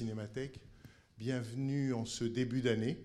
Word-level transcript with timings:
Cinémathèque. 0.00 0.60
Bienvenue 1.18 1.92
en 1.92 2.06
ce 2.06 2.24
début 2.24 2.62
d'année. 2.62 2.96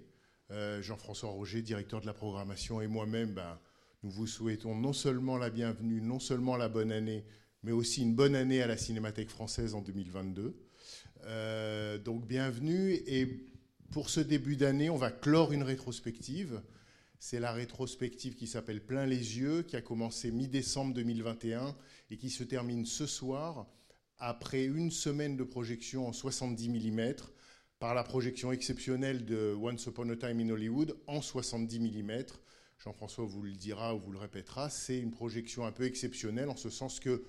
Euh, 0.50 0.82
Jean-François 0.82 1.28
Roger, 1.28 1.62
directeur 1.62 2.00
de 2.00 2.06
la 2.06 2.14
programmation, 2.14 2.80
et 2.80 2.88
moi-même, 2.88 3.34
ben, 3.34 3.60
nous 4.02 4.10
vous 4.10 4.28
souhaitons 4.28 4.76
non 4.76 4.94
seulement 4.94 5.36
la 5.36 5.50
bienvenue, 5.50 6.00
non 6.00 6.20
seulement 6.20 6.56
la 6.56 6.70
bonne 6.70 6.94
année, 6.94 7.26
mais 7.64 7.74
aussi 7.74 8.02
une 8.02 8.16
bonne 8.16 8.34
année 8.34 8.62
à 8.62 8.68
la 8.68 8.78
Cinémathèque 8.78 9.30
française 9.30 9.76
en 9.76 9.82
2022. 9.82 10.56
Euh, 11.26 11.98
donc 11.98 12.26
bienvenue. 12.26 12.94
Et 13.08 13.46
pour 13.92 14.10
ce 14.10 14.22
début 14.22 14.56
d'année, 14.56 14.90
on 14.90 14.96
va 14.96 15.12
clore 15.12 15.52
une 15.52 15.64
rétrospective. 15.64 16.62
C'est 17.20 17.42
la 17.42 17.52
rétrospective 17.52 18.36
qui 18.36 18.48
s'appelle 18.48 18.80
Plein 18.80 19.06
les 19.06 19.38
yeux, 19.38 19.64
qui 19.64 19.76
a 19.76 19.82
commencé 19.82 20.32
mi-décembre 20.32 20.94
2021 20.94 21.76
et 22.10 22.16
qui 22.16 22.30
se 22.30 22.46
termine 22.46 22.86
ce 22.86 23.06
soir, 23.06 23.68
après 24.20 24.66
une 24.66 24.92
semaine 24.92 25.36
de 25.36 25.44
projection 25.44 26.08
en 26.08 26.14
70 26.14 26.70
mm, 26.70 27.14
par 27.80 27.94
la 27.94 28.04
projection 28.04 28.52
exceptionnelle 28.52 29.26
de 29.26 29.54
Once 29.60 29.86
Upon 29.86 30.10
a 30.10 30.16
Time 30.16 30.40
in 30.40 30.50
Hollywood 30.50 30.98
en 31.08 31.22
70 31.22 31.80
mm. 31.80 32.26
Jean-François 32.80 33.26
vous 33.26 33.42
le 33.42 33.52
dira 33.52 33.96
ou 33.96 34.00
vous 34.00 34.12
le 34.12 34.20
répétera, 34.20 34.70
c'est 34.70 35.00
une 35.00 35.12
projection 35.12 35.66
un 35.66 35.72
peu 35.72 35.86
exceptionnelle 35.86 36.50
en 36.50 36.56
ce 36.56 36.70
sens 36.70 37.00
que, 37.00 37.24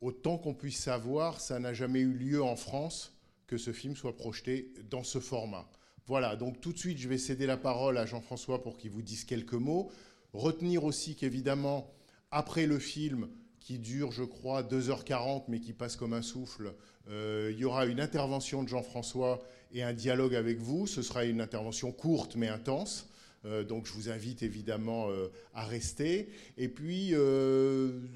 autant 0.00 0.38
qu'on 0.38 0.54
puisse 0.54 0.80
savoir, 0.80 1.40
ça 1.40 1.58
n'a 1.58 1.72
jamais 1.72 2.00
eu 2.00 2.12
lieu 2.12 2.42
en 2.42 2.56
France 2.56 3.12
que 3.46 3.58
ce 3.58 3.72
film 3.72 3.94
soit 3.94 4.16
projeté 4.16 4.72
dans 4.90 5.02
ce 5.02 5.20
format. 5.20 5.68
Voilà, 6.06 6.36
donc 6.36 6.60
tout 6.60 6.72
de 6.72 6.78
suite, 6.78 6.98
je 6.98 7.08
vais 7.08 7.18
céder 7.18 7.46
la 7.46 7.56
parole 7.56 7.98
à 7.98 8.06
Jean-François 8.06 8.62
pour 8.62 8.76
qu'il 8.76 8.90
vous 8.90 9.02
dise 9.02 9.24
quelques 9.24 9.54
mots. 9.54 9.90
Retenir 10.32 10.84
aussi 10.84 11.14
qu'évidemment, 11.14 11.90
après 12.30 12.66
le 12.66 12.78
film, 12.78 13.28
qui 13.64 13.78
dure, 13.78 14.12
je 14.12 14.22
crois, 14.22 14.62
2h40, 14.62 15.44
mais 15.48 15.58
qui 15.58 15.72
passe 15.72 15.96
comme 15.96 16.12
un 16.12 16.22
souffle, 16.22 16.74
euh, 17.08 17.50
il 17.52 17.58
y 17.58 17.64
aura 17.64 17.86
une 17.86 17.98
intervention 17.98 18.62
de 18.62 18.68
Jean-François 18.68 19.42
et 19.72 19.82
un 19.82 19.94
dialogue 19.94 20.34
avec 20.34 20.58
vous. 20.58 20.86
Ce 20.86 21.00
sera 21.00 21.24
une 21.24 21.40
intervention 21.40 21.90
courte 21.90 22.36
mais 22.36 22.48
intense. 22.48 23.08
Euh, 23.46 23.64
donc 23.64 23.86
je 23.86 23.92
vous 23.94 24.10
invite 24.10 24.42
évidemment 24.42 25.08
euh, 25.08 25.28
à 25.54 25.64
rester. 25.64 26.28
Et 26.58 26.68
puis 26.68 27.14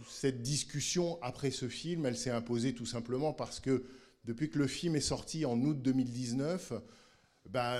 cette 0.06 0.42
discussion 0.42 1.18
après 1.22 1.50
ce 1.50 1.68
film, 1.68 2.04
elle 2.04 2.16
s'est 2.16 2.30
imposée 2.30 2.74
tout 2.74 2.86
simplement 2.86 3.32
parce 3.32 3.58
que 3.58 3.84
depuis 4.26 4.50
que 4.50 4.58
le 4.58 4.66
film 4.66 4.96
est 4.96 5.00
sorti 5.00 5.46
en 5.46 5.58
août 5.62 5.80
2019, 5.80 6.74
bah, 7.48 7.78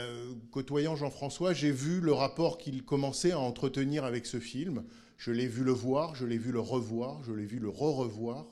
côtoyant 0.51 0.97
Jean-François, 0.97 1.53
j'ai 1.53 1.71
vu 1.71 2.01
le 2.01 2.15
rapport 2.15 2.57
qu'il 2.57 2.83
commençait 2.83 3.33
à 3.33 3.39
entretenir 3.39 4.05
avec 4.05 4.25
ce 4.25 4.41
film. 4.41 4.85
Je 5.19 5.33
l'ai 5.33 5.49
vu 5.49 5.65
le 5.65 5.73
voir, 5.73 6.15
je 6.15 6.25
l'ai 6.25 6.39
vu 6.39 6.53
le 6.53 6.61
revoir, 6.61 7.23
je 7.25 7.33
l'ai 7.33 7.45
vu 7.45 7.59
le 7.59 7.69
re-revoir. 7.69 8.47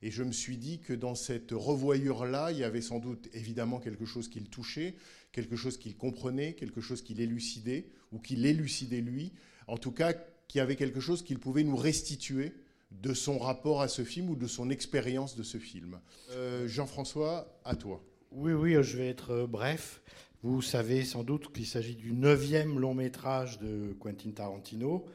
Et 0.00 0.10
je 0.10 0.22
me 0.22 0.32
suis 0.32 0.56
dit 0.56 0.78
que 0.78 0.92
dans 0.92 1.14
cette 1.14 1.50
revoyure-là, 1.50 2.52
il 2.52 2.58
y 2.58 2.64
avait 2.64 2.82
sans 2.82 3.00
doute 3.00 3.28
évidemment 3.32 3.80
quelque 3.80 4.04
chose 4.04 4.28
qui 4.28 4.38
le 4.38 4.46
touchait, 4.46 4.94
quelque 5.32 5.56
chose 5.56 5.76
qu'il 5.76 5.96
comprenait, 5.96 6.52
quelque 6.52 6.80
chose 6.80 7.02
qu'il 7.02 7.20
élucidait, 7.20 7.86
ou 8.12 8.18
qu'il 8.18 8.46
élucidait 8.46 9.00
lui. 9.00 9.32
En 9.66 9.76
tout 9.76 9.90
cas, 9.90 10.12
qu'il 10.12 10.58
y 10.58 10.60
avait 10.60 10.76
quelque 10.76 11.00
chose 11.00 11.22
qu'il 11.24 11.38
pouvait 11.38 11.64
nous 11.64 11.76
restituer 11.76 12.52
de 12.92 13.12
son 13.12 13.38
rapport 13.38 13.82
à 13.82 13.88
ce 13.88 14.04
film 14.04 14.30
ou 14.30 14.36
de 14.36 14.46
son 14.46 14.70
expérience 14.70 15.36
de 15.36 15.42
ce 15.42 15.58
film. 15.58 15.98
Euh, 16.30 16.68
Jean-François, 16.68 17.58
à 17.64 17.74
toi. 17.74 18.04
Oui, 18.30 18.52
oui, 18.52 18.76
je 18.82 18.96
vais 18.96 19.08
être 19.08 19.30
euh, 19.30 19.46
bref. 19.46 20.00
Vous 20.42 20.62
savez 20.62 21.04
sans 21.04 21.24
doute 21.24 21.52
qu'il 21.52 21.66
s'agit 21.66 21.96
du 21.96 22.12
neuvième 22.12 22.78
long 22.78 22.94
métrage 22.94 23.58
de 23.58 23.96
Quentin 23.98 24.30
Tarantino 24.30 25.06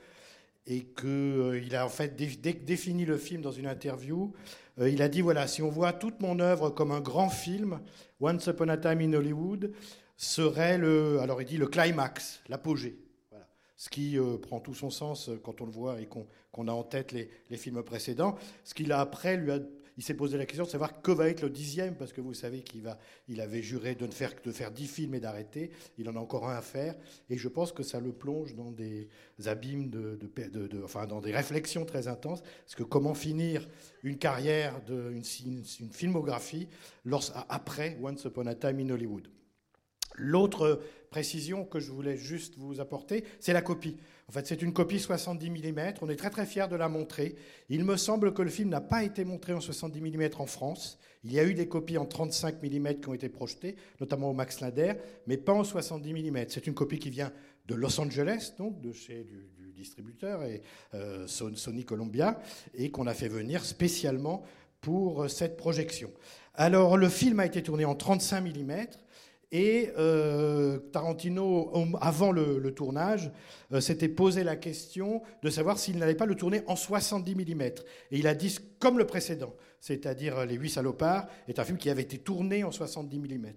et 0.69 0.85
qu'il 0.85 1.75
a 1.75 1.85
en 1.85 1.89
fait 1.89 2.15
dé- 2.15 2.27
dé- 2.27 2.53
défini 2.53 3.03
le 3.03 3.17
film 3.17 3.41
dans 3.41 3.51
une 3.51 3.67
interview. 3.67 4.31
Euh, 4.79 4.89
il 4.89 5.01
a 5.01 5.09
dit 5.09 5.21
voilà, 5.21 5.47
si 5.47 5.61
on 5.61 5.69
voit 5.69 5.91
toute 5.93 6.21
mon 6.21 6.39
œuvre 6.39 6.69
comme 6.69 6.91
un 6.91 7.01
grand 7.01 7.29
film, 7.29 7.79
Once 8.21 8.45
Upon 8.47 8.69
a 8.69 8.77
Time 8.77 9.01
in 9.01 9.13
Hollywood 9.13 9.73
serait 10.15 10.77
le, 10.77 11.19
alors 11.19 11.41
il 11.41 11.45
dit 11.47 11.57
le 11.57 11.67
climax, 11.67 12.41
l'apogée. 12.49 12.97
Voilà. 13.31 13.47
Ce 13.75 13.89
qui 13.89 14.17
euh, 14.17 14.37
prend 14.37 14.59
tout 14.59 14.73
son 14.75 14.89
sens 14.89 15.29
euh, 15.29 15.39
quand 15.43 15.59
on 15.61 15.65
le 15.65 15.71
voit 15.71 15.99
et 16.01 16.05
qu'on 16.05 16.27
qu'on 16.51 16.67
a 16.67 16.71
en 16.71 16.83
tête 16.83 17.11
les, 17.11 17.29
les 17.51 17.57
films 17.57 17.83
précédents. 17.83 18.35
Ce 18.63 18.73
qu'il 18.73 18.91
a 18.91 18.99
après, 18.99 19.37
lui 19.37 19.51
a, 19.51 19.59
il 19.99 20.01
s'est 20.01 20.13
posé 20.13 20.37
la 20.37 20.45
question 20.45 20.63
de 20.63 20.69
savoir 20.69 21.01
que 21.01 21.11
va 21.11 21.27
être 21.27 21.41
le 21.41 21.49
dixième, 21.49 21.93
parce 21.93 22.13
que 22.13 22.21
vous 22.21 22.33
savez 22.33 22.61
qu'il 22.61 22.81
va, 22.83 22.97
il 23.27 23.41
avait 23.41 23.61
juré 23.61 23.95
de 23.95 24.05
ne 24.05 24.11
faire 24.13 24.33
que 24.33 24.47
de 24.47 24.53
faire 24.53 24.71
dix 24.71 24.87
films 24.87 25.13
et 25.13 25.19
d'arrêter. 25.19 25.71
Il 25.97 26.07
en 26.07 26.15
a 26.15 26.19
encore 26.19 26.47
un 26.47 26.55
à 26.55 26.61
faire, 26.61 26.95
et 27.29 27.37
je 27.37 27.49
pense 27.49 27.73
que 27.73 27.83
ça 27.83 27.99
le 27.99 28.13
plonge 28.13 28.55
dans 28.55 28.71
des 28.71 29.09
abîmes 29.45 29.89
de, 29.89 30.17
enfin 30.85 31.05
dans 31.05 31.19
des 31.19 31.33
réflexions 31.33 31.83
très 31.83 32.07
intenses. 32.07 32.41
Parce 32.41 32.75
que 32.75 32.83
comment 32.83 33.13
finir 33.13 33.67
une 34.01 34.17
carrière, 34.17 34.79
une, 34.87 35.21
une, 35.45 35.91
filmographie 35.91 36.69
après 37.49 37.97
Once 38.01 38.23
Upon 38.23 38.45
a 38.45 38.55
Time 38.55 38.79
in 38.79 38.91
Hollywood? 38.91 39.27
L'autre 40.15 40.81
précision 41.09 41.65
que 41.65 41.81
je 41.81 41.91
voulais 41.91 42.15
juste 42.15 42.57
vous 42.57 42.79
apporter, 42.79 43.25
c'est 43.41 43.51
la 43.51 43.61
copie. 43.61 43.97
En 44.29 44.31
fait, 44.31 44.45
c'est 44.45 44.61
une 44.61 44.73
copie 44.73 44.99
70 44.99 45.49
mm. 45.49 45.93
On 46.03 46.09
est 46.09 46.15
très 46.15 46.29
très 46.29 46.45
fiers 46.45 46.67
de 46.69 46.75
la 46.75 46.87
montrer. 46.87 47.35
Il 47.67 47.83
me 47.83 47.97
semble 47.97 48.31
que 48.31 48.43
le 48.43 48.51
film 48.51 48.69
n'a 48.69 48.79
pas 48.79 49.03
été 49.03 49.25
montré 49.25 49.53
en 49.53 49.59
70 49.59 49.99
mm 50.01 50.29
en 50.37 50.45
France. 50.45 50.99
Il 51.23 51.33
y 51.33 51.39
a 51.39 51.43
eu 51.43 51.55
des 51.55 51.67
copies 51.67 51.97
en 51.97 52.05
35 52.05 52.61
mm 52.61 52.99
qui 53.01 53.09
ont 53.09 53.15
été 53.15 53.27
projetées, 53.27 53.75
notamment 53.99 54.29
au 54.29 54.33
Max 54.33 54.59
Linder, 54.59 54.93
mais 55.25 55.37
pas 55.37 55.53
en 55.53 55.63
70 55.63 56.13
mm. 56.13 56.45
C'est 56.49 56.67
une 56.67 56.75
copie 56.75 56.99
qui 56.99 57.09
vient 57.09 57.33
de 57.65 57.73
Los 57.73 57.99
Angeles, 57.99 58.53
donc 58.55 58.79
de 58.81 58.91
chez 58.91 59.23
du, 59.23 59.49
distributeur 59.73 60.43
et 60.43 60.61
euh, 60.93 61.25
Son- 61.25 61.55
Sony 61.55 61.83
Columbia, 61.83 62.39
et 62.75 62.91
qu'on 62.91 63.07
a 63.07 63.15
fait 63.15 63.29
venir 63.29 63.65
spécialement 63.65 64.43
pour 64.79 65.23
euh, 65.23 65.27
cette 65.27 65.57
projection. 65.57 66.11
Alors, 66.53 66.97
le 66.97 67.09
film 67.09 67.39
a 67.39 67.47
été 67.47 67.63
tourné 67.63 67.85
en 67.85 67.95
35 67.95 68.41
mm. 68.41 68.73
Et 69.51 69.89
euh, 69.97 70.77
Tarantino, 70.91 71.71
avant 72.01 72.31
le, 72.31 72.59
le 72.59 72.73
tournage, 72.73 73.31
euh, 73.71 73.81
s'était 73.81 74.07
posé 74.07 74.43
la 74.43 74.55
question 74.55 75.23
de 75.41 75.49
savoir 75.49 75.79
s'il 75.79 75.97
n'allait 75.97 76.13
pas 76.13 76.27
le 76.27 76.35
tourner 76.35 76.61
en 76.67 76.75
70 76.75 77.35
mm. 77.35 77.61
Et 77.61 77.73
il 78.11 78.27
a 78.27 78.35
dit 78.35 78.59
comme 78.77 78.99
le 78.99 79.07
précédent, 79.07 79.55
c'est-à-dire 79.79 80.37
euh, 80.37 80.45
Les 80.45 80.55
Huit 80.55 80.69
Salopards, 80.69 81.27
est 81.47 81.57
un 81.57 81.63
film 81.63 81.79
qui 81.79 81.89
avait 81.89 82.03
été 82.03 82.19
tourné 82.19 82.63
en 82.63 82.71
70 82.71 83.17
mm. 83.17 83.47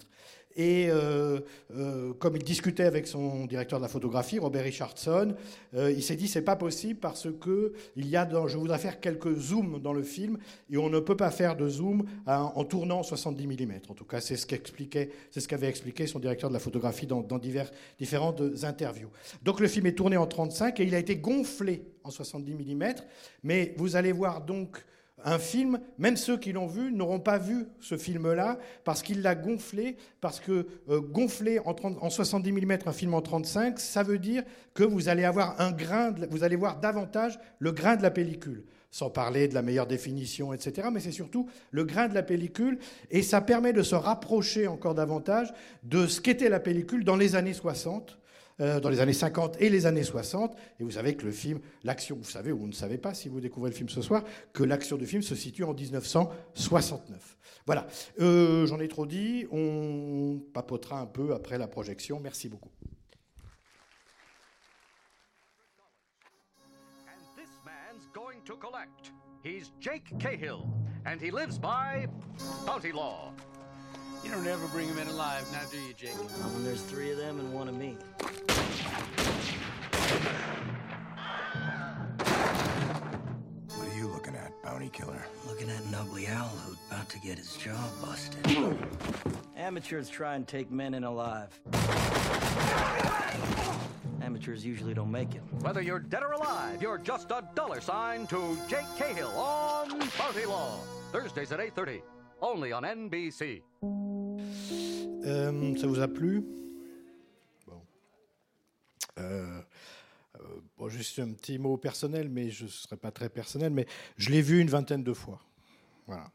Et 0.56 0.88
euh, 0.90 1.40
euh, 1.76 2.12
comme 2.14 2.36
il 2.36 2.42
discutait 2.42 2.84
avec 2.84 3.06
son 3.06 3.46
directeur 3.46 3.78
de 3.78 3.82
la 3.84 3.88
photographie, 3.88 4.38
Robert 4.38 4.64
Richardson, 4.64 5.34
euh, 5.74 5.90
il 5.90 6.02
s'est 6.02 6.16
dit 6.16 6.28
c'est 6.28 6.42
pas 6.42 6.56
possible 6.56 7.00
parce 7.00 7.28
que 7.40 7.72
il 7.96 8.08
y 8.08 8.16
a 8.16 8.24
dans, 8.24 8.48
je 8.48 8.58
voudrais 8.58 8.78
faire 8.78 9.00
quelques 9.00 9.34
zooms 9.34 9.80
dans 9.80 9.92
le 9.92 10.02
film 10.02 10.38
et 10.70 10.76
on 10.76 10.90
ne 10.90 11.00
peut 11.00 11.16
pas 11.16 11.30
faire 11.30 11.56
de 11.56 11.68
zoom 11.68 12.04
en 12.26 12.64
tournant 12.64 13.00
en 13.00 13.02
70 13.02 13.46
mm. 13.46 13.72
En 13.88 13.94
tout 13.94 14.04
cas, 14.04 14.20
c'est 14.20 14.36
ce 14.36 14.46
qu'expliquait, 14.46 15.10
c'est 15.30 15.40
ce 15.40 15.48
qu'avait 15.48 15.68
expliqué 15.68 16.06
son 16.06 16.18
directeur 16.18 16.50
de 16.50 16.54
la 16.54 16.60
photographie 16.60 17.06
dans, 17.06 17.22
dans 17.22 17.38
divers, 17.38 17.70
différentes 17.98 18.42
interviews. 18.64 19.10
Donc 19.42 19.60
le 19.60 19.68
film 19.68 19.86
est 19.86 19.96
tourné 19.96 20.16
en 20.16 20.26
35 20.26 20.80
et 20.80 20.84
il 20.84 20.94
a 20.94 20.98
été 20.98 21.16
gonflé 21.16 21.82
en 22.04 22.10
70 22.10 22.54
mm. 22.54 22.94
Mais 23.42 23.74
vous 23.76 23.96
allez 23.96 24.12
voir 24.12 24.42
donc 24.42 24.84
un 25.24 25.38
film, 25.38 25.78
même 25.98 26.16
ceux 26.16 26.36
qui 26.36 26.52
l'ont 26.52 26.66
vu 26.66 26.92
n'auront 26.92 27.20
pas 27.20 27.38
vu 27.38 27.66
ce 27.80 27.96
film-là 27.96 28.58
parce 28.84 29.02
qu'il 29.02 29.22
l'a 29.22 29.34
gonflé, 29.34 29.96
parce 30.20 30.40
que 30.40 30.66
euh, 30.88 31.00
gonfler 31.00 31.58
en, 31.60 31.74
30 31.74 31.98
en 32.00 32.10
70 32.10 32.52
mm 32.52 32.78
un 32.86 32.92
film 32.92 33.14
en 33.14 33.22
35, 33.22 33.78
ça 33.78 34.02
veut 34.02 34.18
dire 34.18 34.42
que 34.74 34.84
vous 34.84 35.08
allez 35.08 35.24
avoir 35.24 35.60
un 35.60 35.72
grain, 35.72 36.10
de- 36.12 36.26
vous 36.30 36.44
allez 36.44 36.56
voir 36.56 36.80
davantage 36.80 37.38
le 37.58 37.72
grain 37.72 37.96
de 37.96 38.02
la 38.02 38.10
pellicule. 38.10 38.64
Sans 38.94 39.08
parler 39.08 39.48
de 39.48 39.54
la 39.54 39.62
meilleure 39.62 39.86
définition, 39.86 40.52
etc. 40.52 40.88
Mais 40.92 41.00
c'est 41.00 41.12
surtout 41.12 41.48
le 41.70 41.84
grain 41.84 42.08
de 42.08 42.14
la 42.14 42.22
pellicule 42.22 42.78
et 43.10 43.22
ça 43.22 43.40
permet 43.40 43.72
de 43.72 43.82
se 43.82 43.94
rapprocher 43.94 44.66
encore 44.66 44.94
davantage 44.94 45.50
de 45.82 46.06
ce 46.06 46.20
qu'était 46.20 46.50
la 46.50 46.60
pellicule 46.60 47.02
dans 47.02 47.16
les 47.16 47.34
années 47.34 47.54
60 47.54 48.18
euh, 48.62 48.80
dans 48.80 48.88
les 48.88 49.00
années 49.00 49.12
50 49.12 49.60
et 49.60 49.68
les 49.68 49.84
années 49.84 50.02
60. 50.04 50.56
Et 50.80 50.84
vous 50.84 50.92
savez 50.92 51.14
que 51.16 51.26
le 51.26 51.32
film, 51.32 51.60
l'action, 51.84 52.16
vous 52.16 52.24
savez 52.24 52.50
ou 52.52 52.58
vous 52.58 52.66
ne 52.68 52.72
savez 52.72 52.96
pas 52.96 53.12
si 53.12 53.28
vous 53.28 53.40
découvrez 53.40 53.68
le 53.68 53.76
film 53.76 53.90
ce 53.90 54.00
soir, 54.00 54.24
que 54.54 54.62
l'action 54.62 54.96
du 54.96 55.06
film 55.06 55.20
se 55.22 55.34
situe 55.34 55.64
en 55.64 55.74
1969. 55.74 57.36
Voilà, 57.66 57.86
Euh, 58.20 58.66
j'en 58.66 58.80
ai 58.80 58.88
trop 58.88 59.04
dit, 59.06 59.46
on 59.52 60.40
papotera 60.54 61.00
un 61.00 61.06
peu 61.06 61.34
après 61.34 61.58
la 61.58 61.68
projection. 61.68 62.18
Merci 62.20 62.48
beaucoup. 62.48 62.70
To 68.46 68.56
collect. 68.56 69.12
He's 69.44 69.70
Jake 69.78 70.18
Cahill, 70.18 70.66
and 71.06 71.20
he 71.20 71.30
lives 71.30 71.58
by 71.58 72.08
bounty 72.66 72.90
law. 72.90 73.32
You 74.24 74.30
don't 74.30 74.46
ever 74.46 74.66
bring 74.68 74.88
him 74.88 74.98
in 74.98 75.08
alive, 75.08 75.44
now 75.52 75.62
do 75.70 75.78
you, 75.78 75.92
Jake? 75.94 76.14
Not 76.16 76.50
when 76.52 76.64
there's 76.64 76.82
three 76.82 77.10
of 77.10 77.18
them 77.18 77.40
and 77.40 77.52
one 77.52 77.68
of 77.68 77.74
me. 77.74 77.96
What 83.74 83.88
are 83.88 83.96
you 83.96 84.06
looking 84.06 84.36
at, 84.36 84.52
bounty 84.62 84.90
killer? 84.90 85.26
Looking 85.48 85.70
at 85.70 85.82
an 85.82 85.94
ugly 85.94 86.28
owl 86.28 86.48
who's 86.48 86.76
about 86.88 87.08
to 87.10 87.18
get 87.18 87.38
his 87.38 87.56
jaw 87.56 87.88
busted. 88.00 88.78
Amateurs 89.56 90.08
try 90.08 90.36
and 90.36 90.46
take 90.46 90.70
men 90.70 90.94
in 90.94 91.02
alive. 91.02 91.58
Amateurs 94.22 94.64
usually 94.64 94.94
don't 94.94 95.10
make 95.10 95.34
it. 95.34 95.42
Whether 95.62 95.82
you're 95.82 95.98
dead 95.98 96.22
or 96.22 96.32
alive, 96.32 96.80
you're 96.80 96.98
just 96.98 97.30
a 97.32 97.42
dollar 97.54 97.80
sign 97.80 98.28
to 98.28 98.56
Jake 98.68 98.86
Cahill 98.96 99.30
on 99.30 99.88
Bounty 100.16 100.46
Law. 100.46 100.78
Thursdays 101.10 101.50
at 101.52 101.58
8.30, 101.58 102.02
only 102.42 102.72
on 102.74 102.82
NBC. 102.82 103.62
Euh, 105.24 105.76
ça 105.76 105.86
vous 105.86 106.00
a 106.00 106.08
plu? 106.08 106.44
Bon. 107.66 107.80
Euh, 109.18 109.62
euh, 110.40 110.60
bon, 110.76 110.88
juste 110.88 111.18
un 111.20 111.32
petit 111.32 111.58
mot 111.58 111.76
personnel, 111.76 112.28
mais 112.28 112.50
je 112.50 112.64
ne 112.64 112.68
serai 112.68 112.96
pas 112.96 113.10
très 113.10 113.28
personnel, 113.28 113.72
mais 113.72 113.86
je 114.16 114.30
l'ai 114.30 114.42
vu 114.42 114.60
une 114.60 114.68
vingtaine 114.68 115.04
de 115.04 115.12
fois. 115.12 115.40
Voilà. 116.06 116.30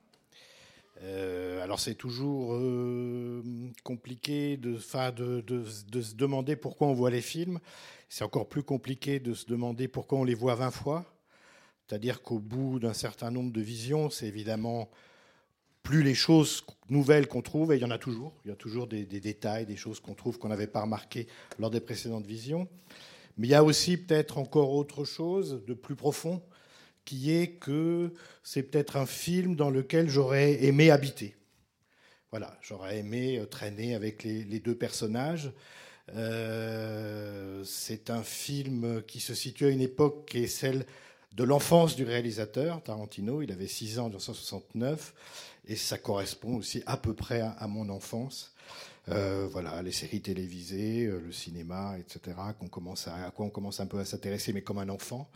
Euh, 1.03 1.61
alors 1.61 1.79
c'est 1.79 1.93
toujours 1.93 2.55
euh, 2.55 3.43
compliqué 3.83 4.57
de, 4.57 4.77
de, 5.11 5.41
de, 5.41 6.01
se 6.01 6.15
demander 6.15 6.55
pourquoi 6.55 6.87
on 6.87 6.93
voit 6.93 7.11
les 7.11 7.21
films. 7.21 7.59
C'est 8.09 8.23
encore 8.23 8.49
plus 8.49 8.63
compliqué 8.63 9.19
de 9.19 9.33
se 9.33 9.45
demander 9.45 9.87
pourquoi 9.87 10.17
on 10.17 10.23
les 10.23 10.33
voit 10.33 10.55
20 10.55 10.71
fois. 10.71 11.05
C'est-à-dire 11.85 12.21
qu'au 12.21 12.39
bout 12.39 12.79
d'un 12.79 12.93
certain 12.93 13.29
nombre 13.29 13.51
de 13.51 13.61
visions, 13.61 14.09
c'est 14.09 14.27
évidemment 14.27 14.89
plus 15.87 16.03
les 16.03 16.15
choses 16.15 16.65
nouvelles 16.89 17.29
qu'on 17.29 17.41
trouve, 17.41 17.71
et 17.71 17.77
il 17.77 17.81
y 17.81 17.85
en 17.85 17.91
a 17.91 17.97
toujours, 17.97 18.33
il 18.43 18.49
y 18.49 18.51
a 18.51 18.57
toujours 18.57 18.87
des, 18.87 19.05
détails, 19.05 19.65
des 19.65 19.77
choses 19.77 20.01
qu'on 20.01 20.15
trouve 20.15 20.37
qu'on 20.37 20.49
n'avait 20.49 20.67
pas 20.67 20.81
remarquées 20.81 21.27
lors 21.59 21.69
des 21.69 21.79
précédentes 21.79 22.25
visions. 22.25 22.67
Mais 23.37 23.47
il 23.47 23.51
y 23.51 23.55
a 23.55 23.63
aussi 23.63 23.95
peut-être 23.95 24.37
encore 24.37 24.73
autre 24.73 25.05
chose 25.05 25.63
de 25.65 25.73
plus 25.73 25.95
profond, 25.95 26.43
qui 27.05 27.31
est 27.31 27.51
que 27.51 28.11
c'est 28.43 28.63
peut-être 28.63 28.97
un 28.97 29.05
film 29.05 29.55
dans 29.55 29.69
lequel 29.69 30.09
j'aurais 30.09 30.61
aimé 30.65 30.91
habiter. 30.91 31.37
Voilà, 32.31 32.57
j'aurais 32.61 32.97
aimé 32.97 33.41
traîner 33.49 33.95
avec 33.95 34.25
les, 34.25 34.43
les 34.43 34.59
deux 34.59 34.75
personnages. 34.75 35.53
Euh, 36.15 37.63
c'est 37.63 38.09
un 38.09 38.23
film 38.23 39.03
qui 39.07 39.21
se 39.21 39.33
situe 39.33 39.67
à 39.67 39.69
une 39.69 39.79
époque 39.79 40.25
qui 40.27 40.39
est 40.39 40.47
celle 40.47 40.85
de 41.37 41.43
l'enfance 41.43 41.95
du 41.95 42.03
réalisateur, 42.03 42.83
Tarantino. 42.83 43.41
Il 43.41 43.51
avait 43.53 43.67
6 43.67 43.99
ans 43.99 44.05
en 44.05 44.09
1969, 44.09 45.13
et 45.67 45.75
ça 45.75 45.97
correspond 45.97 46.55
aussi 46.55 46.81
à 46.85 46.97
peu 46.97 47.13
près 47.13 47.41
à, 47.41 47.67
mon 47.67 47.89
enfance. 47.89 48.53
Euh, 49.09 49.47
voilà, 49.49 49.81
les 49.81 49.91
séries 49.91 50.21
télévisées, 50.21 51.05
euh, 51.05 51.21
le 51.25 51.31
cinéma, 51.31 51.95
etc., 51.97 52.35
qu'on 52.59 52.67
commence 52.67 53.07
à, 53.07 53.31
quoi 53.31 53.45
on 53.45 53.49
commence 53.49 53.79
un 53.79 53.85
peu 53.85 53.99
à 53.99 54.05
s'intéresser, 54.05 54.51
mais 54.51 54.61
comme 54.61 54.79
un 54.79 54.89
enfant. 54.89 55.29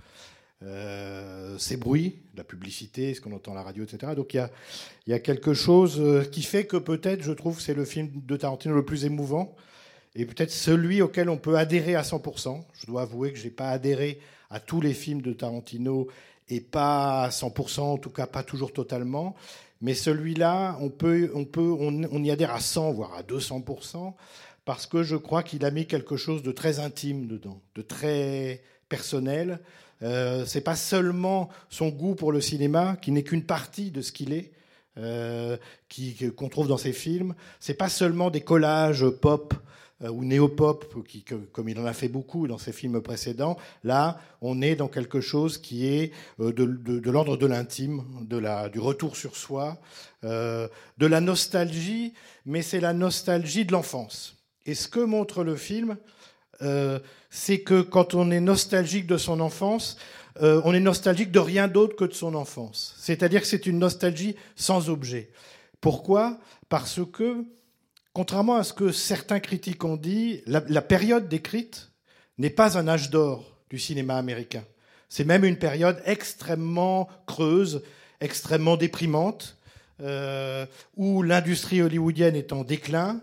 Euh, 0.64 1.58
ces 1.58 1.78
bruits, 1.78 2.20
la 2.36 2.44
publicité, 2.44 3.14
ce 3.14 3.22
qu'on 3.22 3.32
entend 3.32 3.54
à 3.54 3.56
la 3.56 3.64
radio, 3.64 3.84
etc. 3.84 4.14
Donc 4.16 4.34
il 4.34 4.48
y 5.08 5.14
a, 5.14 5.20
quelque 5.20 5.54
chose 5.54 6.02
qui 6.32 6.44
fait 6.44 6.66
que 6.66 6.78
peut-être, 6.78 7.24
je 7.24 7.32
trouve, 7.32 7.60
c'est 7.60 7.74
le 7.74 7.86
film 7.86 8.10
de 8.14 8.38
Tarantino 8.38 8.76
le 8.76 8.86
plus 8.86 9.06
émouvant 9.06 9.56
et 10.16 10.26
peut-être 10.26 10.52
celui 10.52 11.02
auquel 11.02 11.30
on 11.30 11.38
peut 11.38 11.58
adhérer 11.58 11.96
à 11.96 12.04
100%. 12.04 12.64
Je 12.74 12.86
dois 12.86 13.04
avouer 13.04 13.32
que 13.32 13.40
je 13.40 13.46
n'ai 13.46 13.50
pas 13.50 13.70
adhéré 13.70 14.20
à 14.50 14.60
tous 14.60 14.82
les 14.82 14.94
films 14.94 15.22
de 15.22 15.34
Tarantino 15.34 16.08
et 16.50 16.60
pas 16.60 17.24
à 17.24 17.30
100%, 17.30 17.80
en 17.80 17.98
tout 17.98 18.10
cas 18.10 18.28
pas 18.28 18.44
toujours 18.44 18.74
totalement. 18.74 19.36
Mais 19.82 19.94
celui-là, 19.96 20.78
on 20.80 20.90
peut, 20.90 21.32
on 21.34 21.46
peut, 21.46 21.76
on, 21.80 22.24
y 22.24 22.32
adhère 22.32 22.54
à 22.54 22.60
100, 22.60 22.92
voire 22.94 23.14
à 23.16 23.24
200%, 23.24 24.14
parce 24.64 24.86
que 24.86 25.04
je 25.04 25.16
crois 25.16 25.42
qu'il 25.44 25.66
a 25.66 25.72
mis 25.72 25.88
quelque 25.88 26.18
chose 26.18 26.44
de 26.44 26.52
très 26.52 26.80
intime 26.80 27.28
dedans, 27.28 27.62
de 27.76 27.82
très 27.82 28.62
personnel. 28.90 29.60
Euh, 30.04 30.46
c'est 30.46 30.62
pas 30.62 30.76
seulement 30.76 31.50
son 31.70 31.90
goût 31.90 32.16
pour 32.16 32.32
le 32.32 32.42
cinéma, 32.42 32.96
qui 33.02 33.12
n'est 33.12 33.24
qu'une 33.24 33.44
partie 33.44 33.90
de 33.90 34.02
ce 34.02 34.12
qu'il 34.12 34.34
est, 34.34 34.52
euh, 34.98 35.58
qu'on 36.36 36.50
trouve 36.50 36.68
dans 36.68 36.78
ses 36.78 36.94
films. 36.94 37.34
C'est 37.60 37.74
pas 37.74 37.90
seulement 37.90 38.30
des 38.30 38.42
collages 38.42 39.10
pop 39.10 39.54
ou 40.10 40.24
néo-pop, 40.24 40.86
comme 41.52 41.70
il 41.70 41.80
en 41.80 41.86
a 41.86 41.94
fait 41.94 42.08
beaucoup 42.08 42.48
dans 42.48 42.58
ses 42.58 42.72
films 42.72 43.02
précédents. 43.02 43.58
Là, 43.84 44.20
on 44.42 44.62
est 44.62 44.76
dans 44.76 44.88
quelque 44.88 45.22
chose 45.22 45.58
qui 45.58 45.88
est 45.88 46.12
euh, 46.40 46.52
de, 46.52 47.10
l'ordre 47.10 47.38
de 47.38 47.46
l'intime, 47.46 48.04
de 48.22 48.42
du 48.70 48.80
retour 48.80 49.16
sur 49.16 49.36
soi, 49.36 49.78
euh, 50.24 50.68
de 50.98 51.06
la 51.06 51.22
nostalgie, 51.22 52.14
mais 52.46 52.62
c'est 52.62 52.80
la 52.80 52.94
nostalgie 52.94 53.66
de 53.66 53.72
l'enfance. 53.72 54.36
Et 54.66 54.76
ce 54.76 54.88
que 54.88 55.00
montre 55.00 55.44
le 55.44 55.56
film, 55.56 55.98
euh, 56.62 57.00
c'est 57.30 57.62
que 57.62 57.82
quand 57.82 58.14
on 58.14 58.30
est 58.30 58.40
nostalgique 58.40 59.08
de 59.08 59.18
son 59.18 59.40
enfance, 59.40 59.98
euh, 60.42 60.62
on 60.64 60.74
est 60.74 60.80
nostalgique 60.80 61.32
de 61.32 61.40
rien 61.40 61.68
d'autre 61.68 61.96
que 61.96 62.06
de 62.06 62.14
son 62.14 62.36
enfance. 62.36 62.96
C'est-à-dire 62.98 63.42
que 63.42 63.48
c'est 63.48 63.66
une 63.66 63.80
nostalgie 63.80 64.36
sans 64.56 64.90
objet. 64.90 65.30
Pourquoi? 65.82 66.38
Parce 66.70 67.00
que, 67.12 67.44
contrairement 68.14 68.56
à 68.56 68.64
ce 68.64 68.74
que 68.74 68.92
certains 68.92 69.40
critiques 69.40 69.84
ont 69.84 69.98
dit, 69.98 70.42
la, 70.46 70.82
période 70.82 71.28
décrite 71.28 71.92
n'est 72.38 72.50
pas 72.50 72.78
un 72.78 72.88
âge 72.88 73.10
d'or 73.10 73.58
du 73.70 73.80
cinéma 73.80 74.18
américain. 74.18 74.64
C'est 75.10 75.26
même 75.26 75.44
une 75.44 75.58
période 75.58 76.02
extrêmement 76.06 77.10
creuse, 77.26 77.84
extrêmement 78.22 78.78
déprimante, 78.78 79.58
euh, 80.02 80.66
où 80.96 81.22
l'industrie 81.22 81.82
hollywoodienne 81.82 82.36
est 82.36 82.54
en 82.54 82.64
déclin, 82.64 83.22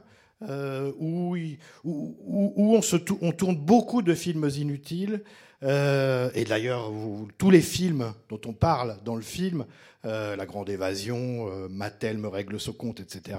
euh, 0.49 0.93
où, 0.99 1.37
on, 1.85 3.33
tourne 3.33 3.57
beaucoup 3.57 4.03
de 4.03 4.15
films 4.15 4.49
inutiles. 4.57 5.23
Euh, 5.65 6.31
et 6.35 6.45
d'ailleurs, 6.45 6.93
tous 7.37 7.51
les 7.51 7.63
films 7.63 8.13
dont 8.29 8.41
on 8.47 8.53
parle 8.53 8.99
dans 9.05 9.17
le 9.17 9.23
film, 9.23 9.65
La 10.05 10.47
Grande 10.47 10.71
Évasion, 10.71 11.69
Mattel 11.69 12.17
me 12.19 12.29
règle 12.29 12.61
ce 12.61 12.71
compte, 12.71 13.01
etc., 13.01 13.37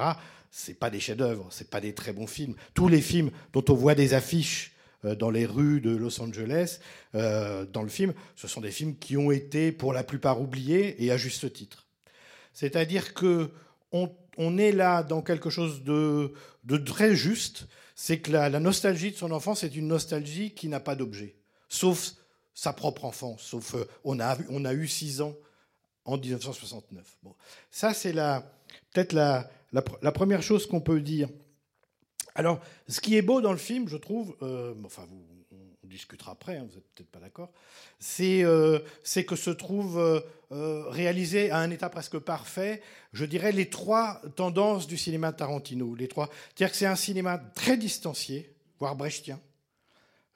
c'est 0.52 0.74
pas 0.74 0.90
des 0.90 1.00
chefs-d'œuvre, 1.00 1.48
c'est 1.52 1.70
pas 1.70 1.82
des 1.82 1.94
très 1.94 2.14
bons 2.14 2.28
films. 2.28 2.56
Tous 2.74 2.88
les 2.88 3.02
films 3.02 3.32
dont 3.54 3.64
on 3.70 3.74
voit 3.74 3.96
des 3.96 4.14
affiches 4.14 4.74
euh, 5.06 5.16
dans 5.16 5.30
les 5.30 5.46
rues 5.46 5.82
de 5.82 5.96
Los 5.96 6.22
Angeles, 6.22 6.80
euh, 7.16 7.66
dans 7.66 7.84
le 7.84 7.90
film, 7.90 8.14
ce 8.36 8.48
sont 8.48 8.62
des 8.62 8.72
films 8.72 8.98
qui 8.98 9.18
ont 9.18 9.32
été 9.32 9.72
pour 9.72 9.94
la 9.94 10.04
plupart 10.04 10.42
oubliés 10.42 11.04
et 11.04 11.12
à 11.12 11.18
juste 11.18 11.52
titre. 11.54 11.88
C'est-à-dire 12.54 13.14
que 13.14 13.52
on, 13.92 14.58
est 14.58 14.72
là 14.72 15.04
dans 15.04 15.22
quelque 15.22 15.50
chose 15.50 15.84
de, 15.84 16.34
très 16.86 17.16
juste, 17.16 17.68
c'est 17.96 18.20
que 18.20 18.32
la, 18.32 18.50
la, 18.50 18.60
nostalgie 18.60 19.12
de 19.12 19.18
son 19.18 19.32
enfance 19.32 19.64
est 19.64 19.76
une 19.76 19.88
nostalgie 19.88 20.52
qui 20.52 20.70
n'a 20.70 20.80
pas 20.80 20.96
d'objet, 20.96 21.36
sauf 21.68 22.14
sa 22.60 22.74
propre 22.74 23.06
enfance, 23.06 23.42
sauf 23.42 23.76
euh, 23.76 23.86
on, 24.04 24.20
a, 24.20 24.74
eu 24.74 24.88
six 24.88 25.22
ans 25.22 25.34
en 26.04 26.18
1969. 26.18 27.18
Bon. 27.24 27.34
Ça, 27.72 27.94
c'est 27.94 28.12
peut-être 28.92 29.14
la, 29.14 30.12
première 30.12 30.42
chose 30.42 30.68
qu'on 30.68 30.82
peut 30.82 31.02
dire. 31.02 31.30
Alors, 32.36 32.60
ce 32.88 33.02
qui 33.02 33.18
est 33.18 33.22
beau 33.22 33.42
dans 33.42 33.52
le 33.52 33.58
film, 33.58 33.88
je 33.88 33.98
trouve, 33.98 34.36
euh, 34.42 34.74
enfin, 34.86 35.08
on 35.84 35.88
discutera 35.88 36.34
après, 36.34 36.58
hein, 36.58 36.66
vous 36.70 36.76
n'êtes 36.76 36.88
peut-être 36.96 37.10
pas 37.10 37.20
d'accord, 37.20 37.52
c'est 38.00 38.44
euh, 38.44 38.80
que 39.28 39.36
se 39.36 39.50
trouve 39.50 40.24
euh, 40.52 40.90
réalisé 40.90 41.52
à 41.52 41.60
un 41.60 41.70
état 41.70 41.90
presque 41.90 42.18
parfait, 42.18 42.82
je 43.14 43.24
dirais, 43.24 43.52
les 43.52 43.70
trois 43.70 44.20
tendances 44.36 44.88
du 44.88 44.98
cinéma 44.98 45.32
Tarantino. 45.32 45.94
Les 45.94 46.08
trois. 46.08 46.28
C'est-à-dire 46.28 46.72
que 46.72 46.78
c'est 46.78 46.88
un 46.88 46.96
cinéma 46.96 47.38
très 47.54 47.78
distancié, 47.78 48.52
voire 48.80 48.96
brechtien, 48.96 49.40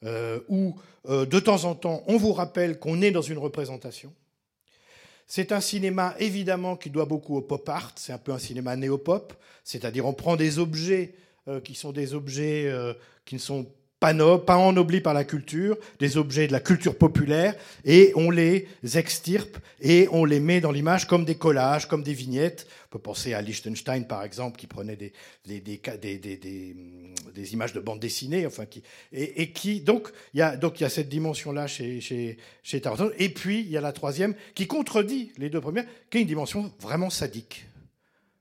euh, 0.04 0.40
où 0.50 0.76
euh, 1.10 1.26
de 1.26 1.40
temps 1.40 1.64
en 1.64 1.74
temps, 1.74 2.04
on 2.06 2.18
vous 2.18 2.32
rappelle 2.32 2.78
qu'on 2.78 3.02
est 3.02 3.10
dans 3.10 3.24
une 3.24 3.40
représentation. 3.40 4.14
C'est 5.36 5.52
un 5.52 5.62
cinéma 5.62 6.14
évidemment 6.20 6.76
qui 6.76 6.92
doit 6.92 7.06
beaucoup 7.06 7.36
au 7.36 7.42
pop 7.42 7.68
art, 7.68 7.92
c'est 7.96 8.14
un 8.14 8.20
peu 8.20 8.34
un 8.34 8.38
cinéma 8.38 8.76
néo-pop, 8.76 9.34
c'est-à-dire 9.64 10.06
on 10.06 10.14
prend 10.14 10.36
des 10.36 10.60
objets 10.60 11.16
euh, 11.48 11.60
qui 11.60 11.74
sont 11.74 11.92
des 11.92 12.14
objets 12.14 12.68
euh, 12.68 12.94
qui 13.26 13.34
ne 13.34 13.40
sont 13.40 13.66
pas, 14.04 14.38
pas 14.40 14.58
ennoblis 14.58 15.00
par 15.00 15.14
la 15.14 15.24
culture, 15.24 15.78
des 16.00 16.18
objets 16.18 16.48
de 16.48 16.52
la 16.52 16.60
culture 16.60 16.98
populaire, 16.98 17.56
et 17.86 18.12
on 18.16 18.30
les 18.32 18.68
extirpe 18.96 19.58
et 19.80 20.10
on 20.12 20.26
les 20.26 20.42
met 20.42 20.60
dans 20.60 20.74
l'image 20.74 21.08
comme 21.08 21.24
des 21.24 21.36
collages, 21.36 21.88
comme 21.88 22.04
des 22.04 22.14
vignettes. 22.14 22.68
On 22.88 22.98
peut 22.98 23.00
penser 23.00 23.34
à 23.34 23.42
Liechtenstein, 23.42 24.06
par 24.06 24.24
exemple, 24.24 24.58
qui 24.58 24.68
prenait 24.68 24.98
des, 24.98 25.14
des, 25.46 25.62
des 25.62 27.54
images 27.54 27.72
de 27.72 27.80
bande 27.80 28.02
dessinée, 28.02 28.46
enfin, 28.46 28.66
qui, 28.66 28.84
et, 29.14 29.54
qui, 29.54 29.80
donc, 29.80 30.10
il 30.34 30.40
y 30.40 30.42
a, 30.42 30.60
y 30.62 30.84
a 30.84 30.90
cette 30.90 31.08
dimension-là 31.08 31.68
chez, 31.68 32.02
chez. 32.02 32.38
Et 33.20 33.30
puis, 33.30 33.62
il 33.62 33.70
y 33.70 33.78
a 33.78 33.82
la 33.82 33.94
troisième, 33.94 34.36
qui 34.54 34.68
contredit 34.68 35.32
les 35.38 35.50
deux 35.50 35.62
premières, 35.62 35.86
qui 36.10 36.18
est 36.18 36.22
une 36.22 36.28
dimension 36.28 36.74
vraiment 36.82 37.10
sadique. 37.10 37.68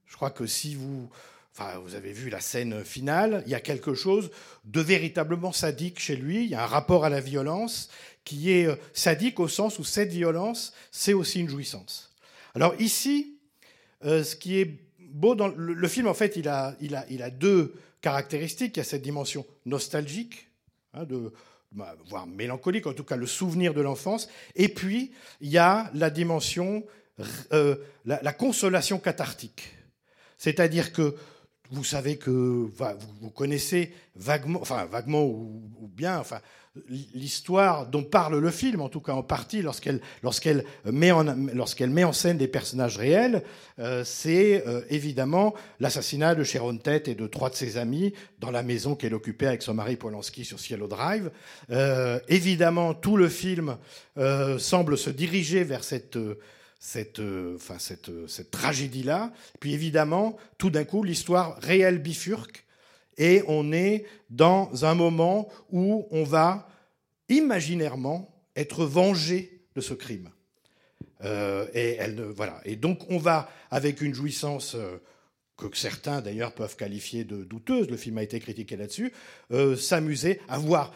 Je 0.06 0.16
crois 0.16 0.30
que 0.30 0.44
si 0.44 0.74
vous, 0.74 1.08
Enfin, 1.54 1.78
vous 1.80 1.94
avez 1.94 2.12
vu 2.12 2.30
la 2.30 2.40
scène 2.40 2.82
finale, 2.82 3.42
il 3.44 3.52
y 3.52 3.54
a 3.54 3.60
quelque 3.60 3.92
chose 3.92 4.30
de 4.64 4.80
véritablement 4.80 5.52
sadique 5.52 6.00
chez 6.00 6.16
lui, 6.16 6.44
il 6.44 6.50
y 6.50 6.54
a 6.54 6.62
un 6.62 6.66
rapport 6.66 7.04
à 7.04 7.10
la 7.10 7.20
violence 7.20 7.90
qui 8.24 8.52
est 8.52 8.66
euh, 8.66 8.76
sadique 8.94 9.38
au 9.38 9.48
sens 9.48 9.78
où 9.78 9.84
cette 9.84 10.10
violence, 10.10 10.72
c'est 10.90 11.12
aussi 11.12 11.40
une 11.40 11.50
jouissance. 11.50 12.14
Alors 12.54 12.74
ici, 12.80 13.38
euh, 14.04 14.24
ce 14.24 14.34
qui 14.34 14.60
est 14.60 14.78
beau 14.98 15.34
dans 15.34 15.48
le, 15.48 15.88
film, 15.88 16.06
en 16.06 16.14
fait, 16.14 16.36
il 16.36 16.48
a, 16.48 16.74
il, 16.80 16.94
a, 16.94 17.04
il 17.10 17.22
a 17.22 17.28
deux 17.28 17.74
caractéristiques. 18.00 18.76
Il 18.76 18.80
y 18.80 18.82
a 18.82 18.84
cette 18.84 19.02
dimension 19.02 19.44
nostalgique, 19.66 20.48
hein, 20.94 21.04
de, 21.04 21.32
bah, 21.72 21.94
voire 22.08 22.26
mélancolique, 22.26 22.86
en 22.86 22.94
tout 22.94 23.04
cas 23.04 23.16
le 23.16 23.26
souvenir 23.26 23.74
de 23.74 23.82
l'enfance. 23.82 24.28
Et 24.56 24.68
puis, 24.68 25.12
il 25.42 25.50
y 25.50 25.58
a 25.58 25.90
la 25.92 26.08
dimension, 26.08 26.84
euh, 27.52 27.76
la 28.06 28.32
consolation 28.32 28.98
cathartique. 28.98 29.74
C'est-à-dire 30.38 30.92
que 30.92 31.14
vous 31.72 31.84
savez 31.84 32.16
que 32.16 32.30
vous, 32.30 33.30
connaissez 33.30 33.92
vaguement, 34.14 34.60
enfin 34.60 34.84
vaguement 34.84 35.24
ou, 35.24 35.70
ou 35.80 35.88
bien, 35.88 36.18
enfin 36.18 36.40
l'histoire 36.88 37.86
dont 37.86 38.02
parle 38.02 38.38
le 38.38 38.50
film, 38.50 38.80
en 38.80 38.88
tout 38.88 39.00
cas 39.00 39.12
en 39.12 39.22
partie, 39.22 39.60
lorsqu'elle 39.60 40.00
lorsqu'elle 40.22 40.64
met 40.86 41.10
en 41.10 41.24
lorsqu'elle 41.52 41.90
met 41.90 42.04
en 42.04 42.12
scène 42.12 42.38
des 42.38 42.48
personnages 42.48 42.96
réels, 42.96 43.42
euh, 43.78 44.04
c'est 44.04 44.66
euh, 44.66 44.80
évidemment 44.88 45.54
l'assassinat 45.80 46.34
de 46.34 46.44
Sharon 46.44 46.78
Tate 46.78 47.08
et 47.08 47.14
de 47.14 47.26
trois 47.26 47.50
de 47.50 47.56
ses 47.56 47.76
amis 47.76 48.14
dans 48.38 48.50
la 48.50 48.62
maison 48.62 48.94
qu'elle 48.94 49.14
occupait 49.14 49.48
avec 49.48 49.62
son 49.62 49.74
mari 49.74 49.96
Polanski 49.96 50.44
sur 50.44 50.58
Cielo 50.58 50.88
Drive. 50.88 51.30
Euh, 51.70 52.18
évidemment, 52.28 52.94
tout 52.94 53.18
le 53.18 53.28
film 53.28 53.76
euh, 54.16 54.58
semble 54.58 54.96
se 54.96 55.10
diriger 55.10 55.64
vers 55.64 55.84
cette 55.84 56.16
euh, 56.16 56.38
cette, 56.84 57.20
euh, 57.20 57.54
enfin, 57.54 57.78
cette, 57.78 58.08
euh, 58.08 58.26
cette 58.26 58.50
tragédie-là. 58.50 59.32
Puis 59.60 59.72
évidemment, 59.72 60.36
tout 60.58 60.68
d'un 60.68 60.82
coup, 60.82 61.04
l'histoire 61.04 61.56
réelle 61.58 61.98
bifurque 61.98 62.66
et 63.16 63.44
on 63.46 63.72
est 63.72 64.04
dans 64.30 64.84
un 64.84 64.96
moment 64.96 65.48
où 65.70 66.08
on 66.10 66.24
va 66.24 66.68
imaginairement 67.28 68.34
être 68.56 68.84
vengé 68.84 69.62
de 69.76 69.80
ce 69.80 69.94
crime. 69.94 70.30
Euh, 71.24 71.68
et, 71.72 71.94
elle 72.00 72.20
voilà. 72.20 72.60
et 72.64 72.74
donc 72.74 73.08
on 73.10 73.18
va, 73.18 73.48
avec 73.70 74.00
une 74.00 74.12
jouissance 74.12 74.76
que 75.56 75.66
certains 75.74 76.20
d'ailleurs 76.20 76.52
peuvent 76.52 76.74
qualifier 76.74 77.22
de 77.22 77.44
douteuse, 77.44 77.88
le 77.88 77.96
film 77.96 78.18
a 78.18 78.24
été 78.24 78.40
critiqué 78.40 78.76
là-dessus, 78.76 79.12
s'amuser 79.78 80.40
à 80.48 80.58
voir 80.58 80.92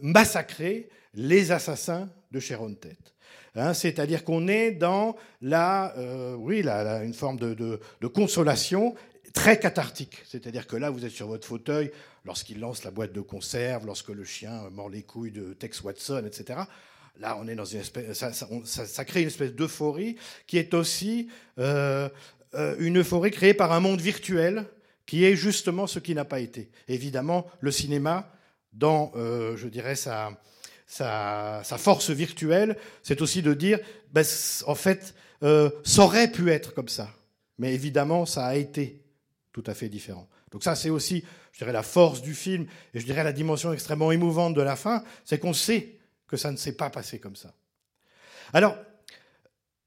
massacrer 0.00 0.88
les 1.14 1.50
assassins 1.50 2.08
de 2.30 2.38
Sharon 2.38 2.74
Tate. 2.74 3.14
Hein, 3.58 3.74
C'est-à-dire 3.74 4.24
qu'on 4.24 4.46
est 4.46 4.70
dans 4.70 5.16
la, 5.42 5.92
euh, 5.98 6.34
oui, 6.34 6.62
une 6.64 7.14
forme 7.14 7.38
de, 7.38 7.80
consolation 8.06 8.94
très 9.34 9.58
cathartique. 9.58 10.22
C'est-à-dire 10.26 10.66
que 10.66 10.76
là, 10.76 10.90
vous 10.90 11.04
êtes 11.04 11.12
sur 11.12 11.26
votre 11.26 11.46
fauteuil 11.46 11.90
lorsqu'il 12.24 12.60
lance 12.60 12.84
la 12.84 12.92
boîte 12.92 13.12
de 13.12 13.20
conserve, 13.20 13.84
lorsque 13.84 14.10
le 14.10 14.24
chien 14.24 14.70
mord 14.70 14.88
les 14.88 15.02
couilles 15.02 15.32
de 15.32 15.54
Tex 15.54 15.82
Watson, 15.82 16.22
etc. 16.24 16.60
Là, 17.18 17.36
on 17.40 17.48
est 17.48 17.56
dans 17.56 17.64
une 17.64 17.80
espèce, 17.80 18.16
ça, 18.16 19.04
crée 19.04 19.22
une 19.22 19.26
espèce 19.26 19.52
d'euphorie 19.52 20.16
qui 20.46 20.56
est 20.56 20.72
aussi 20.72 21.28
euh, 21.58 22.08
euh, 22.54 22.76
une 22.78 22.98
euphorie 22.98 23.32
créée 23.32 23.54
par 23.54 23.72
un 23.72 23.80
monde 23.80 24.00
virtuel 24.00 24.66
qui 25.04 25.24
est 25.24 25.34
justement 25.34 25.88
ce 25.88 25.98
qui 25.98 26.14
n'a 26.14 26.24
pas 26.24 26.38
été. 26.38 26.70
Évidemment, 26.86 27.46
le 27.60 27.72
cinéma, 27.72 28.32
dans, 28.72 29.10
je 29.14 29.66
dirais, 29.66 29.96
sa, 29.96 30.38
sa, 30.88 31.62
force 31.78 32.10
virtuelle, 32.10 32.76
c'est 33.02 33.20
aussi 33.22 33.42
de 33.42 33.54
dire, 33.54 33.78
ben, 34.12 34.24
en 34.66 34.74
fait, 34.74 35.14
euh, 35.42 35.70
ça 35.84 36.02
aurait 36.02 36.32
pu 36.32 36.50
être 36.50 36.74
comme 36.74 36.88
ça. 36.88 37.10
Mais 37.58 37.74
évidemment, 37.74 38.26
ça 38.26 38.46
a 38.46 38.56
été 38.56 39.02
tout 39.52 39.62
à 39.66 39.74
fait 39.74 39.88
différent. 39.88 40.28
Donc 40.50 40.64
ça, 40.64 40.74
c'est 40.74 40.90
aussi, 40.90 41.24
je 41.52 41.58
dirais, 41.58 41.72
la 41.72 41.82
force 41.82 42.22
du 42.22 42.34
film, 42.34 42.66
et 42.94 43.00
je 43.00 43.04
dirais 43.04 43.22
la 43.22 43.32
dimension 43.32 43.72
extrêmement 43.72 44.10
émouvante 44.12 44.54
de 44.54 44.62
la 44.62 44.76
fin, 44.76 45.04
c'est 45.24 45.38
qu'on 45.38 45.52
sait 45.52 45.98
que 46.26 46.36
ça 46.36 46.50
ne 46.50 46.56
s'est 46.56 46.72
pas 46.72 46.90
passé 46.90 47.18
comme 47.18 47.36
ça. 47.36 47.52
Alors, 48.54 48.76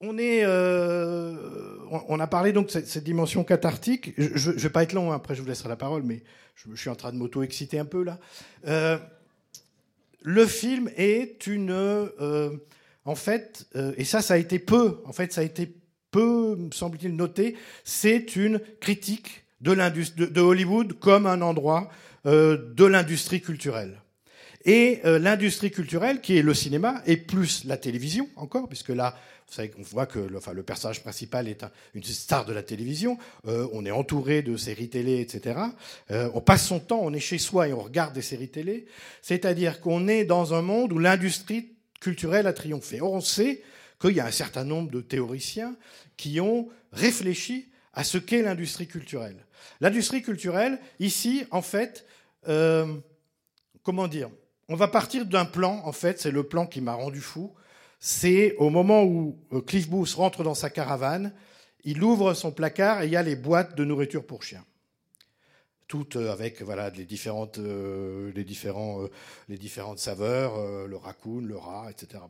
on 0.01 0.17
est, 0.17 0.43
euh, 0.43 1.77
on- 1.89 2.19
a 2.19 2.27
parlé 2.27 2.53
donc 2.53 2.67
de 2.67 2.71
cette, 2.71 3.03
dimension 3.03 3.43
cathartique. 3.43 4.13
Je 4.17 4.51
ne 4.51 4.57
vais 4.57 4.69
pas 4.69 4.83
être 4.83 4.93
long, 4.93 5.11
hein, 5.11 5.15
après 5.15 5.35
je 5.35 5.41
vous 5.41 5.47
laisserai 5.47 5.69
la 5.69 5.75
parole, 5.75 6.03
mais 6.03 6.23
je, 6.55 6.69
je 6.71 6.75
suis 6.75 6.89
en 6.89 6.95
train 6.95 7.11
de 7.11 7.17
m'auto-exciter 7.17 7.79
un 7.79 7.85
peu 7.85 8.03
là. 8.03 8.19
Euh, 8.67 8.97
le 10.21 10.45
film 10.45 10.89
est 10.95 11.47
une, 11.47 11.71
euh, 11.71 12.51
en 13.05 13.15
fait, 13.15 13.67
euh, 13.75 13.93
et 13.97 14.05
ça, 14.05 14.21
ça 14.21 14.35
a 14.35 14.37
été 14.37 14.59
peu, 14.59 15.01
en 15.05 15.13
fait, 15.13 15.33
ça 15.33 15.41
a 15.41 15.43
été 15.43 15.73
peu, 16.11 16.55
me 16.55 16.71
semble-t-il, 16.71 17.15
noté, 17.15 17.55
c'est 17.83 18.35
une 18.35 18.59
critique 18.79 19.45
de, 19.61 19.73
de, 19.73 20.25
de 20.25 20.41
Hollywood 20.41 20.93
comme 20.99 21.25
un 21.25 21.41
endroit 21.41 21.89
euh, 22.25 22.73
de 22.75 22.85
l'industrie 22.85 23.41
culturelle. 23.41 24.01
Et 24.65 25.01
euh, 25.05 25.17
l'industrie 25.17 25.71
culturelle, 25.71 26.21
qui 26.21 26.37
est 26.37 26.43
le 26.43 26.53
cinéma, 26.53 27.01
et 27.07 27.17
plus 27.17 27.63
la 27.65 27.77
télévision 27.77 28.29
encore, 28.35 28.67
puisque 28.67 28.89
là, 28.89 29.15
vous 29.51 29.57
savez 29.57 29.73
voit 29.79 30.05
que 30.05 30.19
le, 30.19 30.63
personnage 30.63 31.01
principal 31.01 31.49
est 31.49 31.63
un- 31.63 31.71
une 31.93 32.03
star 32.03 32.45
de 32.45 32.53
la 32.53 32.63
télévision, 32.63 33.17
euh, 33.47 33.67
on 33.73 33.85
est 33.85 33.91
entouré 33.91 34.41
de 34.41 34.55
séries 34.55 34.87
télé, 34.87 35.19
etc. 35.19 35.59
Euh, 36.09 36.29
on 36.33 36.39
passe 36.39 36.65
son 36.65 36.79
temps, 36.79 37.01
on 37.01 37.11
est 37.13 37.19
chez 37.19 37.37
soi 37.37 37.67
et 37.67 37.73
on 37.73 37.81
regarde 37.81 38.13
des 38.13 38.21
séries 38.21 38.47
télé. 38.47 38.85
C'est-à-dire 39.21 39.81
qu'on 39.81 40.07
est 40.07 40.23
dans 40.23 40.53
un 40.53 40.61
monde 40.61 40.93
où 40.93 40.99
l'industrie 40.99 41.73
culturelle 41.99 42.47
a 42.47 42.53
triomphé. 42.53 43.01
Or, 43.01 43.11
on 43.11 43.19
sait 43.19 43.61
qu'il 43.99 44.11
y 44.15 44.21
a 44.21 44.25
un 44.25 44.31
certain 44.31 44.63
nombre 44.63 44.89
de 44.89 45.01
théoriciens 45.01 45.75
qui 46.15 46.39
ont 46.39 46.69
réfléchi 46.93 47.67
à 47.93 48.05
ce 48.05 48.17
qu'est 48.17 48.43
l'industrie 48.43 48.87
culturelle. 48.87 49.45
L'industrie 49.81 50.21
culturelle, 50.21 50.79
ici, 51.01 51.43
en 51.51 51.61
fait, 51.61 52.05
euh, 52.47 52.85
comment 53.83 54.07
dire 54.07 54.29
On 54.69 54.75
va 54.77 54.87
partir 54.87 55.25
d'un 55.25 55.43
plan, 55.43 55.81
en 55.83 55.91
fait, 55.91 56.21
c'est 56.21 56.31
le 56.31 56.43
plan 56.43 56.65
qui 56.65 56.79
m'a 56.79 56.93
rendu 56.93 57.19
fou. 57.19 57.51
C'est 58.03 58.55
au 58.55 58.71
moment 58.71 59.03
où 59.03 59.37
euh, 59.53 59.61
Cliff 59.61 59.87
Booth 59.87 60.13
rentre 60.13 60.43
dans 60.43 60.55
sa 60.55 60.71
caravane, 60.71 61.31
il 61.83 62.03
ouvre 62.03 62.33
son 62.33 62.51
placard 62.51 63.03
et 63.03 63.05
il 63.05 63.11
y 63.11 63.15
a 63.15 63.21
les 63.21 63.35
boîtes 63.35 63.77
de 63.77 63.85
nourriture 63.85 64.25
pour 64.25 64.41
chiens. 64.41 64.65
Toutes 65.87 66.15
euh, 66.15 66.31
avec 66.31 66.63
les 66.95 67.05
différentes, 67.05 67.59
euh, 67.59 68.31
les 68.33 68.43
différents, 68.43 69.01
les 69.49 69.59
différentes 69.59 69.99
saveurs, 69.99 70.87
le 70.87 70.97
raccoon, 70.97 71.41
le 71.41 71.55
rat, 71.55 71.91
etc. 71.91 72.23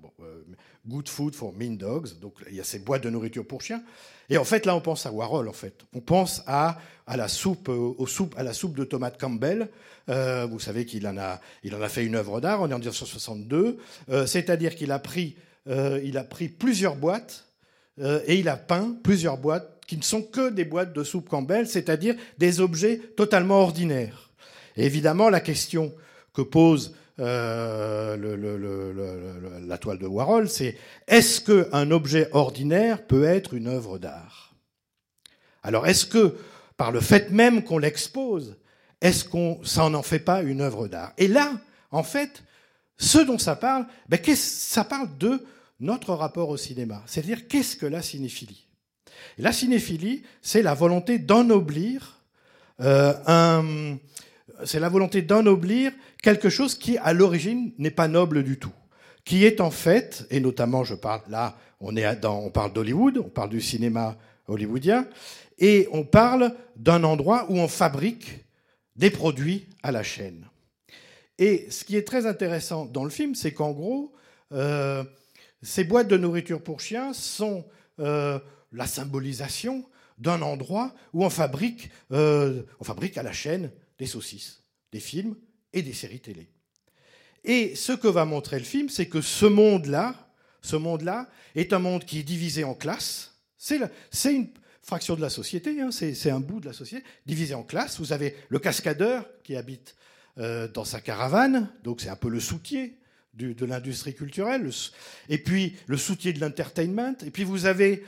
Good 0.86 1.08
food 1.08 1.36
for 1.36 1.54
mean 1.54 1.78
dogs. 1.78 2.20
Donc 2.20 2.34
il 2.50 2.58
y 2.58 2.60
a 2.60 2.66
ces 2.66 2.80
boîtes 2.80 3.04
de 3.04 3.10
nourriture 3.10 3.48
pour 3.48 3.62
chiens. 3.62 3.82
Et 4.30 4.38
en 4.38 4.44
fait 4.44 4.66
là 4.66 4.76
on 4.76 4.82
pense 4.82 5.06
à 5.06 5.12
Warhol 5.14 5.48
en 5.48 5.54
fait. 5.54 5.86
On 5.94 6.02
pense 6.02 6.44
à 6.48 6.80
la 7.08 7.30
soupe, 7.30 7.70
aux 7.70 8.08
soupes, 8.08 8.36
à 8.38 8.44
la 8.44 8.52
soupe 8.52 8.76
de 8.76 8.84
tomate 8.84 9.18
Campbell. 9.18 9.70
Vous 10.08 10.60
savez 10.60 10.86
qu'il 10.86 11.08
en 11.08 11.18
a, 11.18 11.40
en 11.66 11.82
a 11.82 11.90
fait 11.90 12.06
une 12.06 12.16
œuvre 12.16 12.42
d'art. 12.42 12.62
On 12.62 12.70
est 12.70 12.74
en 12.74 12.80
1962. 12.80 13.78
Euh, 14.10 14.26
C'est-à-dire 14.26 14.76
qu'il 14.76 14.92
a 14.92 15.00
pris, 15.00 15.38
euh, 15.68 16.00
il 16.04 16.18
a 16.18 16.24
pris 16.24 16.48
plusieurs 16.48 16.96
boîtes 16.96 17.46
euh, 18.00 18.22
et 18.26 18.36
il 18.36 18.50
a 18.50 18.58
peint 18.58 18.96
plusieurs 19.04 19.38
boîtes 19.38 19.82
qui 19.88 19.98
ne 19.98 20.04
sont 20.04 20.22
que 20.22 20.50
des 20.50 20.66
boîtes 20.66 20.94
de 20.94 21.04
soupe 21.04 21.30
Campbell, 21.30 21.68
c'est-à-dire 21.68 22.16
des 22.38 22.62
objets 22.62 22.98
totalement 23.18 23.62
ordinaires. 23.62 24.32
Évidemment, 24.78 25.30
la 25.30 25.42
question 25.42 25.94
que 26.34 26.42
pose 26.42 26.96
euh, 27.20 28.18
la 29.68 29.78
toile 29.78 30.00
de 30.00 30.08
Warhol, 30.08 30.50
c'est 30.50 30.78
est-ce 31.08 31.42
qu'un 31.42 31.92
objet 31.92 32.30
ordinaire 32.32 33.06
peut 33.06 33.26
être 33.26 33.54
une 33.54 33.68
œuvre 33.68 34.00
d'art? 34.00 34.56
Alors, 35.62 35.86
est-ce 35.86 36.06
que, 36.06 36.36
par 36.78 36.92
le 36.92 37.02
fait 37.02 37.30
même 37.30 37.64
qu'on 37.64 37.78
l'expose, 37.78 38.58
est-ce 39.02 39.26
qu'on 39.26 39.60
ça 39.64 39.90
n'en 39.90 40.02
fait 40.02 40.20
pas 40.20 40.42
une 40.42 40.62
œuvre 40.62 40.88
d'art? 40.88 41.14
Et 41.18 41.28
là, 41.28 41.52
en 41.92 42.04
fait, 42.04 42.44
ce 43.02 43.18
dont 43.18 43.40
ça 43.40 43.56
parle, 43.56 43.88
ben, 44.08 44.20
ça 44.36 44.84
parle 44.84 45.18
de 45.18 45.44
notre 45.80 46.14
rapport 46.14 46.50
au 46.50 46.58
cinéma. 46.58 47.02
C'est-à-dire, 47.08 47.48
qu'est-ce 47.48 47.76
que 47.76 47.88
la 47.88 48.04
cinéphilie? 48.04 48.68
La 49.40 49.52
cinéphilie, 49.52 50.22
c'est 50.42 50.62
la 50.62 50.76
volonté 50.76 51.18
d'ennoblir 51.18 52.22
euh, 52.80 53.14
un, 53.26 53.98
c'est 54.66 54.80
la 54.80 54.90
volonté 54.90 55.24
d'ennoblir 55.24 55.92
quelque 56.22 56.50
chose 56.50 56.78
qui, 56.78 56.98
à 57.00 57.14
l'origine, 57.14 57.74
n'est 57.80 57.92
pas 57.92 58.08
noble 58.08 58.44
du 58.44 58.60
tout, 58.60 58.74
qui 59.26 59.46
est 59.46 59.62
en 59.62 59.72
fait, 59.72 60.28
et 60.30 60.40
notamment, 60.40 60.84
je 60.84 60.94
parle 60.94 61.22
là, 61.28 61.58
on 61.80 61.96
est 61.96 62.16
dans, 62.18 62.40
on 62.40 62.52
parle 62.52 62.72
d'Hollywood, 62.72 63.18
on 63.18 63.30
parle 63.30 63.50
du 63.50 63.62
cinéma 63.62 64.16
hollywoodien, 64.48 65.08
et 65.58 65.88
on 65.92 66.04
parle 66.04 66.54
d'un 66.76 67.04
endroit 67.04 67.48
où 67.50 67.58
on 67.58 67.68
fabrique 67.68 68.46
des 68.96 69.10
produits 69.10 69.68
à 69.82 69.92
la 69.92 70.04
chaîne. 70.04 70.46
Et 71.42 71.72
ce 71.72 71.84
qui 71.84 71.98
est 71.98 72.08
très 72.08 72.28
intéressant 72.28 72.86
dans 72.86 73.04
le 73.04 73.10
film, 73.10 73.34
c'est 73.34 73.52
qu'en 73.52 73.72
gros, 73.72 74.14
euh, 74.52 75.04
ces 75.64 75.84
boîtes 75.84 76.08
de 76.08 76.16
nourriture 76.16 76.62
pour 76.62 76.82
chiens 76.82 77.14
sont 77.14 77.66
euh, 78.00 78.38
la 78.72 78.86
symbolisation 78.86 79.84
d'un 80.20 80.44
endroit 80.44 80.94
où 81.14 81.26
on 81.26 81.32
fabrique, 81.32 81.90
euh, 82.12 82.62
on 82.80 82.84
fabrique 82.84 83.18
à 83.18 83.24
la 83.24 83.32
chaîne 83.32 83.72
des 83.98 84.06
saucisses, 84.06 84.62
des 84.92 85.00
films 85.00 85.36
et 85.74 85.82
des 85.82 85.94
séries 85.94 86.20
télé. 86.20 86.48
Et 87.44 87.74
ce 87.76 87.94
que 87.94 88.08
va 88.08 88.24
montrer 88.24 88.60
le 88.60 88.66
film, 88.66 88.88
c'est 88.88 89.08
que 89.08 89.22
ce 89.22 89.48
monde-là, 89.48 90.30
ce 90.62 90.76
monde-là 90.76 91.28
est 91.56 91.74
un 91.74 91.80
monde 91.80 92.06
qui 92.06 92.20
est 92.20 92.24
divisé 92.24 92.64
en 92.64 92.76
classes. 92.76 93.36
C'est 93.58 93.80
une 94.26 94.50
fraction 94.84 95.16
de 95.16 95.22
la 95.22 95.32
société, 95.32 95.82
hein, 95.82 95.90
c'est 95.90 96.30
un 96.30 96.40
bout 96.40 96.60
de 96.60 96.68
la 96.68 96.74
société, 96.74 97.04
divisé 97.26 97.56
en 97.56 97.64
classes. 97.64 98.00
Vous 98.00 98.14
avez 98.14 98.36
le 98.50 98.60
cascadeur 98.60 99.28
qui 99.42 99.56
habite 99.56 99.96
dans 100.38 100.86
sa 100.86 101.02
caravane, 101.02 101.70
donc 101.84 102.02
c'est 102.02 102.10
un 102.10 102.16
peu 102.16 102.30
le 102.30 102.40
soutier 102.40 102.98
du- 103.34 103.54
de 103.54 103.66
l'industrie 103.66 104.14
culturelle, 104.14 104.70
et 105.30 105.38
puis 105.38 105.76
le 105.88 105.98
soutier 105.98 106.34
de 106.34 106.40
l'entertainment, 106.40 107.16
et 107.26 107.32
puis 107.32 107.44
vous 107.44 107.66
avez 107.66 108.04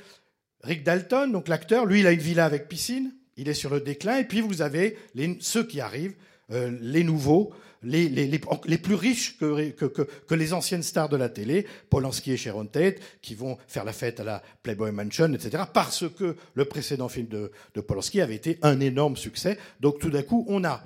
Rick 0.63 0.83
Dalton, 0.83 1.31
donc 1.31 1.47
l'acteur, 1.47 1.85
lui, 1.85 1.99
il 1.99 2.07
a 2.07 2.11
une 2.11 2.19
villa 2.19 2.45
avec 2.45 2.67
piscine, 2.67 3.13
il 3.35 3.49
est 3.49 3.53
sur 3.53 3.69
le 3.69 3.81
déclin, 3.81 4.17
et 4.17 4.23
puis 4.23 4.41
vous 4.41 4.61
avez 4.61 4.97
ceux 5.39 5.65
qui 5.65 5.81
arrivent, 5.81 6.15
euh, 6.51 6.71
les 6.81 7.03
nouveaux, 7.03 7.53
les, 7.83 8.07
les, 8.07 8.27
les, 8.27 8.77
plus 8.77 8.95
riches 8.95 9.37
que, 9.37 9.71
que, 9.71 10.35
les 10.35 10.53
anciennes 10.53 10.83
stars 10.83 11.09
de 11.09 11.17
la 11.17 11.27
télé, 11.27 11.65
Polanski 11.89 12.31
et 12.31 12.37
Sharon 12.37 12.65
Tate, 12.65 12.95
qui 13.21 13.35
vont 13.35 13.57
faire 13.67 13.83
la 13.83 13.91
fête 13.91 14.21
à 14.21 14.23
la 14.23 14.43
Playboy 14.61 14.91
Mansion, 14.91 15.33
etc., 15.33 15.63
parce 15.73 16.05
que 16.09 16.37
le 16.53 16.65
précédent 16.65 17.09
film 17.09 17.27
de 17.27 17.81
Polanski 17.81 18.21
avait 18.21 18.35
été 18.35 18.57
un 18.61 18.79
énorme 18.79 19.17
succès. 19.17 19.57
Donc 19.81 19.99
tout 19.99 20.09
d'un 20.09 20.23
coup, 20.23 20.45
on 20.47 20.63
a, 20.63 20.81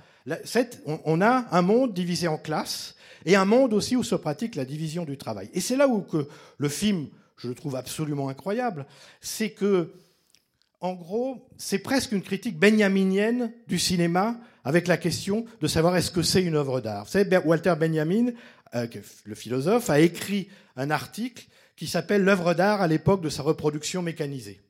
on, 0.86 1.22
a 1.22 1.46
un 1.52 1.62
monde 1.62 1.94
divisé 1.94 2.28
en 2.28 2.38
classes, 2.38 2.96
et 3.26 3.36
un 3.36 3.46
monde 3.46 3.74
aussi 3.74 3.96
où 3.96 4.04
se 4.04 4.16
pratique 4.16 4.56
la 4.56 4.66
division 4.66 5.04
du 5.04 5.18
travail. 5.18 5.50
Et 5.54 5.62
c'est 5.62 5.76
là 5.76 5.88
où 5.88 6.02
que 6.02 6.28
le 6.58 6.70
film 6.70 7.08
je 7.38 7.48
le 7.48 7.56
trouve 7.56 7.76
absolument 7.76 8.30
incroyable, 8.30 8.86
c'est 9.22 9.52
que, 9.52 9.94
en 10.80 10.94
gros, 10.94 11.48
c'est 11.58 11.80
presque 11.80 12.12
une 12.12 12.22
critique 12.22 12.58
benjaminienne 12.58 13.52
du 13.68 13.80
cinéma 13.80 14.40
avec 14.64 14.88
la 14.88 14.98
question 14.98 15.46
de 15.62 15.68
savoir 15.68 15.96
est-ce 15.96 16.12
que 16.12 16.24
c'est 16.24 16.44
une 16.44 16.56
œuvre 16.56 16.82
d'art. 16.82 17.06
Vous 17.06 17.48
Walter 17.48 17.76
Benjamin, 17.80 18.32
euh, 18.76 18.88
le 19.24 19.36
philosophe, 19.36 19.90
a 19.90 20.00
écrit 20.00 20.50
un 20.76 20.90
article 20.90 21.48
qui 21.76 21.88
s'appelle 21.88 22.24
L'œuvre 22.24 22.54
d'art 22.54 22.82
à 22.82 22.88
l'époque 22.88 23.22
de 23.22 23.30
sa 23.30 23.44
reproduction 23.44 24.02
mécanisée. 24.02 24.62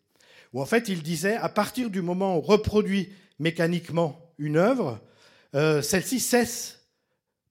Où 0.54 0.62
en 0.62 0.66
fait, 0.66 0.90
il 0.90 1.04
disait, 1.04 1.36
à 1.36 1.50
partir 1.50 1.90
du 1.90 2.02
moment 2.02 2.36
où 2.36 2.40
on 2.40 2.42
reproduit 2.42 3.10
mécaniquement 3.40 4.34
une 4.38 4.58
œuvre, 4.58 5.00
euh, 5.56 5.82
celle-ci 5.82 6.20
cesse 6.20 6.80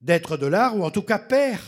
d'être 0.01 0.37
de 0.37 0.45
l'art, 0.45 0.77
ou 0.77 0.83
en 0.83 0.91
tout 0.91 1.01
cas 1.01 1.19
perd 1.19 1.61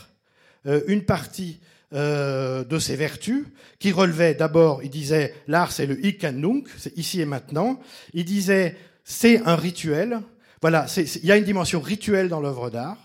euh, 0.65 0.81
une 0.87 1.03
partie 1.03 1.59
euh, 1.93 2.63
de 2.63 2.77
ses 2.77 2.95
vertus, 2.95 3.45
qui 3.79 3.91
relevait 3.91 4.35
d'abord, 4.35 4.83
il 4.83 4.89
disait, 4.89 5.33
l'art 5.47 5.71
c'est 5.71 5.85
le 5.85 6.05
ik 6.05 6.23
and 6.23 6.33
nunc, 6.33 6.67
c'est 6.77 6.95
ici 6.97 7.21
et 7.21 7.25
maintenant. 7.25 7.79
Il 8.13 8.25
disait, 8.25 8.77
c'est 9.03 9.41
un 9.47 9.55
rituel. 9.55 10.21
Voilà, 10.61 10.85
il 10.97 11.25
y 11.25 11.31
a 11.31 11.37
une 11.37 11.45
dimension 11.45 11.79
rituelle 11.79 12.29
dans 12.29 12.41
l'œuvre 12.41 12.69
d'art. 12.69 12.97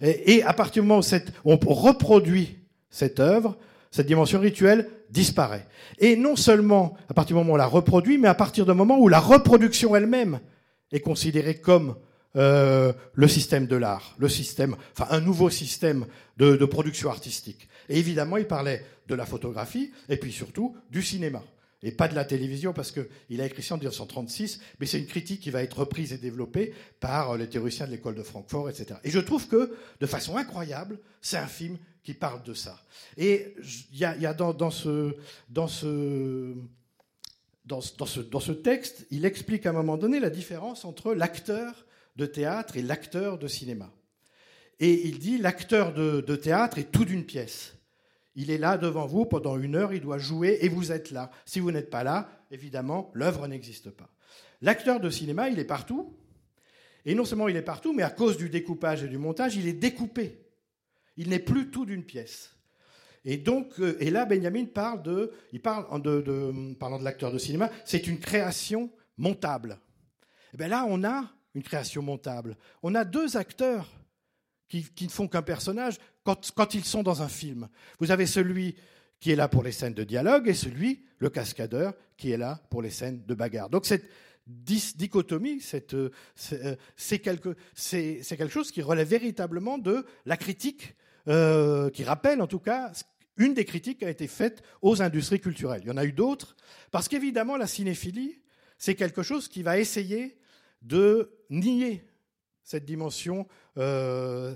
Et, 0.00 0.42
à 0.42 0.52
partir 0.52 0.82
du 0.82 0.88
moment 0.88 1.00
où 1.44 1.52
on 1.52 1.74
reproduit 1.74 2.58
cette 2.90 3.20
œuvre, 3.20 3.56
cette 3.90 4.06
dimension 4.06 4.38
rituelle 4.38 4.88
disparaît. 5.10 5.66
Et 5.98 6.16
non 6.16 6.36
seulement 6.36 6.96
à 7.08 7.14
partir 7.14 7.36
du 7.36 7.40
moment 7.40 7.52
où 7.52 7.54
on 7.54 7.58
la 7.58 7.66
reproduit, 7.66 8.18
mais 8.18 8.28
à 8.28 8.34
partir 8.34 8.66
du 8.66 8.72
moment 8.74 8.98
où 8.98 9.08
la 9.08 9.20
reproduction 9.20 9.96
elle-même 9.96 10.40
est 10.92 11.00
considérée 11.00 11.54
comme 11.54 11.96
euh, 12.36 12.92
le 13.12 13.28
système 13.28 13.66
de 13.66 13.76
l'art, 13.76 14.16
le 14.18 14.28
système, 14.28 14.76
enfin 14.92 15.06
un 15.10 15.20
nouveau 15.20 15.50
système 15.50 16.06
de, 16.36 16.56
production 16.64 17.10
artistique. 17.10 17.68
Et 17.88 17.98
évidemment, 17.98 18.38
il 18.38 18.46
parlait 18.46 18.84
de 19.06 19.14
la 19.14 19.24
photographie 19.24 19.92
et 20.08 20.16
puis 20.16 20.32
surtout 20.32 20.76
du 20.90 21.02
cinéma. 21.02 21.42
Et 21.84 21.92
pas 21.92 22.08
de 22.08 22.14
la 22.14 22.24
télévision, 22.24 22.72
parce 22.72 22.90
qu'il 22.90 23.40
a 23.40 23.46
écrit 23.46 23.62
ça 23.62 23.74
en 23.74 23.78
1936, 23.78 24.58
mais 24.80 24.86
c'est 24.86 24.98
une 24.98 25.06
critique 25.06 25.40
qui 25.40 25.50
va 25.50 25.62
être 25.62 25.80
reprise 25.80 26.14
et 26.14 26.18
développée 26.18 26.72
par 26.98 27.36
les 27.36 27.46
théoriciens 27.46 27.86
de 27.86 27.92
l'école 27.92 28.14
de 28.14 28.22
Francfort, 28.22 28.70
etc. 28.70 28.98
Et 29.04 29.10
je 29.10 29.20
trouve 29.20 29.46
que, 29.46 29.74
de 30.00 30.06
façon 30.06 30.36
incroyable, 30.38 30.98
c'est 31.20 31.36
un 31.36 31.46
film 31.46 31.76
qui 32.02 32.14
parle 32.14 32.42
de 32.42 32.54
ça. 32.54 32.80
Et 33.16 33.54
il 33.92 33.98
y 33.98 34.04
a, 34.04 34.34
dans, 34.34 34.70
ce, 34.70 35.14
dans, 35.50 35.68
ce, 35.68 36.54
dans, 37.66 37.80
ce, 37.80 38.20
dans 38.20 38.40
ce 38.40 38.52
texte, 38.52 39.06
il 39.10 39.24
explique 39.24 39.66
à 39.66 39.70
un 39.70 39.74
moment 39.74 39.98
donné 39.98 40.20
la 40.20 40.30
différence 40.30 40.84
entre 40.84 41.14
l'acteur 41.14 41.84
de 42.16 42.26
théâtre 42.26 42.76
et 42.76 42.82
l'acteur 42.82 43.38
de 43.38 43.48
cinéma. 43.48 43.92
Et 44.80 45.06
il 45.06 45.18
dit 45.18 45.38
l'acteur 45.38 45.92
de, 45.92 46.20
de, 46.20 46.36
théâtre 46.36 46.78
est 46.78 46.90
tout 46.90 47.04
d'une 47.04 47.24
pièce. 47.24 47.74
Il 48.34 48.50
est 48.50 48.58
là 48.58 48.78
devant 48.78 49.06
vous 49.06 49.24
pendant 49.24 49.56
une 49.56 49.76
heure, 49.76 49.92
il 49.92 50.00
doit 50.00 50.18
jouer 50.18 50.58
et 50.62 50.68
vous 50.68 50.90
êtes 50.90 51.10
là. 51.10 51.30
Si 51.44 51.60
vous 51.60 51.70
n'êtes 51.70 51.90
pas 51.90 52.02
là, 52.02 52.28
évidemment, 52.50 53.10
l'œuvre 53.14 53.46
n'existe 53.46 53.90
pas. 53.90 54.10
L'acteur 54.60 54.98
de 54.98 55.10
cinéma, 55.10 55.48
il 55.48 55.58
est 55.58 55.64
partout. 55.64 56.16
Et 57.04 57.14
non 57.14 57.24
seulement 57.24 57.48
il 57.48 57.56
est 57.56 57.62
partout, 57.62 57.92
mais 57.92 58.02
à 58.02 58.10
cause 58.10 58.36
du 58.36 58.48
découpage 58.48 59.04
et 59.04 59.08
du 59.08 59.18
montage, 59.18 59.56
il 59.56 59.68
est 59.68 59.74
découpé. 59.74 60.40
Il 61.16 61.28
n'est 61.28 61.38
plus 61.38 61.70
tout 61.70 61.84
d'une 61.84 62.04
pièce. 62.04 62.56
Et 63.24 63.36
donc, 63.36 63.78
euh, 63.78 63.96
et 64.00 64.10
là, 64.10 64.24
Benjamin 64.24 64.64
parle 64.64 65.02
de, 65.02 65.32
il 65.52 65.60
parle 65.60 66.02
de, 66.02 66.20
de 66.20 66.74
parlant 66.74 66.98
de 66.98 67.04
l'acteur 67.04 67.32
de 67.32 67.38
cinéma, 67.38 67.70
c'est 67.84 68.06
une 68.06 68.18
création 68.18 68.90
montable. 69.16 69.78
Et 70.52 70.56
bien 70.56 70.68
là, 70.68 70.86
on 70.88 71.04
a 71.04 71.33
une 71.54 71.62
création 71.62 72.02
montable. 72.02 72.56
On 72.82 72.94
a 72.94 73.04
deux 73.04 73.36
acteurs 73.36 73.88
qui, 74.68 75.04
ne 75.04 75.10
font 75.10 75.28
qu'un 75.28 75.42
personnage 75.42 75.98
quand, 76.24 76.74
ils 76.74 76.84
sont 76.84 77.02
dans 77.02 77.22
un 77.22 77.28
film. 77.28 77.68
Vous 78.00 78.10
avez 78.10 78.26
celui 78.26 78.76
qui 79.20 79.30
est 79.30 79.36
là 79.36 79.48
pour 79.48 79.62
les 79.62 79.72
scènes 79.72 79.94
de 79.94 80.04
dialogue 80.04 80.48
et 80.48 80.54
celui, 80.54 81.04
le 81.18 81.30
cascadeur, 81.30 81.94
qui 82.16 82.32
est 82.32 82.36
là 82.36 82.60
pour 82.70 82.82
les 82.82 82.90
scènes 82.90 83.24
de 83.24 83.34
bagarre. 83.34 83.70
Donc 83.70 83.86
cette 83.86 84.08
dichotomie, 84.46 85.62
euh, 85.94 86.10
c'est 86.96 87.18
quelque, 87.20 87.56
quelque, 87.74 88.48
chose 88.48 88.70
qui 88.70 88.82
relève 88.82 89.08
véritablement 89.08 89.78
de 89.78 90.04
la 90.26 90.36
critique, 90.36 90.94
euh, 91.28 91.88
qui 91.90 92.04
rappelle 92.04 92.42
en 92.42 92.46
tout 92.46 92.58
cas 92.58 92.92
une 93.36 93.54
des 93.54 93.64
critiques 93.64 93.98
qui 94.00 94.04
a 94.04 94.10
été 94.10 94.26
faite 94.26 94.62
aux 94.82 95.02
industries 95.02 95.40
culturelles. 95.40 95.80
Il 95.84 95.88
y 95.88 95.92
en 95.92 95.96
a 95.96 96.04
eu 96.04 96.12
d'autres, 96.12 96.56
parce 96.90 97.08
qu'évidemment 97.08 97.56
la 97.56 97.66
cinéphilie, 97.66 98.40
c'est 98.76 98.94
quelque 98.94 99.22
chose 99.22 99.48
qui 99.48 99.62
va 99.62 99.78
essayer 99.78 100.36
de 100.84 101.30
nier 101.50 102.04
cette 102.64 102.86
dimension, 102.86 103.46
euh, 103.76 104.54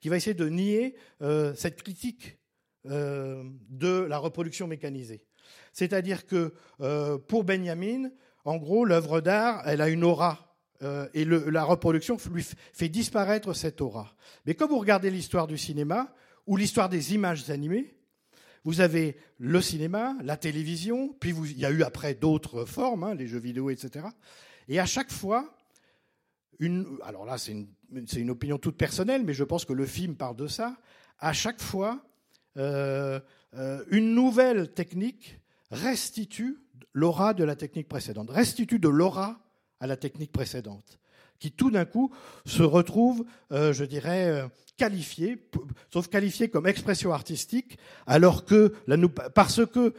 qui 0.00 0.08
va 0.08 0.16
essayer 0.16 0.34
de 0.34 0.48
nier 0.48 0.94
euh, 1.22 1.54
cette 1.54 1.82
critique 1.82 2.38
euh, 2.86 3.42
de 3.70 4.00
la 4.02 4.18
reproduction 4.18 4.66
mécanisée. 4.66 5.24
C'est-à-dire 5.72 6.26
que 6.26 6.52
pour 7.28 7.44
Benjamin, 7.44 8.10
en 8.44 8.56
gros, 8.56 8.84
l'œuvre 8.84 9.20
d'art, 9.20 9.62
elle 9.66 9.80
a 9.80 9.88
une 9.88 10.04
aura. 10.04 10.56
Et 11.14 11.24
la 11.24 11.64
reproduction 11.64 12.18
lui 12.32 12.46
fait 12.72 12.88
disparaître 12.88 13.54
cette 13.54 13.80
aura. 13.80 14.14
Mais 14.44 14.54
quand 14.54 14.68
vous 14.68 14.78
regardez 14.78 15.10
l'histoire 15.10 15.46
du 15.46 15.56
cinéma 15.56 16.14
ou 16.46 16.56
l'histoire 16.56 16.88
des 16.88 17.14
images 17.14 17.48
animées, 17.50 17.94
vous 18.64 18.80
avez 18.80 19.16
le 19.38 19.60
cinéma, 19.62 20.16
la 20.22 20.36
télévision, 20.36 21.16
puis 21.20 21.30
il 21.30 21.58
y 21.58 21.64
a 21.64 21.70
eu 21.70 21.82
après 21.82 22.14
d'autres 22.14 22.64
formes, 22.64 23.04
hein, 23.04 23.14
les 23.14 23.26
jeux 23.26 23.38
vidéo, 23.38 23.70
etc. 23.70 24.06
Et 24.68 24.78
à 24.78 24.86
chaque 24.86 25.10
fois, 25.10 25.54
alors 27.02 27.24
là, 27.24 27.38
c'est 27.38 27.52
une, 27.52 27.68
une, 28.16 28.30
opinion 28.30 28.58
toute 28.58 28.76
personnelle, 28.76 29.24
mais 29.24 29.32
je 29.34 29.44
pense 29.44 29.64
que 29.64 29.72
le 29.72 29.86
film 29.86 30.14
parle 30.14 30.36
de 30.36 30.46
ça. 30.46 30.76
À 31.18 31.32
chaque 31.32 31.60
fois, 31.60 32.02
euh, 32.58 33.20
euh, 33.54 33.82
une 33.90 34.14
nouvelle 34.14 34.72
technique 34.72 35.40
restitue 35.70 36.58
l'aura 36.92 37.34
de 37.34 37.44
la 37.44 37.56
technique 37.56 37.88
précédente, 37.88 38.30
restitue 38.30 38.78
de 38.78 38.88
l'aura 38.88 39.40
à 39.80 39.86
la 39.86 39.96
technique 39.96 40.32
précédente, 40.32 40.98
qui 41.38 41.52
tout 41.52 41.70
d'un 41.70 41.84
coup 41.84 42.12
se 42.44 42.62
retrouve, 42.62 43.24
euh, 43.52 43.72
je 43.72 43.84
dirais, 43.84 44.44
qualifiée, 44.76 45.48
sauf 45.92 46.08
qualifiée 46.08 46.48
comme 46.48 46.66
expression 46.66 47.12
artistique, 47.12 47.78
alors 48.06 48.44
que 48.44 48.74
parce 49.34 49.64
que 49.66 49.94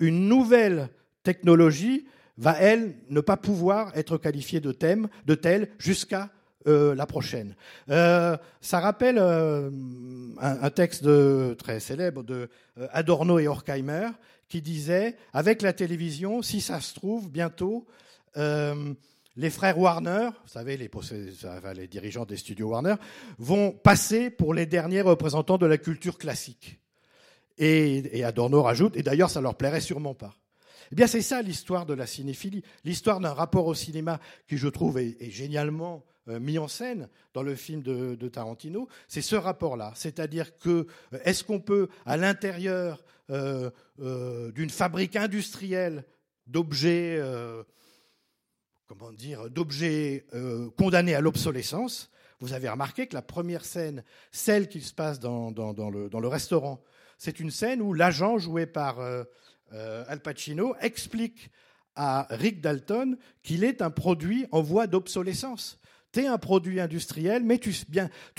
une 0.00 0.28
nouvelle 0.28 0.88
technologie 1.22 2.06
va, 2.38 2.56
elle, 2.58 2.94
ne 3.08 3.20
pas 3.20 3.36
pouvoir 3.36 3.96
être 3.96 4.18
qualifiée 4.18 4.60
de 4.60 4.72
thème, 4.72 5.08
de 5.26 5.34
telle, 5.34 5.68
jusqu'à 5.78 6.30
euh, 6.68 6.94
la 6.94 7.06
prochaine. 7.06 7.56
Euh, 7.90 8.36
ça 8.60 8.78
rappelle 8.78 9.18
euh, 9.18 9.68
un, 10.40 10.70
texte 10.70 11.08
très 11.56 11.80
célèbre 11.80 12.22
de 12.22 12.48
Adorno 12.92 13.40
et 13.40 13.48
Horkheimer 13.48 14.10
qui 14.48 14.62
disait 14.62 15.16
avec 15.32 15.60
la 15.62 15.72
télévision, 15.72 16.40
si 16.40 16.60
ça 16.60 16.80
se 16.80 16.94
trouve, 16.94 17.30
bientôt, 17.30 17.86
les 18.36 19.50
frères 19.50 19.78
Warner, 19.78 20.28
vous 20.44 20.48
savez, 20.48 20.76
les, 20.76 20.90
les 21.74 21.88
dirigeants 21.88 22.26
des 22.26 22.36
studios 22.36 22.68
Warner, 22.68 22.94
vont 23.38 23.72
passer 23.72 24.30
pour 24.30 24.54
les 24.54 24.66
derniers 24.66 25.00
représentants 25.00 25.58
de 25.58 25.66
la 25.66 25.78
culture 25.78 26.16
classique. 26.16 26.78
Et, 27.58 28.18
et 28.18 28.24
Adorno 28.24 28.62
rajoute, 28.62 28.96
et 28.96 29.02
d'ailleurs, 29.02 29.30
ça 29.30 29.40
leur 29.40 29.56
plairait 29.56 29.80
sûrement 29.80 30.14
pas. 30.14 30.34
Eh 30.92 30.94
bien, 30.94 31.06
c'est 31.06 31.22
ça 31.22 31.40
l'histoire 31.40 31.86
de 31.86 31.94
la 31.94 32.06
cinéphilie, 32.06 32.62
l'histoire 32.84 33.18
d'un 33.18 33.32
rapport 33.32 33.66
au 33.66 33.72
cinéma 33.72 34.20
qui, 34.46 34.58
je 34.58 34.68
trouve, 34.68 34.98
est, 34.98 35.30
génialement 35.30 36.04
euh, 36.28 36.38
mis 36.38 36.58
en 36.58 36.68
scène 36.68 37.08
dans 37.32 37.42
le 37.42 37.54
film 37.54 37.82
de, 37.82 38.28
Tarantino. 38.28 38.88
C'est 39.08 39.22
ce 39.22 39.34
rapport-là, 39.34 39.94
c'est-à-dire 39.96 40.58
que 40.58 40.86
euh, 41.14 41.18
est-ce 41.24 41.44
qu'on 41.44 41.60
peut, 41.60 41.88
à 42.04 42.18
l'intérieur 42.18 43.02
euh, 43.30 43.70
d'une 44.52 44.68
fabrique 44.68 45.16
industrielle 45.16 46.04
d'objets, 46.46 47.18
comment 48.86 49.12
dire, 49.12 49.48
d'objets 49.48 50.26
condamnés 50.76 51.14
à 51.14 51.22
l'obsolescence, 51.22 52.10
vous 52.40 52.52
avez 52.52 52.68
remarqué 52.68 53.06
que 53.06 53.14
la 53.14 53.22
première 53.22 53.64
scène, 53.64 54.04
celle 54.30 54.68
qui 54.68 54.82
se 54.82 54.92
passe 54.92 55.20
dans 55.20 55.50
le, 55.50 56.28
restaurant, 56.28 56.82
c'est 57.16 57.40
une 57.40 57.50
scène 57.50 57.80
où 57.80 57.94
l'agent 57.94 58.36
joué 58.36 58.66
par 58.66 58.98
euh, 59.72 60.04
Al 60.08 60.20
Pacino, 60.20 60.74
explique 60.80 61.50
à 61.94 62.26
Rick 62.30 62.60
Dalton 62.60 63.16
qu'il 63.42 63.64
est 63.64 63.82
un 63.82 63.90
produit 63.90 64.46
en 64.50 64.62
voie 64.62 64.86
d'obsolescence. 64.86 65.78
tu 66.12 66.20
es 66.20 66.26
un 66.26 66.38
produit 66.38 66.80
industriel, 66.80 67.42
mais 67.42 67.58
tu, 67.58 67.74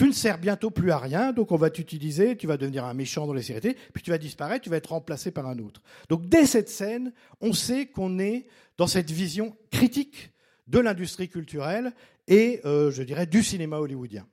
ne 0.01 0.11
sers 0.11 0.37
bientôt 0.37 0.69
plus 0.71 0.91
à 0.91 0.97
rien, 0.97 1.33
donc 1.33 1.51
on 1.51 1.55
va 1.55 1.69
t'utiliser, 1.69 2.37
tu 2.37 2.47
vas 2.47 2.57
devenir 2.57 2.85
un 2.85 2.93
méchant 2.93 3.25
dans 3.25 3.33
les 3.33 3.43
séries 3.43 3.75
puis 3.93 4.03
tu 4.03 4.11
vas 4.11 4.17
disparaître, 4.17 4.63
tu 4.63 4.69
vas 4.69 4.77
être 4.77 4.91
remplacé 4.91 5.31
par 5.31 5.47
un 5.47 5.59
autre. 5.59 5.81
Donc 6.09 6.27
dès 6.27 6.45
cette 6.45 6.69
scène, 6.69 7.13
on 7.41 7.53
sait 7.53 7.87
qu'on 7.87 8.19
est 8.19 8.47
dans 8.77 8.87
cette 8.87 9.11
vision 9.11 9.55
critique 9.71 10.31
de 10.67 10.79
l'industrie 10.79 11.29
culturelle 11.29 11.93
et, 12.27 12.61
euh, 12.65 12.91
je 12.91 13.03
dirais, 13.03 13.25
du 13.25 13.43
cinéma 13.43 13.77
hollywoodien. 13.77 14.25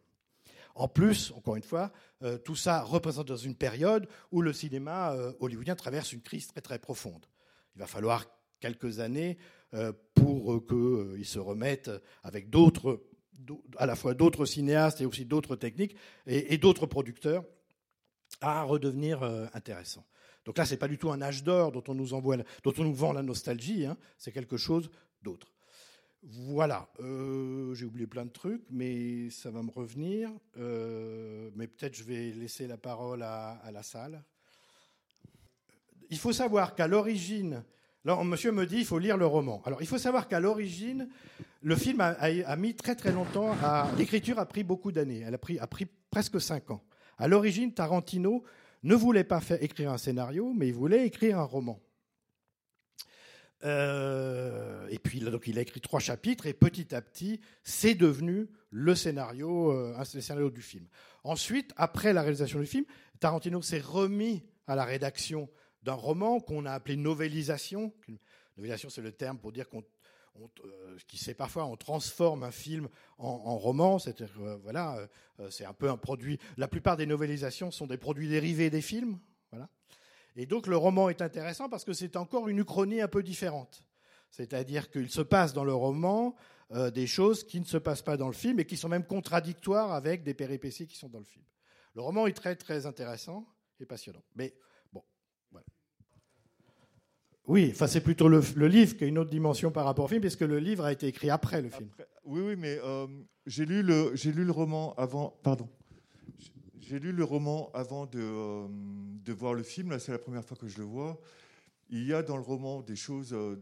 En 0.75 0.89
plus, 0.89 1.33
encore 1.37 1.57
une 1.57 1.63
fois, 1.63 1.93
euh, 2.23 2.39
tout 2.39 2.57
ça 2.57 2.83
représente 2.83 3.29
dans 3.29 3.37
une 3.37 3.55
période 3.55 4.07
où 4.31 4.43
le 4.43 4.53
cinéma 4.53 5.13
euh, 5.13 5.33
hollywoodien 5.41 5.75
traverse 5.75 6.13
une 6.13 6.23
crise 6.23 6.47
très 6.47 6.61
très 6.61 6.79
profonde. 6.79 7.27
Il 7.75 7.81
va 7.81 7.87
falloir 7.87 8.27
quelques 8.61 9.01
années 9.01 9.39
euh, 9.75 9.93
pour 10.15 10.67
qu'il 10.67 11.25
se 11.25 11.39
remette 11.39 11.91
avec 12.23 12.51
d'autres, 12.51 13.03
à 13.79 13.87
la 13.87 13.97
fois 13.97 14.15
d'autres 14.15 14.45
cinéastes 14.45 15.01
et 15.01 15.07
aussi 15.07 15.25
d'autres 15.25 15.57
techniques 15.57 15.97
et, 16.27 16.59
d'autres 16.59 16.87
producteurs 16.87 17.45
à 18.41 18.63
redevenir 18.63 19.23
intéressant. 19.55 20.05
Donc 20.45 20.59
là, 20.59 20.65
c'est 20.65 20.77
pas 20.77 20.89
du 20.89 20.99
tout 20.99 21.11
un 21.11 21.23
âge 21.23 21.43
d'or 21.43 21.73
dont 21.73 21.85
on 21.89 21.95
nous 21.95 22.15
envoie, 22.15 22.37
dont 22.37 22.73
on 22.79 22.85
nous 22.85 22.95
vend 22.95 23.13
la 23.13 23.23
nostalgie. 23.23 23.87
Hein, 23.87 23.97
c'est 24.19 24.33
quelque 24.33 24.57
chose 24.57 24.91
d'autre. 25.23 25.53
Voilà, 26.23 26.87
euh, 27.01 27.75
j'ai 27.75 27.87
oublié 27.87 28.07
plein 28.07 28.27
de 28.27 28.31
trucs, 28.31 28.63
mais 28.71 29.31
ça 29.31 29.51
va 29.51 29.63
me 29.63 29.71
revenir. 29.71 30.31
Euh, 30.59 31.51
mais 31.57 31.67
peut-être 31.67 31.97
je 31.97 32.05
vais 32.05 32.33
laisser 32.33 32.67
la 32.67 32.77
parole 32.77 33.23
à, 33.23 33.59
la 33.73 33.83
salle. 33.83 34.23
Il 36.11 36.19
faut 36.19 36.33
savoir 36.33 36.75
qu'à 36.75 36.87
l'origine, 36.87 37.63
alors 38.05 38.23
monsieur 38.25 38.53
me 38.53 38.67
dit 38.67 38.79
il 38.79 38.85
faut 38.85 38.99
lire 38.99 39.17
le 39.17 39.25
roman. 39.25 39.63
Alors 39.65 39.81
il 39.81 39.89
faut 39.89 39.97
savoir 39.97 40.29
qu'à 40.29 40.41
l'origine, 40.41 41.09
le 41.63 41.77
film 41.77 42.01
a, 42.01 42.57
mis 42.57 42.75
très 42.75 42.97
très 42.97 43.13
longtemps. 43.13 43.53
À, 43.63 43.91
l'écriture 43.97 44.39
a 44.39 44.47
pris 44.47 44.63
beaucoup 44.63 44.93
d'années. 44.93 45.23
Elle 45.27 45.35
a 45.35 45.39
pris, 45.39 45.59
a 45.59 45.67
pris 45.67 45.87
presque 46.11 46.39
cinq 46.39 46.71
ans. 46.71 46.83
À 47.17 47.29
l'origine, 47.29 47.73
Tarantino 47.73 48.45
ne 48.83 48.95
voulait 48.95 49.25
pas 49.25 49.41
faire 49.41 49.63
écrire 49.63 49.91
un 49.91 49.99
scénario, 49.99 50.53
mais 50.55 50.69
il 50.69 50.75
voulait 50.75 51.07
écrire 51.07 51.39
un 51.39 51.45
roman. 51.45 51.81
Euh, 53.63 54.87
et 54.89 54.99
puis 54.99 55.21
donc 55.21 55.47
il 55.47 55.59
a 55.59 55.61
écrit 55.61 55.83
trois 55.83 56.01
chapitres 56.01 56.47
et 56.47 56.55
petit 56.55 56.95
à 56.95 57.03
petit 57.03 57.41
c'est 57.63 57.95
devenu 57.95 58.49
le 58.71 58.95
scénario, 58.95 59.73
euh, 59.73 60.05
scénario 60.05 60.51
du 60.51 60.63
film. 60.63 60.87
Ensuite, 61.25 61.73
après 61.77 62.13
la 62.13 62.23
réalisation 62.23 62.59
du 62.59 62.67
film, 62.67 62.87
Tarantino 63.19 63.61
s'est 63.61 63.81
remis 63.81 64.43
à 64.67 64.77
la 64.77 64.85
rédaction 64.85 65.49
d'un 65.83 65.95
roman 65.95 66.41
qu'on 66.41 66.65
a 66.65 66.73
appelé 66.73 66.97
novélisation. 66.97 67.93
Novélisation, 68.57 68.89
c'est 68.89 69.03
le 69.03 69.13
terme 69.13 69.39
pour 69.39 69.53
dire 69.53 69.69
qu'on 69.69 69.85
on, 70.37 70.49
euh, 70.65 70.97
qui 71.07 71.19
c'est 71.19 71.35
parfois 71.35 71.67
on 71.67 71.77
transforme 71.77 72.45
un 72.45 72.53
film 72.53 72.89
en, 73.19 73.59
roman, 73.59 73.99
c'est 73.99 74.23
euh, 74.23 74.57
voilà, 74.63 75.07
c'est 75.51 75.67
un 75.67 75.75
peu 75.75 75.91
un 75.91 75.99
produit. 75.99 76.39
La 76.57 76.69
plupart 76.69 76.97
des 76.97 77.05
novélisations 77.05 77.71
sont 77.71 77.87
des 77.87 77.99
produits 77.99 78.29
dérivés 78.29 78.71
des 78.71 78.81
films. 78.81 79.19
Et 80.41 80.47
donc 80.47 80.67
le 80.67 80.77
roman 80.79 81.11
est 81.11 81.21
intéressant 81.21 81.69
parce 81.69 81.85
que 81.85 81.93
c'est 81.93 82.17
encore 82.17 82.49
une 82.49 82.61
uchronie 82.61 83.03
un 83.03 83.09
peu 83.09 83.23
différente. 83.23 83.85
C'est-à-dire 84.31 84.91
qu'il 84.91 85.11
se 85.11 85.21
passe 85.21 85.53
dans 85.53 85.65
le 85.65 85.75
roman 85.75 86.35
euh, 86.73 86.91
des 86.91 87.07
choses 87.07 87.45
qui 87.45 87.61
ne 87.61 87.67
se 87.67 87.77
passent 87.77 88.01
pas 88.01 88.17
dans 88.17 88.27
le 88.27 88.33
film 88.33 88.59
et 88.59 88.65
qui 88.65 88.79
sont 88.79 88.89
même 88.89 89.05
contradictoires 89.05 89.93
avec 89.93 90.23
des 90.23 90.33
péripéties 90.33 90.87
qui 90.87 90.97
sont 90.97 91.11
dans 91.11 91.19
le 91.19 91.27
film. 91.27 91.45
Le 91.95 92.01
roman 92.01 92.27
est 92.27 92.33
très 92.33 92.57
très 92.57 92.87
intéressant 92.87 93.47
et 93.81 93.85
passionnant. 93.85 94.23
Mais 94.35 94.55
bon, 94.95 95.05
voilà. 95.51 95.67
Oui, 97.47 97.69
enfin 97.75 97.87
c'est 97.87 98.01
plutôt 98.01 98.29
le, 98.29 98.41
livre 98.67 98.97
qui 98.97 99.05
a 99.05 99.09
une 99.09 99.19
autre 99.19 99.29
dimension 99.29 99.71
par 99.71 99.85
rapport 99.85 100.07
au 100.07 100.09
film, 100.09 100.23
puisque 100.23 100.41
le 100.41 100.59
livre 100.59 100.87
a 100.87 100.93
été 100.93 101.07
écrit 101.07 101.29
après 101.29 101.61
le 101.61 101.69
film. 101.69 101.91
Oui, 102.25 102.41
oui, 102.41 102.57
mais 102.57 102.79
euh, 102.83 103.07
j'ai 103.45 103.67
lu 103.67 103.83
le 103.83 104.53
roman 104.53 104.95
avant. 104.95 105.39
Pardon. 105.43 105.69
J'ai 106.91 106.99
lu 106.99 107.13
le 107.13 107.23
roman 107.23 107.71
avant 107.73 108.07
de, 108.07 108.19
euh, 108.21 108.67
de 108.69 109.33
voir 109.33 109.55
le 109.55 109.63
film. 109.63 109.91
Là, 109.91 110.01
c'est 110.01 110.11
la 110.11 110.19
première 110.19 110.45
fois 110.45 110.57
que 110.57 110.67
je 110.67 110.79
le 110.79 110.85
vois. 110.85 111.21
Il 111.89 112.05
y 112.05 112.13
a 112.13 112.21
dans 112.25 112.37
le 112.37 112.43
roman 112.43 112.83
des 112.83 112.97
choses 112.97 113.33
euh, 113.33 113.55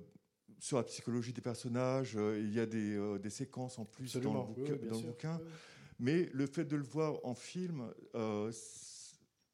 sur 0.59 0.79
la 0.79 0.85
psychologie 0.85 1.35
des 1.35 1.43
personnages. 1.43 2.17
Euh, 2.17 2.41
il 2.41 2.55
y 2.55 2.59
a 2.59 2.65
des, 2.65 2.97
euh, 2.97 3.19
des, 3.19 3.29
séquences 3.29 3.79
en 3.79 3.85
plus 3.85 4.07
Absolument. 4.17 4.45
dans 4.45 4.49
le, 4.49 4.55
bouquin. 4.55 4.79
Oui, 4.81 4.89
dans 4.89 4.97
le 4.97 5.07
bouquin. 5.09 5.41
Mais 5.99 6.31
le 6.33 6.47
fait 6.47 6.65
de 6.65 6.77
le 6.77 6.83
voir 6.83 7.19
en 7.23 7.35
film, 7.35 7.93
euh, 8.15 8.51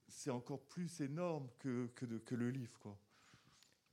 c'est 0.06 0.30
encore 0.30 0.60
plus 0.60 1.00
énorme 1.00 1.48
que, 1.58 1.88
que, 1.96 2.06
de, 2.06 2.18
que, 2.18 2.36
le 2.36 2.50
livre. 2.50 2.78
Quoi. 2.78 2.96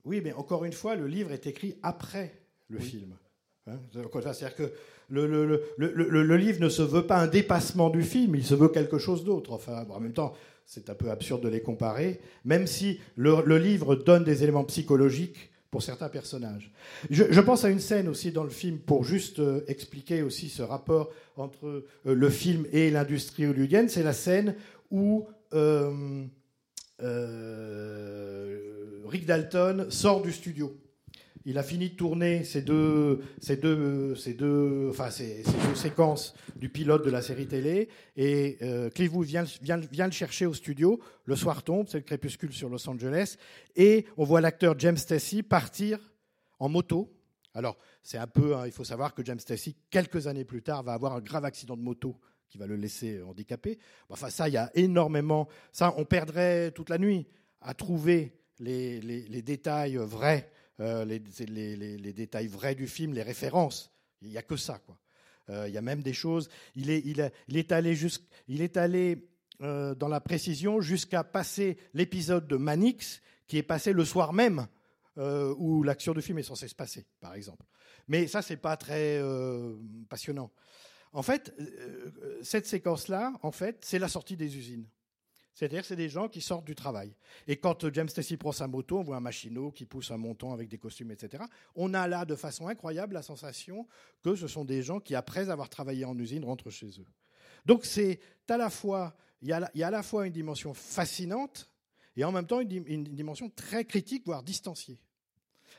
Oui, 0.06 0.22
mais 0.22 0.34
encore 0.34 0.64
une 0.64 0.74
fois, 0.74 0.96
le 0.96 1.08
livre 1.08 1.32
est 1.32 1.48
écrit 1.48 1.80
après 1.82 2.40
le 2.68 2.78
oui. 2.78 2.86
film. 2.86 3.18
Hein 3.72 3.80
C'est-à-dire 3.92 4.56
que 4.56 4.72
le, 5.10 6.36
livre 6.38 6.62
ne 6.62 6.70
se 6.70 6.82
veut 6.82 7.06
pas 7.06 7.18
un 7.18 7.28
dépassement 7.28 7.90
du 7.90 8.04
film, 8.04 8.36
il 8.36 8.46
se 8.46 8.56
veut 8.56 8.70
quelque 8.70 8.98
chose 8.98 9.24
d'autre. 9.24 9.52
Enfin, 9.52 9.86
en 9.90 10.00
même 10.00 10.14
temps, 10.14 10.34
c'est 10.66 10.90
un 10.90 10.96
peu 10.96 11.10
absurde 11.10 11.42
de 11.42 11.50
les 11.50 11.62
comparer, 11.62 12.20
même 12.46 12.68
si 12.68 13.00
le, 13.16 13.58
livre 13.58 13.96
donne 13.96 14.24
des 14.24 14.44
éléments 14.44 14.64
psychologiques 14.64 15.52
pour 15.70 15.84
certains 15.84 16.10
personnages. 16.10 16.72
Je, 17.10 17.24
je, 17.30 17.42
pense 17.42 17.64
à 17.64 17.70
une 17.70 17.80
scène 17.80 18.10
aussi 18.10 18.32
dans 18.32 18.44
le 18.44 18.50
film 18.50 18.78
pour 18.78 19.06
juste 19.06 19.40
euh, 19.40 19.64
expliquer 19.68 20.22
aussi 20.22 20.50
ce 20.50 20.62
rapport 20.62 21.10
entre 21.38 21.66
euh, 21.66 22.14
le 22.14 22.30
film 22.30 22.66
et 22.74 22.92
l'industrie 22.92 23.46
hollywoodienne. 23.46 23.88
C'est 23.88 24.04
la 24.04 24.12
scène 24.12 24.56
où 24.92 25.28
euh, 25.54 26.26
Rick 29.06 29.26
Dalton 29.26 29.88
sort 29.90 30.22
du 30.22 30.34
studio 30.34 30.76
il 31.46 31.58
a 31.58 31.64
fini 31.64 31.90
de 31.90 31.96
tourner 31.96 32.44
ces 32.44 32.62
deux, 32.62 33.22
séquences 35.76 36.36
du 36.56 36.70
pilote 36.70 37.04
de 37.04 37.10
la 37.10 37.22
série 37.22 37.48
télé, 37.48 37.90
et 38.16 38.58
euh, 38.62 38.90
vient, 38.96 39.46
le 40.06 40.12
chercher 40.12 40.46
au 40.46 40.54
studio. 40.54 41.00
Le 41.26 41.36
soir 41.36 41.64
tombe, 41.64 41.88
c'est 41.90 41.98
le 41.98 42.04
crépuscule 42.04 42.54
sur 42.54 42.70
Los 42.70 42.88
Angeles, 42.88 43.38
et 43.76 44.06
on 44.18 44.24
voit 44.24 44.42
l'acteur 44.42 44.78
James 44.78 44.98
Stacy 44.98 45.44
partir 45.44 46.00
en 46.60 46.70
moto. 46.70 47.12
Alors 47.54 47.78
c'est 48.04 48.18
un 48.18 48.28
peu, 48.28 48.56
hein, 48.56 48.66
il 48.66 48.72
faut 48.72 48.84
savoir 48.84 49.14
que 49.14 49.26
James 49.26 49.40
Stacy, 49.40 49.76
quelques 49.90 50.28
années 50.28 50.46
plus 50.46 50.62
tard, 50.62 50.84
va 50.84 50.94
avoir 50.94 51.14
un 51.14 51.22
grave 51.22 51.46
accident 51.46 51.76
de 51.76 51.82
moto 51.82 52.18
qui 52.50 52.58
va 52.58 52.68
le 52.68 52.76
laisser 52.76 53.22
handicapé. 53.22 53.80
Enfin 54.10 54.30
ça, 54.30 54.48
il 54.48 54.54
y 54.54 54.58
a 54.58 54.70
énormément. 54.76 55.48
Ça, 55.72 55.94
on 55.98 56.06
perdrait 56.06 56.72
toute 56.72 56.90
la 56.90 56.98
nuit 56.98 57.26
à 57.62 57.74
trouver 57.74 58.38
les 58.60 59.42
détails 59.42 59.96
vrais 59.98 60.51
euh, 60.82 61.06
les, 61.06 61.20
détails 62.14 62.48
vrais 62.48 62.74
du 62.74 62.88
film, 62.88 63.14
les 63.14 63.22
références. 63.22 63.92
Il 64.22 64.30
n'y 64.30 64.38
a 64.38 64.42
que 64.42 64.58
ça, 64.58 64.80
quoi. 64.80 64.98
Euh, 65.50 65.68
il 65.68 65.74
y 65.74 65.78
a 65.78 65.82
même 65.82 66.02
des 66.02 66.14
choses. 66.14 66.50
Il 66.76 66.90
est, 66.90 67.72
allé, 67.72 67.98
il 68.48 68.62
est 68.62 68.78
allé 68.78 69.30
euh, 69.62 69.94
dans 69.94 70.08
la 70.08 70.22
précision 70.22 70.82
jusqu'à 70.82 71.24
passer 71.24 71.78
l'épisode 71.94 72.48
de 72.48 72.56
Manix, 72.56 73.22
qui 73.48 73.58
est 73.58 73.64
passé 73.64 73.94
le 73.94 74.06
soir 74.06 74.34
même 74.34 74.68
où 75.18 75.84
l'action 75.84 76.14
du 76.14 76.22
film 76.22 76.40
est 76.40 76.44
censée 76.44 76.68
se 76.68 76.74
passer, 76.74 77.06
par 77.20 77.36
exemple. 77.36 77.64
Mais 78.08 78.26
ça, 78.26 78.42
c'est 78.42 78.58
pas 78.58 78.76
très 78.76 79.22
passionnant. 80.10 80.50
En 81.14 81.22
fait, 81.22 81.54
cette 82.42 82.66
séquence-là, 82.66 83.34
en 83.44 83.52
fait, 83.52 83.78
c'est 83.82 84.00
la 84.00 84.08
sortie 84.08 84.36
des 84.36 84.58
usines. 84.58 84.88
C'est-à-dire 85.54 85.84
c'est 85.84 85.96
des 85.96 86.10
gens 86.10 86.30
qui 86.30 86.42
sortent 86.42 86.66
du 86.66 86.76
travail. 86.76 87.14
Et 87.48 87.58
quand 87.58 87.92
James 87.94 88.10
Stacy 88.10 88.38
prend 88.38 88.52
sa 88.52 88.68
moto, 88.68 89.00
on 89.00 89.04
voit 89.04 89.18
un 89.18 89.22
machinot 89.22 89.72
qui 89.72 89.86
pousse 89.86 90.12
un 90.12 90.18
montant 90.18 90.54
avec 90.54 90.70
des 90.70 90.78
costumes, 90.78 91.12
etc. 91.12 91.44
On 91.76 91.94
a 91.94 92.08
là, 92.08 92.26
de 92.26 92.36
façon 92.36 92.68
incroyable, 92.68 93.14
la 93.14 93.22
sensation 93.22 93.88
que 94.22 94.36
ce 94.36 94.48
sont 94.48 94.66
des 94.66 94.82
gens 94.82 95.00
qui, 95.00 95.16
après 95.16 95.50
avoir 95.50 95.70
travaillé 95.70 96.06
en 96.06 96.18
usine, 96.18 96.46
rentrent 96.46 96.70
chez 96.70 96.88
eux. 97.00 97.08
Donc 97.66 97.86
c'est 97.86 98.20
à 98.50 98.58
la 98.58 98.70
fois, 98.70 99.16
il 99.42 99.48
y 99.50 99.54
a, 99.54 99.70
à 99.88 99.92
la 99.92 100.04
fois 100.04 100.28
une 100.28 100.34
dimension 100.34 100.74
fascinante 100.74 101.72
et 102.18 102.24
en 102.26 102.32
même 102.32 102.46
temps 102.46 102.60
une, 102.60 102.84
une 102.86 103.04
dimension 103.04 103.50
très 103.50 103.86
critique, 103.86 104.26
voire 104.26 104.44
distanciée. 104.44 105.00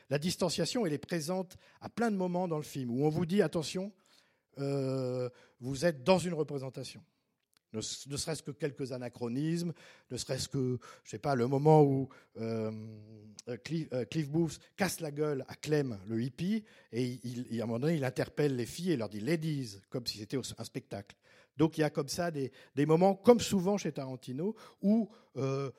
La 0.09 0.17
distanciation, 0.17 0.85
elle 0.85 0.93
est 0.93 0.97
présente 0.97 1.57
à 1.81 1.89
plein 1.89 2.11
de 2.11 2.15
moments 2.15 2.47
dans 2.47 2.57
le 2.57 2.63
film 2.63 2.89
où 2.91 3.05
on 3.05 3.09
vous 3.09 3.25
dit 3.25 3.41
attention, 3.41 3.91
euh, 4.59 5.29
vous 5.59 5.85
êtes 5.85 6.03
dans 6.03 6.19
une 6.19 6.33
représentation 6.33 7.03
ne, 7.73 7.81
serait-ce 7.81 8.43
que 8.43 8.51
quelques 8.51 8.91
anachronismes, 8.91 9.73
ne 10.11 10.17
serait-ce 10.17 10.47
que, 10.47 10.77
je 11.03 11.09
sais 11.09 11.19
pas, 11.19 11.35
le 11.35 11.47
moment 11.47 11.83
où 11.83 12.09
euh, 12.39 12.71
Cliff, 13.63 13.87
euh, 13.93 14.05
Cliff, 14.05 14.29
Booth 14.29 14.59
casse 14.75 14.99
la 14.99 15.11
gueule 15.11 15.43
à 15.47 15.55
Clem, 15.55 15.99
le 16.07 16.21
hippie, 16.21 16.63
et 16.91 17.19
il, 17.23 17.59
à 17.59 17.63
un 17.63 17.67
moment 17.67 17.79
donné, 17.79 17.95
il 17.95 18.05
interpelle 18.05 18.55
les 18.55 18.65
filles 18.65 18.91
et 18.91 18.97
leur 18.97 19.09
dit 19.09 19.19
ladies, 19.19 19.79
comme 19.89 20.05
si 20.05 20.17
c'était 20.17 20.37
un 20.37 20.63
spectacle. 20.63 21.15
Donc 21.57 21.77
il 21.77 21.81
y 21.81 21.83
a 21.83 21.89
comme 21.89 22.09
ça 22.09 22.31
des, 22.31 22.51
des 22.75 22.85
moments, 22.85 23.15
comme 23.15 23.39
souvent 23.39 23.77
chez 23.77 23.91
Tarantino, 23.91 24.55
où 24.81 25.09
euh, 25.37 25.71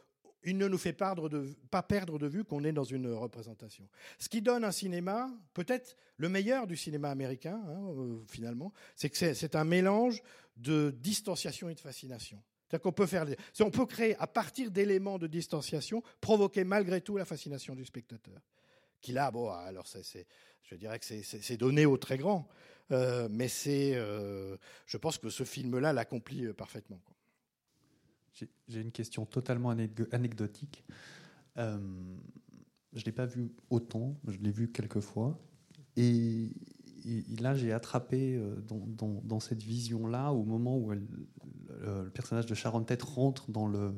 il 0.44 0.58
ne 0.58 0.68
nous 0.68 0.78
fait 0.78 0.92
pas 0.92 1.82
perdre 1.82 2.18
de 2.18 2.26
vue 2.26 2.44
qu'on 2.44 2.64
est 2.64 2.72
dans 2.72 2.84
une 2.84 3.12
représentation. 3.12 3.88
Ce 4.18 4.28
qui 4.28 4.42
donne 4.42 4.64
un 4.64 4.72
cinéma, 4.72 5.30
peut-être 5.52 5.96
le 6.18 6.28
meilleur 6.28 6.66
du 6.66 6.76
cinéma 6.76 7.10
américain, 7.10 7.60
hein, 7.66 7.94
euh, 7.96 8.22
finalement, 8.28 8.72
c'est 8.96 9.10
que 9.10 9.34
c'est 9.34 9.56
un 9.56 9.64
mélange 9.64 10.22
de 10.56 10.94
distanciation 10.98 11.68
et 11.68 11.74
de 11.74 11.80
fascination. 11.80 12.42
C'est-à-dire 12.68 12.82
qu'on 12.82 12.92
peut 12.92 13.08
on 13.60 13.70
peut 13.70 13.86
créer 13.86 14.16
à 14.16 14.26
partir 14.26 14.70
d'éléments 14.70 15.18
de 15.18 15.26
distanciation, 15.26 16.02
provoquer 16.20 16.64
malgré 16.64 17.00
tout 17.00 17.16
la 17.16 17.24
fascination 17.24 17.74
du 17.74 17.84
spectateur. 17.84 18.40
Qui 19.00 19.12
là, 19.12 19.30
bon, 19.30 19.50
alors 19.50 19.86
je 20.62 20.74
dirais 20.76 20.98
que 20.98 21.04
c'est 21.04 21.56
donné 21.56 21.86
au 21.86 21.96
très 21.96 22.18
grand. 22.18 22.48
euh, 22.90 23.28
mais 23.30 23.48
c'est, 23.48 23.92
euh, 23.94 24.56
je 24.86 24.96
pense 24.96 25.18
que 25.18 25.30
ce 25.30 25.44
film-là 25.44 25.92
l'accomplit 25.92 26.52
parfaitement. 26.52 27.00
J'ai- 28.34 28.80
une 28.80 28.90
question 28.92 29.24
totalement 29.26 29.70
anecdo- 29.72 30.08
anecdotique. 30.12 30.84
Euh, 31.56 31.78
je 32.92 33.00
ne 33.00 33.04
l'ai 33.04 33.12
pas 33.12 33.26
vu 33.26 33.52
autant, 33.70 34.16
je 34.28 34.38
l'ai 34.38 34.50
vu 34.50 34.70
quelques 34.70 35.00
fois. 35.00 35.38
Et, 35.96 36.50
et- 37.04 37.32
et 37.32 37.36
là, 37.36 37.54
j'ai 37.54 37.72
attrapé 37.72 38.36
euh, 38.36 38.56
dans, 38.62 38.84
dans- 38.86 39.20
dans 39.24 39.40
cette 39.40 39.62
vision-là, 39.62 40.32
au 40.32 40.44
moment 40.44 40.78
où 40.78 40.92
elle- 40.92 41.06
le, 41.80 42.04
le 42.04 42.10
personnage 42.10 42.46
de 42.46 42.54
Sharon 42.54 42.82
Tate 42.84 43.02
rentre 43.02 43.50
dans, 43.50 43.66
le, 43.68 43.92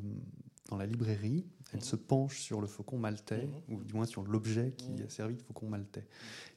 dans 0.71 0.77
la 0.77 0.87
librairie, 0.87 1.47
elle 1.73 1.83
se 1.83 1.97
penche 1.97 2.41
sur 2.41 2.61
le 2.61 2.67
faucon 2.67 2.99
maltais, 2.99 3.49
ou 3.69 3.83
du 3.83 3.93
moins 3.95 4.07
sur 4.07 4.23
l'objet 4.23 4.73
qui 4.77 5.03
a 5.03 5.09
servi 5.09 5.35
de 5.37 5.43
faucon 5.43 5.69
maltais. 5.69 6.07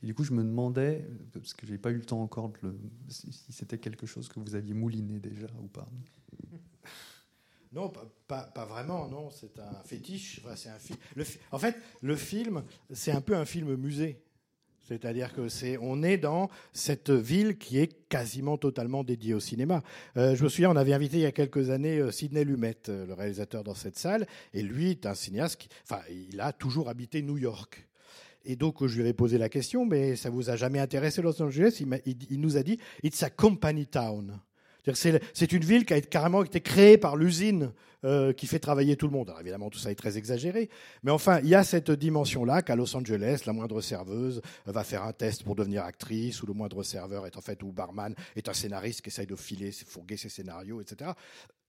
Et 0.04 0.06
du 0.06 0.13
coup, 0.13 0.24
je 0.24 0.34
me 0.34 0.44
demandais, 0.44 1.08
parce 1.34 1.54
que 1.54 1.65
je 1.65 1.72
n'ai 1.72 1.78
pas 1.78 1.92
eu 1.92 1.96
le 1.96 2.06
temps 2.06 2.22
encore, 2.22 2.50
de 2.50 2.58
le, 2.63 2.80
si 3.10 3.32
si 3.32 3.52
c'était 3.52 3.78
quelque 3.80 4.06
chose 4.06 4.28
que 4.30 4.39
vous 4.39 4.56
aviez 4.56 4.74
mouliné 4.74 5.20
déjà 5.20 5.48
ou 5.62 5.68
pas. 5.68 5.88
Non, 7.71 7.91
pas, 8.27 8.51
vraiment, 8.67 9.08
non. 9.08 9.29
C'est 9.29 9.60
un 9.60 9.84
fétiche. 9.86 10.41
C'est 10.55 10.69
un 10.69 10.79
fi- 10.79 10.95
en 11.51 11.60
fait, 11.60 11.75
le 12.01 12.15
film, 12.15 12.63
c'est 12.91 13.12
un 13.12 13.21
peu 13.21 13.36
un 13.36 13.45
film 13.45 13.75
musée. 13.75 14.23
C'est-à-dire 14.88 15.34
que 15.34 15.49
c'est, 15.49 15.77
on 15.79 16.01
est 16.01 16.17
dans 16.17 16.49
cette 16.73 17.12
ville 17.12 17.60
qui 17.60 17.77
est 17.77 18.08
quasiment 18.10 18.58
totalement 18.58 19.03
dédiée 19.03 19.36
au 19.36 19.39
cinéma. 19.39 19.84
Euh, 20.17 20.36
je 20.36 20.43
me 20.43 20.49
souviens, 20.49 20.71
on 20.71 20.75
avait 20.75 20.93
invité 20.93 21.17
il 21.17 21.21
y 21.21 21.25
a 21.27 21.32
quelques 21.32 21.69
années 21.69 21.99
euh, 21.99 22.10
Sidney 22.10 22.43
Lumet, 22.43 22.75
euh, 22.89 23.05
le 23.05 23.13
réalisateur, 23.13 23.63
dans 23.63 23.75
cette 23.75 23.99
salle, 23.99 24.25
et 24.51 24.63
lui 24.63 24.89
est 24.89 25.05
un 25.05 25.13
cinéaste. 25.13 25.67
Enfin, 25.84 26.01
il 26.10 26.41
a 26.41 26.53
toujours 26.53 26.89
habité 26.89 27.21
New 27.21 27.38
York. 27.38 27.88
Et 28.45 28.55
donc, 28.55 28.84
je 28.88 28.95
lui 28.95 29.01
avais 29.01 29.13
posé 29.13 29.38
la 29.38 29.47
question, 29.49 29.86
mais 29.86 30.15
ça 30.15 30.32
vous 30.32 30.49
a 30.49 30.55
jamais 30.55 30.79
intéressé 30.79 31.21
Los 31.21 31.39
Angeles? 31.39 31.84
Il- 32.08 32.17
il 32.32 32.41
nous 32.41 32.58
a 32.58 32.63
dit, 32.63 32.79
it's 33.03 33.21
a 33.21 33.29
company 33.29 33.86
town. 33.86 34.39
C'est 34.95 35.52
une 35.52 35.63
ville 35.63 35.86
qui 35.86 35.93
a 35.93 36.02
carrément 36.02 36.43
été 36.43 36.62
créée 36.62 36.97
par 36.97 37.15
l'usine 37.15 37.71
euh, 38.06 38.32
qui 38.32 38.47
fait 38.47 38.60
travailler 38.60 38.95
tout 38.95 39.08
le 39.08 39.12
monde. 39.12 39.28
Alors 39.28 39.41
évidemment, 39.41 39.69
tout 39.69 39.78
ça 39.78 39.91
est 39.91 39.95
très 39.95 40.17
exagéré. 40.17 40.69
Mais 41.04 41.12
enfin, 41.12 41.41
il 41.43 41.49
y 41.49 41.56
a 41.56 41.65
cette 41.65 41.91
dimension-là 41.91 42.62
qu'à 42.62 42.78
Los 42.78 42.95
Angeles, 42.95 43.41
la 43.45 43.52
moindre 43.52 43.82
serveuse 43.82 44.41
va 44.65 44.86
faire 44.86 45.04
un 45.04 45.12
test 45.12 45.43
pour 45.43 45.56
devenir 45.56 45.84
actrice, 45.84 46.41
ou 46.41 46.45
le 46.45 46.54
moindre 46.54 46.82
serveur 46.84 47.28
est 47.28 47.36
en 47.36 47.41
fait, 47.41 47.62
ou 47.62 47.73
barman 47.73 48.15
est 48.38 48.47
un 48.47 48.54
scénariste 48.54 49.02
qui 49.02 49.10
essaye 49.10 49.28
de 49.28 49.36
filer, 49.36 49.71
fourguer 49.71 50.15
ses 50.15 50.30
scénarios, 50.30 50.80
etc. 50.80 51.12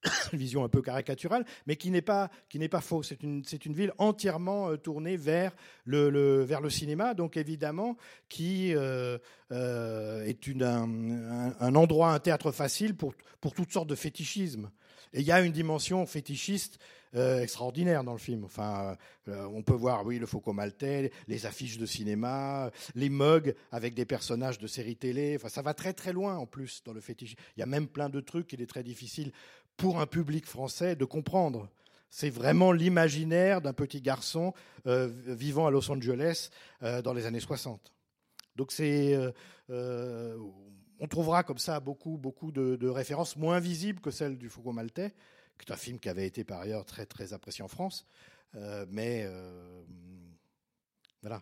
Vision 0.33 0.63
un 0.63 0.69
peu 0.69 0.81
caricaturale, 0.81 1.45
mais 1.67 1.75
qui 1.75 1.91
n'est 1.91 2.01
pas, 2.01 2.29
qui 2.49 2.59
n'est 2.59 2.69
pas 2.69 2.81
faux. 2.81 3.03
C'est 3.03 3.21
une, 3.23 3.43
c'est 3.45 3.65
une 3.65 3.73
ville 3.73 3.93
entièrement 3.97 4.69
euh, 4.69 4.77
tournée 4.77 5.17
vers 5.17 5.55
le, 5.85 6.43
vers 6.43 6.61
le 6.61 6.69
cinéma, 6.69 7.13
donc 7.13 7.37
évidemment, 7.37 7.97
qui 8.29 8.75
euh, 8.75 9.17
euh, 9.51 10.25
est 10.25 10.47
une, 10.47 10.63
un, 10.63 11.75
endroit, 11.75 12.13
un 12.13 12.19
théâtre 12.19 12.51
facile 12.51 12.95
pour, 12.95 13.13
pour 13.39 13.53
toutes 13.53 13.71
sortes 13.71 13.89
de 13.89 13.95
fétichismes. 13.95 14.71
Et 15.13 15.19
il 15.19 15.25
y 15.25 15.31
a 15.31 15.41
une 15.41 15.51
dimension 15.51 16.05
fétichiste 16.05 16.79
extraordinaire 17.13 18.05
dans 18.05 18.13
le 18.13 18.17
film. 18.17 18.45
Enfin, 18.45 18.95
on 19.27 19.61
peut 19.63 19.73
voir, 19.73 20.05
oui, 20.05 20.17
le 20.17 20.25
Faucon 20.25 20.53
maltais, 20.53 21.11
les 21.27 21.45
affiches 21.45 21.77
de 21.77 21.85
cinéma, 21.85 22.71
les 22.95 23.09
mugs 23.09 23.53
avec 23.73 23.93
des 23.93 24.05
personnages 24.05 24.59
de 24.59 24.67
séries 24.67 24.95
télé. 24.95 25.35
Enfin, 25.35 25.49
ça 25.49 25.61
va 25.61 25.73
très 25.73 25.91
très 25.91 26.13
loin 26.13 26.37
en 26.37 26.45
plus 26.45 26.81
dans 26.85 26.93
le 26.93 27.01
fétichisme. 27.01 27.37
Il 27.57 27.59
y 27.59 27.63
a 27.63 27.65
même 27.65 27.89
plein 27.89 28.07
de 28.07 28.21
trucs 28.21 28.47
qu'il 28.47 28.61
est 28.61 28.67
très 28.67 28.83
difficile 28.83 29.33
pour 29.81 29.99
un 29.99 30.05
public 30.05 30.45
français 30.45 30.95
de 30.95 31.05
comprendre. 31.05 31.67
C'est 32.11 32.29
vraiment 32.29 32.71
l'imaginaire 32.71 33.61
d'un 33.61 33.73
petit 33.73 33.99
garçon 33.99 34.53
euh, 34.85 35.09
vivant 35.25 35.65
à 35.65 35.71
Los 35.71 35.89
Angeles 35.89 36.51
euh, 36.83 37.01
dans 37.01 37.13
les 37.13 37.25
années 37.25 37.39
60. 37.39 37.91
Donc 38.55 38.71
c'est, 38.71 39.19
euh, 39.71 40.37
on 40.99 41.07
trouvera 41.07 41.41
comme 41.41 41.57
ça 41.57 41.79
beaucoup, 41.79 42.17
beaucoup 42.17 42.51
de, 42.51 42.87
références 42.87 43.35
moins 43.35 43.59
visibles 43.59 44.01
que 44.01 44.11
celles 44.11 44.37
du 44.37 44.49
Faucon 44.49 44.71
maltais, 44.71 45.15
qui 45.57 45.67
est 45.67 45.73
un 45.73 45.77
film 45.77 45.97
qui 45.97 46.09
avait 46.09 46.27
été 46.27 46.43
par 46.43 46.61
ailleurs 46.61 46.85
très 46.85 47.07
très 47.07 47.33
apprécié 47.33 47.63
en 47.63 47.67
France, 47.67 48.05
mais 48.89 49.27
voilà. 51.23 51.41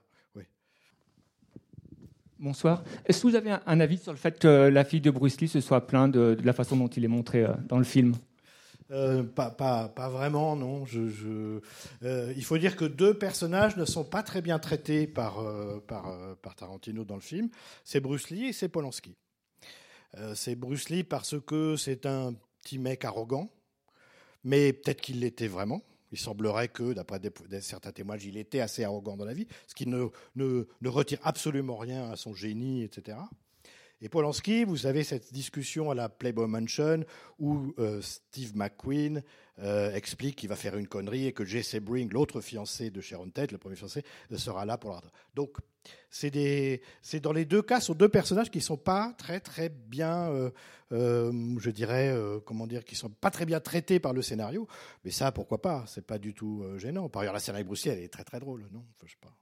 Bonsoir. 2.42 2.86
Est-ce 3.06 3.22
que 3.22 3.28
vous 3.28 3.36
avez 3.36 3.52
un, 3.66 3.80
avis 3.82 3.98
sur 3.98 4.14
le 4.14 4.18
fait 4.18 4.40
que 4.40 4.70
la 4.70 4.86
fille 4.86 5.02
de 5.02 5.12
Bruce 5.12 5.42
Lee 5.42 5.50
se 5.50 5.60
soit 5.60 5.86
plainte 5.86 6.14
de, 6.14 6.38
la 6.42 6.54
façon 6.54 6.78
dont 6.78 6.88
il 6.88 7.04
est 7.04 7.10
montré 7.10 7.46
dans 7.68 7.78
le 7.78 7.84
film? 7.84 8.16
Euh, 8.92 9.24
pas, 9.24 9.92
vraiment, 10.10 10.56
non. 10.56 10.86
Euh, 10.96 12.34
il 12.36 12.44
faut 12.44 12.58
dire 12.58 12.76
que 12.76 12.86
deux 12.86 13.14
personnages 13.14 13.78
ne 13.78 13.86
sont 13.86 14.04
pas 14.04 14.24
très 14.24 14.42
bien 14.42 14.60
traités 14.60 15.06
par, 15.08 15.40
euh, 15.40 15.80
Tarantino 16.58 17.04
dans 17.06 17.16
le 17.16 17.22
film. 17.22 17.50
C'est 17.84 18.00
Bruce 18.00 18.30
Lee 18.30 18.48
et 18.48 18.54
c'est 18.54 18.70
Polanski. 18.70 19.16
C'est 20.34 20.56
Bruce 20.56 20.90
Lee 20.90 21.04
parce 21.04 21.40
que 21.40 21.76
c'est 21.76 22.08
un 22.08 22.34
petit 22.64 22.80
mec 22.80 23.06
arrogant, 23.06 23.52
mais 24.44 24.74
peut-être 24.74 25.02
qu'il 25.02 25.20
l'était 25.20 25.48
vraiment. 25.48 25.84
Il 26.12 26.18
semblerait 26.18 26.70
que, 26.70 26.94
d'après 26.94 27.20
certains 27.62 27.92
témoignages, 27.92 28.26
il 28.26 28.38
était 28.38 28.60
assez 28.60 28.84
arrogant 28.84 29.16
dans 29.18 29.26
la 29.26 29.36
vie, 29.36 29.46
ce 29.68 29.76
qui 29.76 29.86
ne 29.86 30.90
retire 30.90 31.20
absolument 31.22 31.78
rien 31.78 32.10
à 32.10 32.16
son 32.16 32.34
génie, 32.34 32.82
etc. 32.82 33.20
Et 34.02 34.08
Polanski, 34.08 34.64
vous 34.64 34.78
savez, 34.78 35.04
cette 35.04 35.34
discussion 35.34 35.92
à 35.92 35.96
la 35.96 36.08
Playboy 36.08 36.48
Mansion 36.48 37.04
où 37.38 37.74
euh, 37.80 38.02
Steve 38.02 38.56
McQueen 38.56 39.22
euh, 39.60 39.94
explique 39.94 40.38
qu'il 40.38 40.48
va 40.48 40.56
faire 40.56 40.78
une 40.78 40.88
connerie 40.88 41.26
et 41.26 41.34
que 41.34 41.44
Jesse 41.44 41.76
Bring, 41.76 42.10
l'autre 42.14 42.40
fiancé 42.40 42.92
de 42.92 43.02
Sharon 43.02 43.30
Tate, 43.30 43.52
le 43.52 43.58
premier 43.58 43.76
fiancé, 43.76 44.04
euh, 44.32 44.38
sera 44.38 44.66
là 44.66 44.78
pour 44.78 44.92
la... 44.92 45.02
Donc, 45.36 45.58
c'est 46.10 46.32
dans 47.22 47.34
les 47.34 47.46
deux 47.46 47.62
cas, 47.62 47.82
ce 47.82 47.88
sont 47.88 47.94
deux 47.94 48.08
personnages 48.08 48.50
qui 48.50 48.62
sont 48.62 48.78
pas 48.78 49.14
très 49.18 49.40
très 49.40 49.70
bien, 49.70 50.52
je 50.92 51.70
dirais, 51.70 52.14
comment 52.46 52.68
dire, 52.68 52.84
qui 52.84 52.96
sont 52.96 53.10
pas 53.10 53.32
très 53.32 53.46
bien 53.46 53.60
traités 53.60 54.00
par 54.00 54.14
le 54.14 54.22
scénario. 54.22 54.68
Mais 55.06 55.12
ça, 55.12 55.32
pourquoi 55.32 55.62
pas? 55.62 55.86
C'est 55.88 56.06
pas 56.06 56.18
du 56.20 56.34
tout 56.34 56.66
gênant. 56.78 57.08
Par 57.10 57.22
ailleurs, 57.22 57.34
la 57.34 57.40
scène 57.40 57.56
avec 57.56 57.68
Bruce 57.68 57.86
Lee, 57.86 57.92
elle 57.92 58.00
est 58.00 58.10
très 58.10 58.26
très 58.26 58.40
drôle, 58.40 58.68
non? 58.72 58.84
Enfin, 58.98 59.06
je 59.06 59.12
sais 59.12 59.18
pas. 59.22 59.34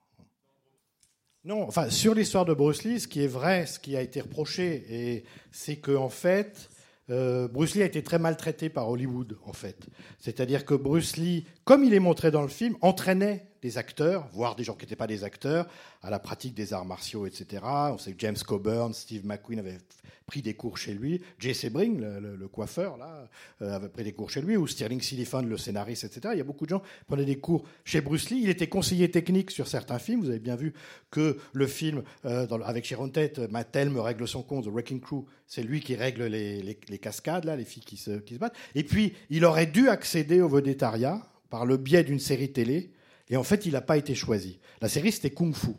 Non, 1.47 1.63
enfin, 1.65 1.89
sur 1.89 2.13
l'histoire 2.13 2.43
de 2.43 2.53
Bruce 2.53 2.83
Lee, 2.83 2.99
ce 2.99 3.07
qui 3.07 3.23
est 3.23 3.27
vrai, 3.27 3.67
ce 3.67 3.79
qui 3.79 3.95
a 3.95 4.01
été 4.01 4.19
reproché, 4.19 5.23
c'est 5.49 5.77
que 5.77 5.95
en 5.95 6.09
fait, 6.09 6.69
euh, 7.09 7.47
Bruce 7.47 7.73
Lee 7.73 7.83
a 7.83 7.85
été 7.85 8.03
très 8.03 8.19
maltraité 8.19 8.67
par 8.67 8.89
Hollywood, 8.89 9.37
en 9.45 9.53
fait. 9.53 9.87
C'est-à-dire 10.19 10.65
que 10.65 10.73
Bruce 10.73 11.15
Lee, 11.15 11.45
comme 11.63 11.85
il 11.85 11.93
est 11.93 12.01
montré 12.01 12.31
dans 12.31 12.41
le 12.41 12.49
film, 12.49 12.75
entraînait 12.81 13.46
des 13.61 13.77
acteurs, 13.77 14.27
voire 14.31 14.55
des 14.55 14.63
gens 14.63 14.73
qui 14.73 14.85
n'étaient 14.85 14.95
pas 14.95 15.07
des 15.07 15.23
acteurs, 15.23 15.67
à 16.01 16.09
la 16.09 16.19
pratique 16.19 16.53
des 16.53 16.73
arts 16.73 16.85
martiaux, 16.85 17.25
etc. 17.25 17.63
On 17.63 17.97
sait 17.97 18.13
que 18.13 18.19
James 18.19 18.37
Coburn, 18.45 18.93
Steve 18.93 19.25
McQueen 19.25 19.59
avaient 19.59 19.79
pris 20.27 20.41
des 20.41 20.55
cours 20.55 20.77
chez 20.77 20.93
lui, 20.93 21.21
Jesse 21.39 21.71
Bring, 21.71 22.01
le, 22.01 22.47
coiffeur, 22.49 22.97
là, 22.97 23.29
euh, 23.61 23.75
avait 23.75 23.87
pris 23.87 24.03
des 24.03 24.11
cours 24.11 24.29
chez 24.29 24.41
lui, 24.41 24.57
ou 24.57 24.67
Sterling 24.67 25.01
Silliphant, 25.01 25.41
le 25.41 25.57
scénariste, 25.57 26.03
etc. 26.03 26.33
Il 26.33 26.37
y 26.37 26.41
a 26.41 26.43
beaucoup 26.43 26.65
de 26.65 26.71
gens 26.71 26.79
qui 26.79 27.05
prenaient 27.07 27.25
des 27.25 27.39
cours 27.39 27.63
chez 27.85 28.01
Bruce 28.01 28.29
Lee. 28.29 28.41
Il 28.43 28.49
était 28.49 28.67
conseiller 28.67 29.09
technique 29.09 29.51
sur 29.51 29.67
certains 29.67 29.99
films. 29.99 30.19
Vous 30.19 30.29
avez 30.29 30.39
bien 30.39 30.57
vu 30.57 30.73
que 31.11 31.37
le 31.53 31.65
film 31.65 32.03
euh, 32.25 32.45
avec 32.65 32.83
Sharon 32.83 33.07
Tate, 33.07 33.39
Mattel 33.49 33.89
me 33.89 34.01
règle 34.01 34.27
son 34.27 34.43
compte, 34.43 34.65
The 34.65 34.69
Wrecking 34.69 34.99
Crew, 34.99 35.23
c'est 35.45 35.63
lui 35.63 35.79
qui 35.79 35.95
règle 35.95 36.25
les 36.25 36.99
cascades, 37.01 37.45
là, 37.45 37.55
les 37.55 37.63
filles 37.63 37.85
qui 37.85 37.95
se, 37.95 38.19
qui 38.19 38.33
se 38.33 38.39
battent. 38.39 38.57
Et 38.75 38.83
puis, 38.83 39.13
il 39.29 39.45
aurait 39.45 39.65
dû 39.65 39.87
accéder 39.87 40.41
au 40.41 40.49
vedettariat 40.49 41.25
par 41.49 41.65
le 41.65 41.77
biais 41.77 42.03
d'une 42.03 42.19
série 42.19 42.51
télé. 42.51 42.91
Et 43.29 43.37
en 43.37 43.43
fait, 43.43 43.65
il 43.65 43.73
n'a 43.73 43.81
pas 43.81 43.97
été 43.97 44.15
choisi. 44.15 44.59
La 44.81 44.89
série, 44.89 45.11
c'était 45.11 45.31
Kung 45.31 45.53
Fu. 45.53 45.71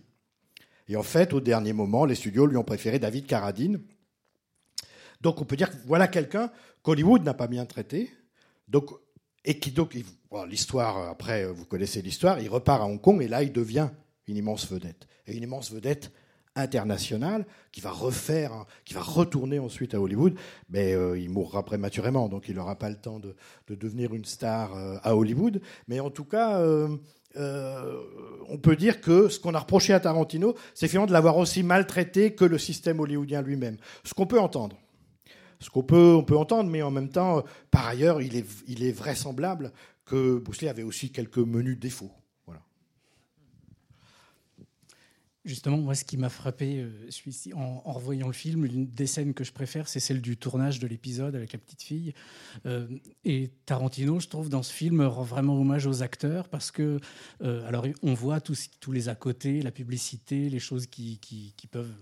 Et 0.89 0.97
en 0.97 1.03
fait, 1.03 1.33
au 1.33 1.41
dernier 1.41 1.73
moment, 1.73 2.05
les 2.05 2.15
studios 2.15 2.47
lui 2.47 2.57
ont 2.57 2.65
préféré 2.65 2.99
David 2.99 3.27
Carradine. 3.27 3.81
Donc, 5.21 5.41
on 5.41 5.45
peut 5.45 5.57
dire 5.57 5.71
que 5.71 5.77
voilà 5.87 6.09
quelqu'un 6.09 6.51
qu'Hollywood 6.83 7.23
n'a 7.25 7.35
pas 7.35 7.47
bien 7.47 7.67
traité. 7.67 8.11
Donc, 8.69 8.91
et 9.45 9.59
qui, 9.59 9.71
donc, 9.71 9.97
l'histoire, 10.47 11.09
après, 11.09 11.47
vous 11.47 11.65
connaissez 11.65 12.03
l'histoire, 12.03 12.41
il 12.41 12.49
repart 12.49 12.83
à 12.83 12.85
Hong 12.85 13.01
Kong 13.01 13.23
et 13.23 13.29
là, 13.29 13.43
il 13.43 13.53
devient 13.53 13.89
une 14.27 14.37
immense 14.37 14.71
vedette. 14.71 15.07
Et 15.27 15.37
une 15.37 15.43
immense 15.43 15.73
vedette 15.73 16.13
internationale 16.59 17.47
qui 17.73 17.81
va 17.81 17.91
refaire, 17.91 18.65
qui 18.85 18.95
va 18.95 19.01
retourner 19.01 19.59
ensuite 19.59 19.95
à 19.95 20.01
Hollywood, 20.01 20.35
mais 20.69 20.93
euh, 20.95 21.19
il 21.19 21.31
mourra 21.31 21.65
prématurément, 21.65 22.29
donc 22.29 22.49
il 22.49 22.57
n'aura 22.57 22.77
pas 22.77 22.91
le 22.91 22.97
temps 22.97 23.21
de, 23.21 23.37
de 23.69 23.75
devenir 23.75 24.15
une 24.15 24.25
star 24.25 24.75
euh, 24.75 24.97
à 25.03 25.17
Hollywood. 25.17 25.61
Mais 25.87 26.01
en 26.01 26.11
tout 26.11 26.25
cas, 26.25 26.61
euh, 26.61 26.97
euh, 27.37 28.01
on 28.49 28.59
peut 28.59 28.77
dire 28.77 29.01
que 29.01 29.29
ce 29.29 29.38
qu'on 29.38 29.55
a 29.55 29.59
reproché 29.59 29.93
à 29.93 30.01
Tarantino, 30.01 30.55
c'est 30.75 30.88
finalement 30.88 31.07
de 31.07 31.12
l'avoir 31.12 31.37
aussi 31.37 31.62
maltraité 31.62 32.35
que 32.35 32.45
le 32.45 32.59
système 32.59 33.01
hollywoodien 33.01 33.43
lui-même. 33.43 33.77
Ce 34.05 34.14
qu'on 34.14 34.27
peut 34.27 34.41
entendre. 34.41 34.77
Ce 35.61 35.71
qu'on 35.71 35.83
peut, 35.83 36.23
entendre, 36.37 36.71
mais 36.71 36.83
en 36.83 36.91
même 36.91 37.11
temps, 37.11 37.38
euh, 37.38 37.43
par 37.71 37.87
ailleurs, 37.87 38.23
il 38.23 38.37
est, 38.37 38.93
vraisemblable 38.93 39.73
que 40.05 40.38
Bruce 40.38 40.62
avait 40.62 40.85
aussi 40.85 41.11
quelques 41.11 41.38
menus 41.38 41.79
défauts. 41.79 42.12
Voilà. 42.47 42.62
Justement, 45.49 45.79
moi, 45.79 45.95
ce 45.95 46.05
qui 46.05 46.19
m'a 46.19 46.29
frappé 46.29 46.77
euh, 46.81 46.91
celui-ci, 47.09 47.55
en, 47.55 47.81
en 47.83 47.93
revoyant 47.93 48.27
le 48.27 48.35
film, 48.35 48.67
l'une 48.67 48.87
des 48.87 49.07
scènes 49.07 49.33
que 49.33 49.45
je 49.45 49.53
préfère, 49.53 49.89
c'est 49.89 49.99
celle 49.99 50.21
du 50.21 50.37
tournage 50.37 50.79
de 50.79 50.87
l'épisode 50.87 51.35
avec 51.35 51.55
la 51.55 51.59
petite 51.59 51.81
fille. 51.83 52.13
Euh, 52.67 52.87
et 53.25 53.51
Tarantino, 53.65 54.21
je 54.21 54.29
trouve, 54.29 54.51
dans 54.51 54.63
ce 54.63 54.71
film, 54.71 55.01
rend 55.01 55.23
vraiment 55.23 55.59
hommage 55.59 55.87
aux 55.87 56.03
acteurs 56.03 56.51
parce 56.51 56.71
que, 56.71 57.01
euh, 57.41 57.67
alors, 57.67 57.87
on 58.03 58.13
voit 58.13 58.43
tous, 58.43 58.69
tous 58.79 58.93
les 58.93 59.09
à 59.09 59.15
côté, 59.15 59.63
la 59.63 59.71
publicité, 59.71 60.51
les 60.51 60.59
choses 60.59 60.87
qui, 60.87 61.19
qui, 61.19 61.55
qui 61.57 61.67
peuvent, 61.67 61.95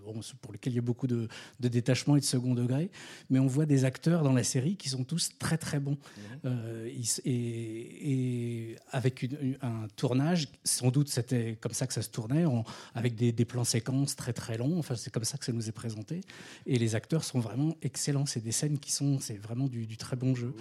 pour 0.43 0.53
lesquelles 0.53 0.73
il 0.73 0.77
y 0.77 0.81
a 0.81 0.83
beaucoup 0.83 1.07
de, 1.07 1.29
de 1.61 1.69
détachement 1.69 2.17
et 2.17 2.21
de 2.21 2.25
second 2.25 2.53
degré, 2.53 2.91
mais 3.31 3.39
on 3.39 3.47
voit 3.47 3.65
des 3.67 3.85
acteurs 3.85 4.25
dans 4.25 4.33
la 4.33 4.43
série 4.43 4.75
qui 4.77 4.89
sont 4.89 5.05
tous 5.05 5.31
très 5.39 5.57
très 5.57 5.79
bons. 5.79 5.99
Ils- 6.45 7.21
et, 7.25 8.71
et 8.73 8.77
avec 8.91 9.23
une- 9.23 9.57
un 9.63 9.87
tournage, 9.95 10.49
sans 10.65 10.91
doute 10.91 11.09
c'était 11.09 11.57
comme 11.61 11.73
ça 11.73 11.87
que 11.87 11.93
ça 11.95 12.03
se 12.03 12.11
tournait, 12.11 12.45
en- 12.45 12.65
avec 12.95 13.15
des, 13.15 13.36
des 13.37 13.45
plans 13.45 13.65
séquences 13.65 14.17
très 14.17 14.33
très 14.33 14.57
longs. 14.59 14.79
Enfin, 14.79 14.97
c'est 14.97 15.13
comme 15.13 15.25
ça 15.25 15.39
que 15.39 15.45
ça 15.45 15.53
nous 15.53 15.69
est 15.69 15.73
présenté. 15.73 16.23
Et 16.67 16.79
les 16.79 16.95
acteurs 16.95 17.25
sont 17.25 17.39
vraiment 17.39 17.77
excellents. 17.83 18.27
C'est 18.27 18.43
des 18.43 18.53
scènes 18.53 18.79
qui 18.79 18.91
sont, 18.91 19.21
c'est 19.21 19.37
vraiment 19.37 19.69
du, 19.69 19.87
du 19.87 19.97
très 19.97 20.17
bon 20.17 20.35
jeu. 20.35 20.55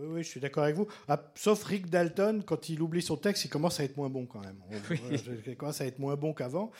Oui, 0.00 0.06
oui, 0.08 0.22
je 0.22 0.28
suis 0.28 0.40
d'accord 0.40 0.64
avec 0.64 0.76
vous. 0.76 0.86
Ah, 1.08 1.22
sauf 1.34 1.62
Rick 1.64 1.90
Dalton, 1.90 2.42
quand 2.44 2.68
il 2.68 2.80
oublie 2.80 3.02
son 3.02 3.16
texte, 3.16 3.44
il 3.44 3.48
commence 3.48 3.80
à 3.80 3.84
être 3.84 3.96
moins 3.96 4.08
bon 4.08 4.26
quand 4.26 4.40
même. 4.40 4.56
Oui. 4.90 4.98
il 5.46 5.56
commence 5.56 5.80
à 5.80 5.86
être 5.86 5.98
moins 5.98 6.16
bon 6.16 6.32
qu'avant. 6.32 6.70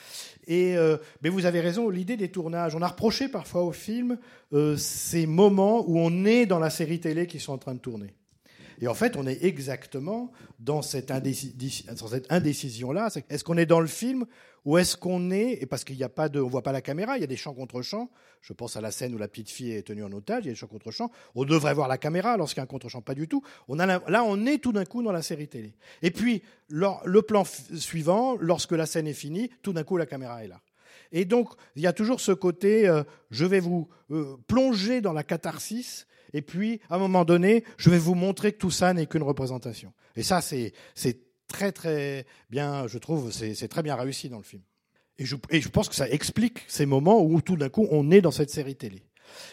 Et 0.47 0.75
euh, 0.75 0.97
mais 1.21 1.29
vous 1.29 1.45
avez 1.45 1.61
raison, 1.61 1.89
l'idée 1.89 2.17
des 2.17 2.31
tournages. 2.31 2.75
On 2.75 2.81
a 2.81 2.87
reproché 2.87 3.29
parfois 3.29 3.63
au 3.63 3.71
film 3.71 4.17
euh, 4.53 4.75
ces 4.75 5.27
moments 5.27 5.87
où 5.87 5.99
on 5.99 6.25
est 6.25 6.45
dans 6.45 6.59
la 6.59 6.69
série 6.69 6.99
télé 6.99 7.27
qui 7.27 7.39
sont 7.39 7.53
en 7.53 7.57
train 7.57 7.75
de 7.75 7.79
tourner. 7.79 8.15
Et 8.81 8.87
en 8.87 8.95
fait, 8.95 9.15
on 9.15 9.27
est 9.27 9.43
exactement 9.43 10.31
dans 10.59 10.81
cette, 10.81 11.11
indécision-là. 11.11 13.09
Est-ce 13.29 13.43
qu'on 13.43 13.57
est 13.57 13.67
dans 13.67 13.79
le 13.79 13.87
film 13.87 14.25
ou 14.65 14.77
est-ce 14.77 14.97
qu'on 14.97 15.31
est 15.31 15.57
et 15.61 15.65
parce 15.65 15.83
qu'il 15.83 15.97
n'y 15.97 16.03
a 16.03 16.09
pas 16.09 16.29
de, 16.29 16.39
on 16.39 16.47
voit 16.47 16.61
pas 16.61 16.71
la 16.71 16.81
caméra, 16.81 17.17
il 17.17 17.21
y 17.21 17.23
a 17.23 17.27
des 17.27 17.37
champs 17.37 17.53
contre 17.53 17.81
champs. 17.81 18.11
Je 18.41 18.53
pense 18.53 18.75
à 18.75 18.81
la 18.81 18.91
scène 18.91 19.13
où 19.15 19.17
la 19.17 19.27
petite 19.27 19.49
fille 19.49 19.71
est 19.71 19.83
tenue 19.83 20.03
en 20.03 20.11
otage, 20.11 20.43
il 20.43 20.47
y 20.47 20.49
a 20.49 20.53
des 20.53 20.57
champs 20.57 20.67
contre 20.67 20.91
champs. 20.91 21.11
On 21.35 21.45
devrait 21.45 21.73
voir 21.73 21.87
la 21.87 21.97
caméra 21.97 22.37
lorsqu'il 22.37 22.59
y 22.59 22.61
a 22.61 22.63
un 22.63 22.67
contre 22.67 22.89
champ, 22.89 23.01
pas 23.01 23.15
du 23.15 23.27
tout. 23.27 23.43
Là, 23.69 24.23
on 24.23 24.45
est 24.45 24.59
tout 24.59 24.71
d'un 24.71 24.85
coup 24.85 25.01
dans 25.01 25.11
la 25.11 25.21
série 25.21 25.47
télé. 25.47 25.73
Et 26.01 26.11
puis 26.11 26.41
le 26.69 27.21
plan 27.21 27.43
suivant, 27.43 28.35
lorsque 28.39 28.73
la 28.73 28.85
scène 28.85 29.07
est 29.07 29.13
finie, 29.13 29.49
tout 29.61 29.73
d'un 29.73 29.83
coup 29.83 29.97
la 29.97 30.05
caméra 30.05 30.43
est 30.43 30.47
là. 30.47 30.61
Et 31.11 31.25
donc, 31.25 31.49
il 31.75 31.81
y 31.81 31.87
a 31.87 31.93
toujours 31.93 32.21
ce 32.21 32.31
côté, 32.31 32.87
euh, 32.87 33.03
je 33.31 33.45
vais 33.45 33.59
vous 33.59 33.89
euh, 34.11 34.37
plonger 34.47 35.01
dans 35.01 35.11
la 35.11 35.23
catharsis, 35.23 36.07
et 36.33 36.41
puis, 36.41 36.79
à 36.89 36.95
un 36.95 36.99
moment 36.99 37.25
donné, 37.25 37.63
je 37.77 37.89
vais 37.89 37.97
vous 37.97 38.15
montrer 38.15 38.53
que 38.53 38.57
tout 38.57 38.71
ça 38.71 38.93
n'est 38.93 39.05
qu'une 39.05 39.23
représentation. 39.23 39.93
Et 40.15 40.23
ça, 40.23 40.41
c'est 40.41 40.73
très, 41.47 41.71
très 41.71 42.25
bien, 42.49 42.87
je 42.87 42.97
trouve, 42.97 43.31
c'est 43.31 43.67
très 43.67 43.83
bien 43.83 43.95
réussi 43.95 44.29
dans 44.29 44.37
le 44.37 44.43
film. 44.43 44.63
Et 45.17 45.25
je, 45.61 45.69
pense 45.69 45.87
que 45.87 45.93
ça 45.93 46.09
explique 46.09 46.63
ces 46.67 46.87
moments 46.87 47.23
où 47.23 47.41
tout 47.41 47.55
d'un 47.55 47.69
coup, 47.69 47.87
on 47.91 48.09
est 48.09 48.21
dans 48.21 48.31
cette 48.31 48.49
série 48.49 48.75
télé. 48.75 49.03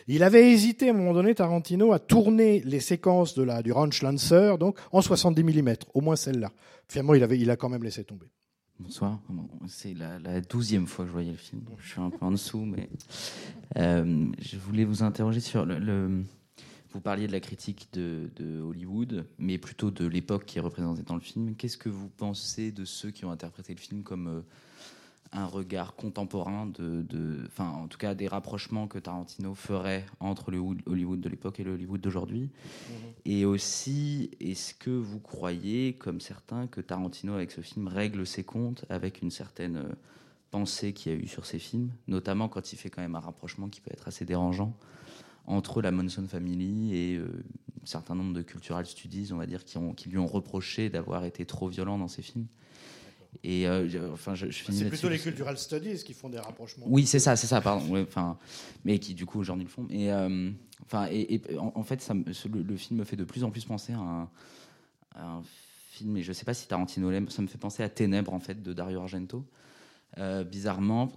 Il 0.07 0.23
avait 0.23 0.51
hésité 0.51 0.89
à 0.89 0.93
un 0.93 0.97
moment 0.97 1.13
donné, 1.13 1.35
Tarantino, 1.35 1.93
à 1.93 1.99
tourner 1.99 2.63
les 2.65 2.81
séquences 2.81 3.39
du 3.39 3.73
Ranch 3.73 4.03
Lancer 4.03 4.55
donc, 4.59 4.79
en 4.93 5.03
70 5.03 5.45
mm, 5.45 5.75
au 5.95 6.01
moins 6.01 6.17
celle-là. 6.17 6.51
Finalement, 6.89 7.15
il, 7.15 7.51
a 7.51 7.57
quand 7.57 7.69
même 7.69 7.85
laissé 7.85 8.03
tomber. 8.03 8.27
Bonsoir. 8.81 9.21
Bon, 9.29 9.47
C'est 9.67 9.93
la, 9.95 10.41
douzième 10.41 10.87
fois 10.87 11.05
que 11.05 11.09
je 11.09 11.13
voyais 11.13 11.33
le 11.33 11.37
film. 11.37 11.63
Je 11.79 11.89
suis 11.91 12.01
un 12.01 12.11
peu 12.11 12.25
en 12.25 12.31
dessous, 12.31 12.65
mais 12.65 12.89
euh, 13.77 14.25
je 14.41 14.57
voulais 14.57 14.85
vous 14.85 15.03
interroger 15.03 15.41
sur 15.41 15.67
le- 15.67 16.25
Vous 16.99 17.03
parliez 17.03 17.29
de 17.29 17.33
la 17.33 17.39
critique 17.39 17.87
de, 17.93 18.29
de 18.35 18.61
Hollywood, 18.61 19.25
mais 19.39 19.57
plutôt 19.57 19.93
de 19.93 20.05
l'époque 20.05 20.47
qui 20.47 20.59
est 20.59 20.61
représentée 20.61 21.05
dans 21.05 21.15
le 21.15 21.21
film. 21.21 21.55
Qu'est-ce 21.55 21.79
que 21.79 21.89
vous 21.89 22.09
pensez 22.09 22.73
de 22.73 22.85
ceux 22.85 23.13
qui 23.13 23.25
ont 23.25 23.31
interprété 23.31 23.73
le 23.73 23.79
film 23.79 24.03
comme 24.03 24.27
euh, 24.27 24.41
un 25.31 25.47
regard 25.47 25.95
contemporain 25.95 26.67
de, 26.67 27.45
enfin, 27.47 27.69
en 27.69 27.87
tout 27.87 27.99
cas, 27.99 28.17
des 28.17 28.27
rapprochements 28.27 28.89
que 28.89 28.99
Tarantino 28.99 29.55
ferait 29.55 30.07
entre 30.19 30.51
le 30.51 30.59
Hollywood- 30.59 31.21
de 31.21 31.29
l'époque 31.29 31.61
et 31.61 31.63
le 31.63 31.75
Hollywood 31.75 32.01
d'aujourd'hui? 32.01 32.51
Et 33.25 33.45
aussi, 33.45 34.33
est-ce 34.41 34.75
que 34.75 34.91
vous 34.91 35.21
croyez, 35.21 35.93
comme 35.93 36.21
certains, 36.21 36.67
que 36.67 36.81
Tarantino, 36.81 37.35
avec 37.35 37.53
ce 37.53 37.61
film, 37.61 37.87
règle 37.87 38.27
ses 38.27 38.43
comptes 38.43 38.85
avec 38.89 39.23
une 39.23 39.31
certaine 39.31 39.77
euh, 39.77 39.93
pensée 40.51 40.93
qu'il 40.93 41.13
y 41.13 41.15
a 41.15 41.19
eu 41.19 41.29
sur 41.29 41.47
ses 41.47 41.61
films, 41.61 41.93
notamment 42.09 42.49
quand 42.49 42.73
il 42.73 42.77
fait 42.77 42.91
quand 42.91 43.03
même 43.03 43.15
un 43.15 43.21
rapprochement 43.21 43.69
qui 43.69 43.81
peut 43.81 43.93
être 43.93 44.09
assez 44.09 44.25
dérangeant? 44.25 44.77
Entre 45.49 45.83
la 45.83 45.91
Monson 45.91 46.27
Family 46.29 46.95
et 46.95 47.17
euh, 47.17 47.43
un 47.83 47.87
certain 47.87 48.15
nombre 48.15 48.35
de 48.35 48.43
cultural 48.43 48.85
studies, 48.87 49.31
on 49.33 49.37
va 49.39 49.47
dire, 49.47 49.65
qui, 49.65 49.79
ont, 49.79 49.95
qui 49.95 50.09
lui 50.11 50.19
ont 50.19 50.27
reproché 50.27 50.91
d'avoir 50.91 51.25
été 51.25 51.45
trop 51.47 51.69
violent 51.69 51.99
dans 51.99 52.07
ses 52.07 52.23
films. 52.23 52.47
Et 53.43 53.67
euh, 53.67 54.13
enfin, 54.13 54.35
je, 54.35 54.51
je 54.51 54.59
finis 54.63 54.79
C'est 54.79 54.89
plutôt 54.89 55.09
les 55.09 55.19
cultural 55.19 55.57
studies 55.59 56.03
qui 56.05 56.13
font 56.15 56.29
des 56.29 56.39
rapprochements. 56.39 56.87
oui, 56.89 57.07
c'est 57.07 57.19
ça, 57.19 57.35
c'est 57.35 57.47
ça, 57.47 57.61
pardon. 57.61 57.87
Ouais, 57.91 58.03
Enfin, 58.03 58.37
mais 58.85 58.99
qui 58.99 59.15
du 59.15 59.27
coup 59.27 59.39
aujourd'hui 59.41 59.65
le 59.65 59.71
font. 59.71 59.87
Et 59.91 60.13
euh, 60.13 60.51
enfin, 60.85 61.09
et, 61.11 61.35
et 61.35 61.59
en, 61.59 61.73
en 61.75 61.83
fait, 61.83 62.01
ça, 62.03 62.15
le, 62.15 62.63
le 62.63 62.77
film 62.77 63.01
me 63.01 63.05
fait 63.05 63.17
de 63.17 63.25
plus 63.25 63.43
en 63.45 63.51
plus 63.51 63.65
penser 63.65 63.93
à 63.95 63.99
un, 63.99 64.23
à 65.15 65.27
un 65.37 65.43
film. 65.91 66.17
Et 66.19 66.23
je 66.23 66.33
sais 66.33 66.45
pas 66.45 66.55
si 66.55 66.69
Tarantino 66.69 67.11
l'aime. 67.11 67.29
Ça 67.31 67.41
me 67.43 67.47
fait 67.47 67.59
penser 67.59 67.83
à 67.83 67.89
Ténèbres 67.89 68.33
en 68.35 68.41
fait 68.41 68.63
de 68.63 68.73
Dario 68.75 69.01
Argento. 69.01 69.45
Euh, 70.17 70.43
bizarrement, 70.43 71.13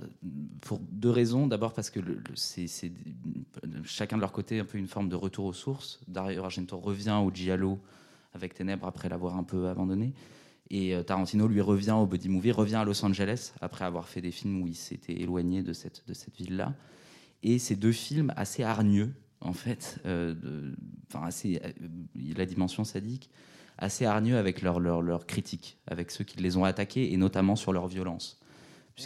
pour 0.60 0.80
deux 0.80 1.10
raisons. 1.10 1.48
D'abord 1.48 1.74
parce 1.74 1.90
que 1.90 2.02
c'est 2.36 2.92
chacun 3.84 4.18
de 4.18 4.22
leur 4.22 4.34
côté 4.34 4.60
un 4.60 4.66
peu 4.66 4.78
une 4.78 4.88
forme 4.88 5.08
de 5.08 5.16
retour 5.16 5.46
aux 5.46 5.54
sources. 5.54 6.02
Dario 6.08 6.44
Argento 6.44 6.78
revient 6.78 7.20
au 7.24 7.32
giallo 7.32 7.80
avec 8.34 8.54
Ténèbres 8.54 8.86
après 8.86 9.10
l'avoir 9.10 9.38
un 9.38 9.44
peu 9.44 9.70
abandonné. 9.70 10.14
Et 10.70 10.96
euh, 10.96 11.04
Tarantino 11.04 11.48
lui 11.48 11.62
revient 11.62 11.92
au 11.92 12.06
body 12.06 12.30
movie, 12.30 12.52
revient 12.52 12.76
à 12.76 12.86
Los 12.86 13.04
Angeles 13.04 13.54
après 13.60 13.86
avoir 13.86 14.08
fait 14.08 14.22
des 14.22 14.32
films 14.32 14.62
où 14.62 14.68
il 14.68 14.76
s'était 14.76 15.20
éloigné 15.20 15.64
de 15.64 15.74
cette, 15.74 16.04
de 16.08 16.14
cette 16.14 16.36
ville-là. 16.38 16.74
Et 17.44 17.60
ces 17.60 17.76
deux 17.76 17.92
films 17.92 18.32
assez 18.36 18.64
hargneux, 18.64 19.14
en 19.42 19.54
fait, 19.54 20.00
euh, 20.06 20.36
euh, 20.46 20.74
la 22.38 22.46
dimension 22.46 22.84
sadique, 22.84 23.30
assez 23.78 24.06
hargneux 24.06 24.38
avec 24.38 24.62
leur, 24.62 24.80
leur, 24.80 25.02
leur 25.02 25.26
critique, 25.26 25.78
avec 25.88 26.12
ceux 26.12 26.24
qui 26.24 26.38
les 26.40 26.56
ont 26.56 26.64
attaqués 26.64 27.12
et 27.12 27.18
notamment 27.18 27.56
sur 27.56 27.74
leur 27.74 27.88
violence. 27.88 28.41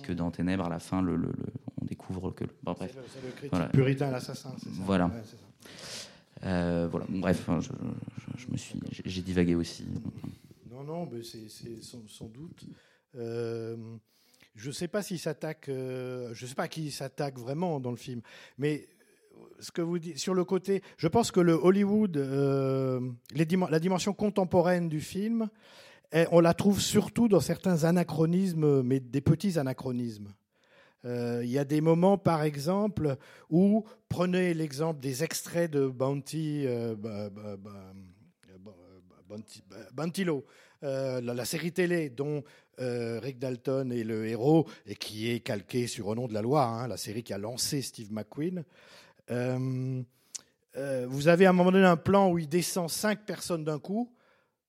Puisque 0.02 0.16
dans 0.16 0.32
Ténèbres, 0.32 0.66
à 0.66 0.70
la 0.70 0.80
fin, 0.80 1.02
le, 1.02 1.16
le- 1.16 1.28
le- 1.28 1.54
on 1.82 1.86
découvre 1.86 2.32
que. 2.32 2.44
Bon, 2.64 2.74
bref. 2.74 2.96
C'est 3.14 3.22
le- 3.26 3.32
critique 3.32 3.72
puritain 3.72 4.08
à 4.10 4.12
l'assassin, 4.12 4.54
c'est 4.60 4.66
ça 4.70 4.76
Voilà. 4.84 5.06
Ouais, 5.08 5.22
c'est 5.24 6.46
Euh, 6.48 6.88
voilà. 6.92 7.06
Bon, 7.10 7.20
bref, 7.20 7.46
je, 7.60 7.62
je- 7.62 8.46
je 8.46 8.52
me 8.52 8.58
suis, 8.58 8.80
j'ai- 8.92 9.04
j'ai 9.06 9.22
divagué 9.22 9.56
aussi. 9.56 9.86
Non, 10.70 10.84
non, 10.84 11.10
mais 11.12 11.24
c'est 11.24 11.48
c'est 11.50 11.82
sans, 11.82 12.06
sans 12.08 12.26
doute. 12.28 12.66
Euh, 13.16 13.78
je 14.56 14.68
ne 14.68 14.74
sais 14.74 14.88
pas 14.90 15.02
s'il 15.02 15.18
s'attaque. 15.20 15.70
euh, 15.70 16.34
je 16.34 16.44
ne 16.44 16.50
sais 16.50 16.56
pas 16.56 16.64
à 16.64 16.68
qui 16.68 16.92
s'attaque 16.92 17.40
vraiment 17.40 17.80
dans 17.80 17.92
le 17.92 17.98
film, 17.98 18.22
mais 18.58 18.88
ce 19.60 19.72
que 19.72 19.82
vous 19.82 19.98
dites 19.98 20.18
sur 20.20 20.34
le 20.34 20.44
côté, 20.44 20.84
je 20.98 21.08
pense 21.08 21.32
que 21.32 21.40
le 21.40 21.54
Hollywood, 21.54 22.18
euh, 22.18 23.00
les 23.34 23.46
dim- 23.46 23.70
la 23.70 23.80
dimension 23.80 24.14
contemporaine 24.14 24.90
du 24.90 25.00
film, 25.02 25.48
on 26.32 26.40
la 26.40 26.54
trouve 26.54 26.80
surtout 26.80 27.28
dans 27.28 27.42
certains 27.42 27.84
anachronismes, 27.84 28.82
mais 28.84 29.00
des 29.00 29.22
petits 29.22 29.60
anachronismes. 29.60 30.34
Euh, 31.06 31.42
Il 31.44 31.50
y 31.50 31.60
a 31.60 31.66
des 31.66 31.82
moments, 31.82 32.18
par 32.18 32.44
exemple, 32.44 33.18
où 33.50 33.84
prenez 34.10 34.54
l'exemple 34.54 35.00
des 35.00 35.24
extraits 35.24 35.70
de 35.70 35.88
Bounty, 35.88 36.64
euh, 36.66 36.96
Bounty- 39.94 40.26
euh, 40.84 41.22
la, 41.22 41.46
série 41.46 41.72
télé 41.72 42.10
dont 42.10 42.44
Rick 42.78 43.40
Dalton 43.40 43.92
est 43.92 44.04
le 44.04 44.28
héros 44.28 44.68
et 44.86 44.96
qui 44.96 45.30
est 45.30 45.40
calqué 45.40 45.88
sur 45.88 46.08
Au 46.08 46.16
nom 46.16 46.28
de 46.28 46.34
la 46.34 46.42
loi, 46.42 46.64
hein, 46.64 46.88
la 46.88 46.98
série 46.98 47.24
qui 47.24 47.34
a 47.34 47.38
lancé 47.38 47.82
Steve 47.82 48.12
McQueen. 48.12 48.64
Vous 49.30 51.28
avez 51.28 51.46
à 51.46 51.50
un 51.50 51.54
moment 51.54 51.72
donné 51.72 51.86
un 51.86 51.98
plan 51.98 52.32
où 52.32 52.38
il 52.38 52.50
descend 52.50 52.90
cinq 52.90 53.26
personnes 53.26 53.64
d'un 53.64 53.80
coup. 53.80 54.12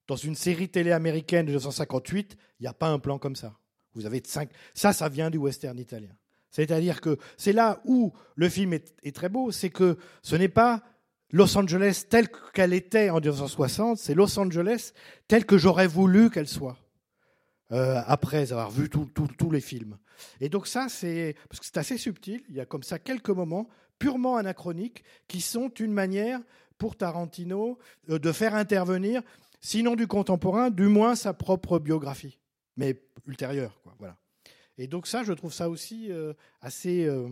Dans 0.07 0.17
une 0.17 0.35
série 0.35 0.69
télé 0.69 0.93
américaine 0.93 1.47
de 1.47 1.51
1958, 1.51 2.37
il 2.61 2.63
n'y 2.63 2.69
a 2.69 2.73
pas 2.73 2.89
un 2.89 2.99
plan 2.99 3.19
comme 3.19 3.37
ça. 3.37 3.59
Vous 3.95 4.07
avez 4.07 4.23
cinq. 4.25 4.51
Ça, 4.75 4.93
ça 4.93 5.09
vient 5.09 5.31
du 5.31 5.39
western 5.39 5.79
italien. 5.79 6.15
C'est-à-dire 6.51 7.01
que 7.01 7.19
c'est 7.37 7.53
là 7.53 7.81
où 7.85 8.13
le 8.35 8.49
film 8.49 8.73
est, 8.73 9.15
très 9.15 9.29
beau, 9.29 9.51
c'est 9.51 9.71
que 9.71 9.99
ce 10.23 10.37
n'est 10.37 10.49
pas 10.49 10.83
Los 11.31 11.57
Angeles 11.59 12.05
telle 12.09 12.29
qu'elle 12.55 12.73
était 12.73 13.11
en 13.11 13.17
1960, 13.17 13.99
c'est 13.99 14.15
Los 14.15 14.39
Angeles 14.39 14.93
telle 15.29 15.45
que 15.45 15.59
j'aurais 15.59 15.89
voulu 15.89 16.31
qu'elle 16.31 16.49
soit. 16.49 16.79
euh, 17.73 18.01
après 18.07 18.53
avoir 18.53 18.71
vu 18.71 18.89
tous 18.89 19.51
les 19.51 19.61
films. 19.61 19.99
Et 20.41 20.49
donc 20.49 20.67
ça, 20.67 20.87
c'est 20.89 21.35
parce 21.49 21.61
que 21.61 21.67
c'est 21.67 21.79
assez 21.79 21.99
subtil. 21.99 22.43
Il 22.49 22.55
y 22.55 22.61
a 22.61 22.67
comme 22.67 22.83
ça 22.83 22.99
quelques 22.99 23.31
moments 23.31 23.69
purement 23.99 24.37
anachroniques 24.37 25.05
qui 25.27 25.41
sont 25.41 25.69
une 25.69 25.93
manière 25.93 26.41
pour 26.79 26.97
Tarantino 26.97 27.79
euh, 28.11 28.19
de 28.19 28.33
faire 28.33 28.55
intervenir, 28.55 29.23
sinon 29.67 29.97
du 29.97 30.07
contemporain, 30.07 30.71
du 30.71 30.87
moins 30.87 31.17
sa 31.17 31.35
propre 31.35 31.81
biographie, 31.81 32.39
mais 32.77 33.03
ultérieure. 33.27 33.81
Quoi, 33.83 33.97
voilà. 33.99 34.17
Et 34.79 34.87
donc 34.87 35.09
ça, 35.09 35.25
je 35.25 35.33
trouve 35.33 35.53
ça 35.53 35.69
aussi 35.69 36.13
euh, 36.13 36.35
assez, 36.61 37.05
euh, 37.05 37.29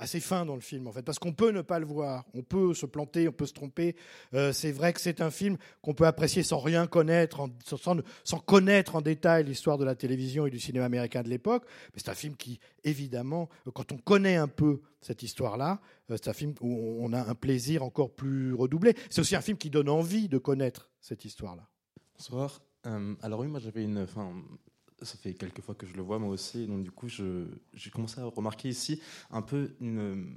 assez 0.00 0.18
fin 0.18 0.46
dans 0.46 0.54
le 0.54 0.62
film, 0.62 0.86
en 0.86 0.92
fait, 0.92 1.02
parce 1.02 1.18
qu'on 1.18 1.32
peut 1.32 1.50
ne 1.50 1.60
pas 1.60 1.78
le 1.78 1.84
voir, 1.84 2.24
on 2.32 2.42
peut 2.42 2.72
se 2.72 2.86
planter, 2.86 3.28
on 3.28 3.32
peut 3.32 3.46
se 3.46 3.52
tromper. 3.52 3.94
Euh, 4.32 4.50
c'est 4.52 4.72
vrai 4.72 4.94
que 4.94 5.00
c'est 5.00 5.20
un 5.20 5.30
film 5.30 5.58
qu'on 5.82 5.92
peut 5.92 6.06
apprécier 6.06 6.42
sans 6.42 6.58
rien 6.58 6.86
connaître, 6.86 7.46
sans, 7.64 8.40
connaître 8.40 8.96
en 8.96 9.02
détail 9.02 9.44
l'histoire 9.44 9.76
de 9.76 9.84
la 9.84 9.94
télévision 9.94 10.46
et 10.46 10.50
du 10.50 10.58
cinéma 10.58 10.86
américain 10.86 11.22
de 11.22 11.28
l'époque. 11.28 11.64
Mais 11.92 12.00
c'est 12.02 12.10
un 12.10 12.14
film 12.14 12.34
qui, 12.34 12.60
évidemment, 12.82 13.50
euh, 13.66 13.70
quand 13.72 13.92
on 13.92 13.98
connaît 13.98 14.36
un 14.36 14.48
peu 14.48 14.80
cette 15.02 15.22
histoire-là, 15.22 15.80
euh, 16.10 16.16
c'est 16.16 16.30
un 16.30 16.34
film 16.34 16.54
où 16.62 16.98
on 17.00 17.12
a 17.12 17.20
un 17.20 17.34
plaisir 17.34 17.82
encore 17.84 18.10
plus 18.10 18.54
redoublé. 18.54 18.94
C'est 19.10 19.20
aussi 19.20 19.36
un 19.36 19.42
film 19.42 19.58
qui 19.58 19.68
donne 19.68 19.90
envie 19.90 20.28
de 20.28 20.38
connaître 20.38 20.88
cette 21.00 21.26
histoire-là. 21.26 21.68
Bonsoir. 22.16 22.62
Alors 23.20 23.40
oui, 23.40 23.46
moi 23.46 23.60
j'avais 23.60 23.84
une. 23.84 24.06
Ça 25.02 25.16
fait 25.16 25.34
quelques 25.34 25.60
fois 25.60 25.74
que 25.74 25.86
je 25.86 25.94
le 25.94 26.02
vois 26.02 26.18
moi 26.18 26.30
aussi, 26.30 26.66
donc 26.66 26.82
du 26.82 26.90
coup 26.90 27.08
j'ai 27.08 27.90
commencé 27.90 28.20
à 28.20 28.24
remarquer 28.24 28.68
ici 28.68 29.00
un 29.30 29.42
peu 29.42 29.70
une. 29.80 30.36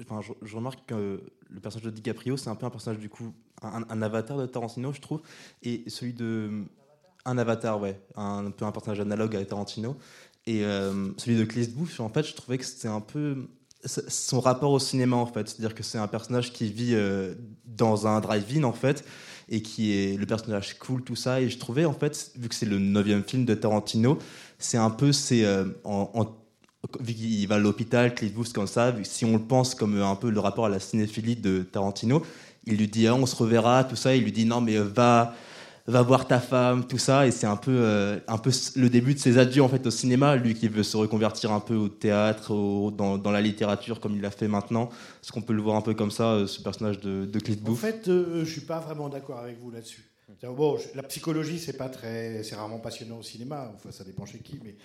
Enfin, 0.00 0.20
je, 0.22 0.56
remarque 0.56 0.88
que 0.88 1.20
le 1.48 1.60
personnage 1.60 1.84
de 1.84 1.90
DiCaprio, 1.90 2.36
c'est 2.38 2.48
un 2.48 2.54
peu 2.54 2.64
un 2.64 2.70
personnage 2.70 3.00
du 3.00 3.10
coup, 3.10 3.34
un, 3.60 4.02
avatar 4.02 4.38
de 4.38 4.46
Tarantino, 4.46 4.92
je 4.92 5.00
trouve, 5.00 5.20
et 5.62 5.84
celui 5.88 6.14
de 6.14 6.64
un 7.26 7.36
avatar, 7.36 7.78
ouais, 7.78 8.00
un, 8.16 8.50
peu 8.50 8.64
un 8.64 8.72
personnage 8.72 9.00
analogue 9.00 9.36
à 9.36 9.44
Tarantino, 9.44 9.96
et 10.46 10.64
euh, 10.64 11.12
celui 11.18 11.36
de 11.36 11.44
Clint 11.44 11.68
Booth, 11.74 12.00
en 12.00 12.08
fait, 12.08 12.22
je 12.22 12.34
trouvais 12.34 12.56
que 12.56 12.64
c'était 12.64 12.88
un 12.88 13.00
peu 13.00 13.48
son 13.86 14.40
rapport 14.40 14.72
au 14.72 14.78
cinéma 14.78 15.16
en 15.16 15.26
fait, 15.26 15.48
c'est-à-dire 15.48 15.74
que 15.74 15.82
c'est 15.82 15.98
un 15.98 16.06
personnage 16.06 16.52
qui 16.52 16.70
vit 16.70 16.94
euh, 16.94 17.34
dans 17.64 18.06
un 18.06 18.20
drive-in 18.20 18.64
en 18.64 18.72
fait 18.72 19.04
et 19.50 19.62
qui 19.62 19.92
est 19.92 20.16
le 20.16 20.26
personnage 20.26 20.78
cool 20.78 21.02
tout 21.02 21.16
ça. 21.16 21.40
Et 21.40 21.48
je 21.50 21.58
trouvais 21.58 21.84
en 21.84 21.92
fait 21.92 22.30
vu 22.38 22.48
que 22.48 22.54
c'est 22.54 22.66
le 22.66 22.78
neuvième 22.78 23.24
film 23.24 23.44
de 23.44 23.54
Tarantino 23.54 24.18
c'est 24.58 24.78
un 24.78 24.90
peu 24.90 25.12
c'est 25.12 25.44
euh, 25.44 25.64
en, 25.84 26.10
en- 26.14 26.36
vu 27.00 27.12
qu'il 27.14 27.46
va 27.48 27.56
à 27.56 27.58
l'hôpital 27.58 28.14
Clint 28.14 28.30
Booth 28.34 28.52
comme 28.52 28.66
ça 28.66 28.94
si 29.02 29.24
on 29.24 29.32
le 29.34 29.42
pense 29.42 29.74
comme 29.74 29.96
euh, 29.96 30.06
un 30.06 30.16
peu 30.16 30.30
le 30.30 30.40
rapport 30.40 30.66
à 30.66 30.68
la 30.68 30.80
cinéphilie 30.80 31.36
de 31.36 31.62
Tarantino 31.62 32.22
il 32.66 32.76
lui 32.76 32.88
dit 32.88 33.06
Ah, 33.06 33.14
on 33.14 33.26
se 33.26 33.34
reverra 33.36 33.84
tout 33.84 33.96
ça. 33.96 34.14
Il 34.14 34.22
lui 34.24 34.32
dit 34.32 34.44
non 34.44 34.60
mais 34.60 34.76
euh, 34.76 34.84
va 34.84 35.34
va 35.86 36.02
voir 36.02 36.26
ta 36.28 36.38
femme, 36.40 36.86
tout 36.86 36.98
ça, 36.98 37.26
et 37.26 37.30
c'est 37.30 37.46
un 37.46 37.56
peu, 37.56 37.70
euh, 37.72 38.18
un 38.28 38.38
peu 38.38 38.50
le 38.76 38.88
début 38.88 39.14
de 39.14 39.18
ses 39.18 39.38
adieux 39.38 39.62
en 39.62 39.68
fait 39.68 39.86
au 39.86 39.90
cinéma, 39.90 40.36
lui 40.36 40.54
qui 40.54 40.68
veut 40.68 40.82
se 40.82 40.96
reconvertir 40.96 41.52
un 41.52 41.60
peu 41.60 41.74
au 41.74 41.88
théâtre, 41.88 42.52
au- 42.54 42.90
dans, 42.90 43.18
dans 43.18 43.30
la 43.30 43.40
littérature 43.40 44.00
comme 44.00 44.14
il 44.16 44.20
l'a 44.22 44.30
fait 44.30 44.48
maintenant. 44.48 44.88
Est-ce 45.22 45.32
qu'on 45.32 45.42
peut 45.42 45.52
le 45.54 45.62
voir 45.62 45.76
un 45.76 45.82
peu 45.82 45.94
comme 45.94 46.10
ça, 46.10 46.32
euh, 46.32 46.46
ce 46.46 46.62
personnage 46.62 47.00
de, 47.00 47.24
de 47.26 47.38
Clint 47.40 47.56
En 47.66 47.74
fait, 47.74 48.08
euh, 48.08 48.44
je 48.44 48.50
suis 48.50 48.60
pas 48.62 48.78
vraiment 48.78 49.08
d'accord 49.08 49.38
avec 49.38 49.58
vous 49.58 49.70
là-dessus. 49.70 50.04
Bon, 50.44 50.78
je- 50.78 50.96
la 50.96 51.02
psychologie, 51.02 51.58
c'est 51.58 51.76
pas 51.76 51.88
très, 51.88 52.42
c'est 52.44 52.54
rarement 52.54 52.78
passionnant 52.78 53.18
au 53.18 53.22
cinéma. 53.22 53.72
Enfin, 53.74 53.90
ça 53.90 54.04
dépend 54.04 54.24
chez 54.26 54.38
qui, 54.38 54.60
mais, 54.62 54.76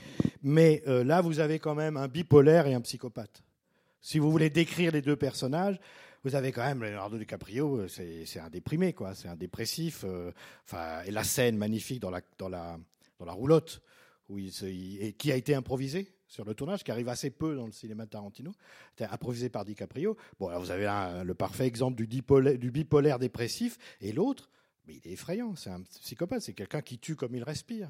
mais 0.41 0.81
euh, 0.87 1.03
là, 1.03 1.21
vous 1.21 1.39
avez 1.39 1.59
quand 1.59 1.75
même 1.75 1.97
un 1.97 2.07
bipolaire 2.07 2.65
et 2.67 2.73
un 2.73 2.81
psychopathe. 2.81 3.43
Si 4.01 4.17
vous 4.19 4.31
voulez 4.31 4.49
décrire 4.49 4.91
les 4.91 5.01
deux 5.01 5.15
personnages, 5.15 5.79
vous 6.25 6.35
avez 6.35 6.51
quand 6.51 6.63
même 6.65 6.83
Leonardo 6.83 7.17
DiCaprio, 7.17 7.77
euh, 7.81 7.87
c'est 7.87 8.39
un 8.39 8.49
déprimé, 8.49 8.91
quoi. 8.93 9.13
C'est 9.15 9.27
un 9.29 9.35
dépressif. 9.35 10.03
euh, 10.03 10.31
Enfin, 10.65 11.01
et 11.05 11.11
la 11.11 11.23
scène 11.23 11.57
magnifique 11.57 12.01
dans 12.01 12.09
la 12.09 12.21
dans 12.37 12.49
la 12.49 12.77
dans 13.19 13.25
la 13.25 13.31
roulotte, 13.33 13.81
où 14.27 14.37
il, 14.39 14.49
il- 14.63 15.01
et 15.01 15.13
qui 15.13 15.31
a 15.31 15.35
été 15.35 15.55
improvisée 15.55 16.11
sur 16.27 16.43
le 16.43 16.53
tournage, 16.53 16.83
qui 16.83 16.91
arrive 16.91 17.07
assez 17.07 17.29
peu 17.29 17.55
dans 17.55 17.65
le 17.67 17.71
cinéma 17.71 18.05
de 18.05 18.09
Tarantino, 18.09 18.51
improvisé 18.99 19.49
par 19.49 19.63
DiCaprio. 19.63 20.17
Bon, 20.39 20.47
alors 20.49 20.61
vous 20.61 20.71
avez 20.71 20.87
le 21.23 21.33
parfait 21.35 21.67
exemple 21.67 21.95
du 21.95 22.07
du 22.07 22.71
bipolaire 22.71 23.19
dépressif, 23.19 23.77
et 24.01 24.11
l'autre, 24.11 24.49
mais 24.87 24.95
il 24.95 25.07
est 25.07 25.13
effrayant. 25.13 25.55
C'est 25.55 25.69
un 25.69 25.81
psychopathe. 26.01 26.41
C'est 26.41 26.53
quelqu'un 26.53 26.81
qui 26.81 26.97
tue 26.99 27.15
comme 27.15 27.35
il 27.35 27.43
respire. 27.43 27.89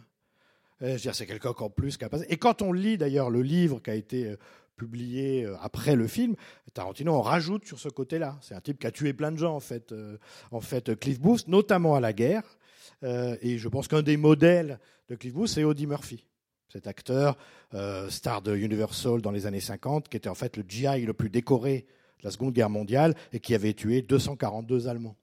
Euh, 0.81 0.97
c'est 0.97 1.25
quelqu'un 1.25 1.53
qu'en 1.53 1.69
plus 1.69 1.95
capable. 1.95 2.25
Et 2.27 2.35
quand 2.37 2.61
on 2.61 2.73
lit 2.73 2.97
d'ailleurs 2.97 3.29
le 3.29 3.41
livre 3.41 3.79
qui 3.81 3.89
a 3.89 3.95
été 3.95 4.27
euh, 4.27 4.35
publié 4.75 5.45
euh, 5.45 5.55
après 5.61 5.95
le 5.95 6.07
film, 6.07 6.35
Tarantino 6.73 7.13
en 7.13 7.21
rajoute 7.21 7.65
sur 7.65 7.79
ce 7.79 7.89
côté-là. 7.89 8.37
C'est 8.41 8.55
un 8.55 8.61
type 8.61 8.79
qui 8.79 8.87
a 8.87 8.91
tué 8.91 9.13
plein 9.13 9.31
de 9.31 9.37
gens 9.37 9.55
en 9.55 9.59
fait, 9.59 9.91
euh, 9.91 10.17
en 10.51 10.61
fait, 10.61 10.89
euh, 10.89 10.95
Cliff 10.95 11.19
Booth, 11.19 11.47
notamment 11.47 11.95
à 11.95 11.99
la 11.99 12.13
guerre. 12.13 12.43
Et 13.41 13.59
je 13.59 13.67
pense 13.67 13.87
qu'un 13.87 14.01
des 14.01 14.17
modèles 14.17 14.79
de 15.09 15.15
Cliff 15.15 15.33
Booth, 15.33 15.49
c'est 15.49 15.63
Audie 15.63 15.85
Murphy, 15.85 16.25
cet 16.69 16.87
acteur 16.87 17.37
star 18.09 18.41
de 18.41 18.55
Universal 18.55 19.21
dans 19.21 19.29
les 19.29 19.45
années 19.45 19.59
50, 19.59 20.09
qui 20.09 20.17
était 20.17 20.29
en 20.29 20.33
fait 20.33 20.57
le 20.57 20.63
GI 20.67 21.05
le 21.05 21.13
plus 21.13 21.29
décoré 21.29 21.85
de 22.19 22.25
la 22.25 22.31
Seconde 22.31 22.53
Guerre 22.53 22.69
mondiale 22.69 23.13
et 23.31 23.39
qui 23.39 23.53
avait 23.53 23.73
tué 23.73 24.01
242 24.01 24.87
Allemands. 24.87 25.15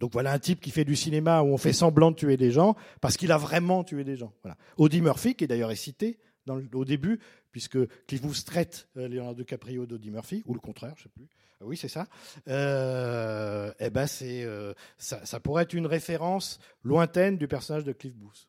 Donc 0.00 0.12
voilà 0.12 0.32
un 0.32 0.38
type 0.38 0.60
qui 0.60 0.70
fait 0.70 0.84
du 0.84 0.96
cinéma 0.96 1.40
où 1.42 1.46
on 1.46 1.56
fait 1.56 1.72
semblant 1.72 2.10
de 2.10 2.16
tuer 2.16 2.36
des 2.36 2.50
gens 2.50 2.76
parce 3.00 3.16
qu'il 3.16 3.32
a 3.32 3.38
vraiment 3.38 3.82
tué 3.82 4.04
des 4.04 4.16
gens. 4.16 4.32
Voilà. 4.42 4.58
Audie 4.76 5.00
Murphy, 5.00 5.34
qui 5.34 5.46
d'ailleurs 5.46 5.70
est 5.70 5.76
cité 5.76 6.18
au 6.48 6.84
début, 6.84 7.20
puisque 7.52 7.78
Cliff 8.06 8.22
Booth 8.22 8.44
traite 8.44 8.88
euh, 8.96 9.08
Leonardo 9.08 9.42
DiCaprio 9.42 9.86
d'Audie 9.86 10.10
Murphy, 10.10 10.42
ou 10.46 10.54
le 10.54 10.60
contraire, 10.60 10.94
je 10.96 11.02
ne 11.02 11.04
sais 11.04 11.08
plus. 11.08 11.26
Ah 11.60 11.64
Oui, 11.64 11.76
c'est 11.76 11.88
ça. 11.88 12.06
Euh, 12.48 13.72
eh 13.80 13.88
ben 13.88 14.06
c'est, 14.06 14.44
euh, 14.44 14.74
ça, 14.98 15.24
ça 15.24 15.40
pourrait 15.40 15.62
être 15.62 15.72
une 15.72 15.86
référence 15.86 16.58
lointaine 16.84 17.38
du 17.38 17.48
personnage 17.48 17.84
de 17.84 17.92
Cliff 17.92 18.14
Booth. 18.14 18.46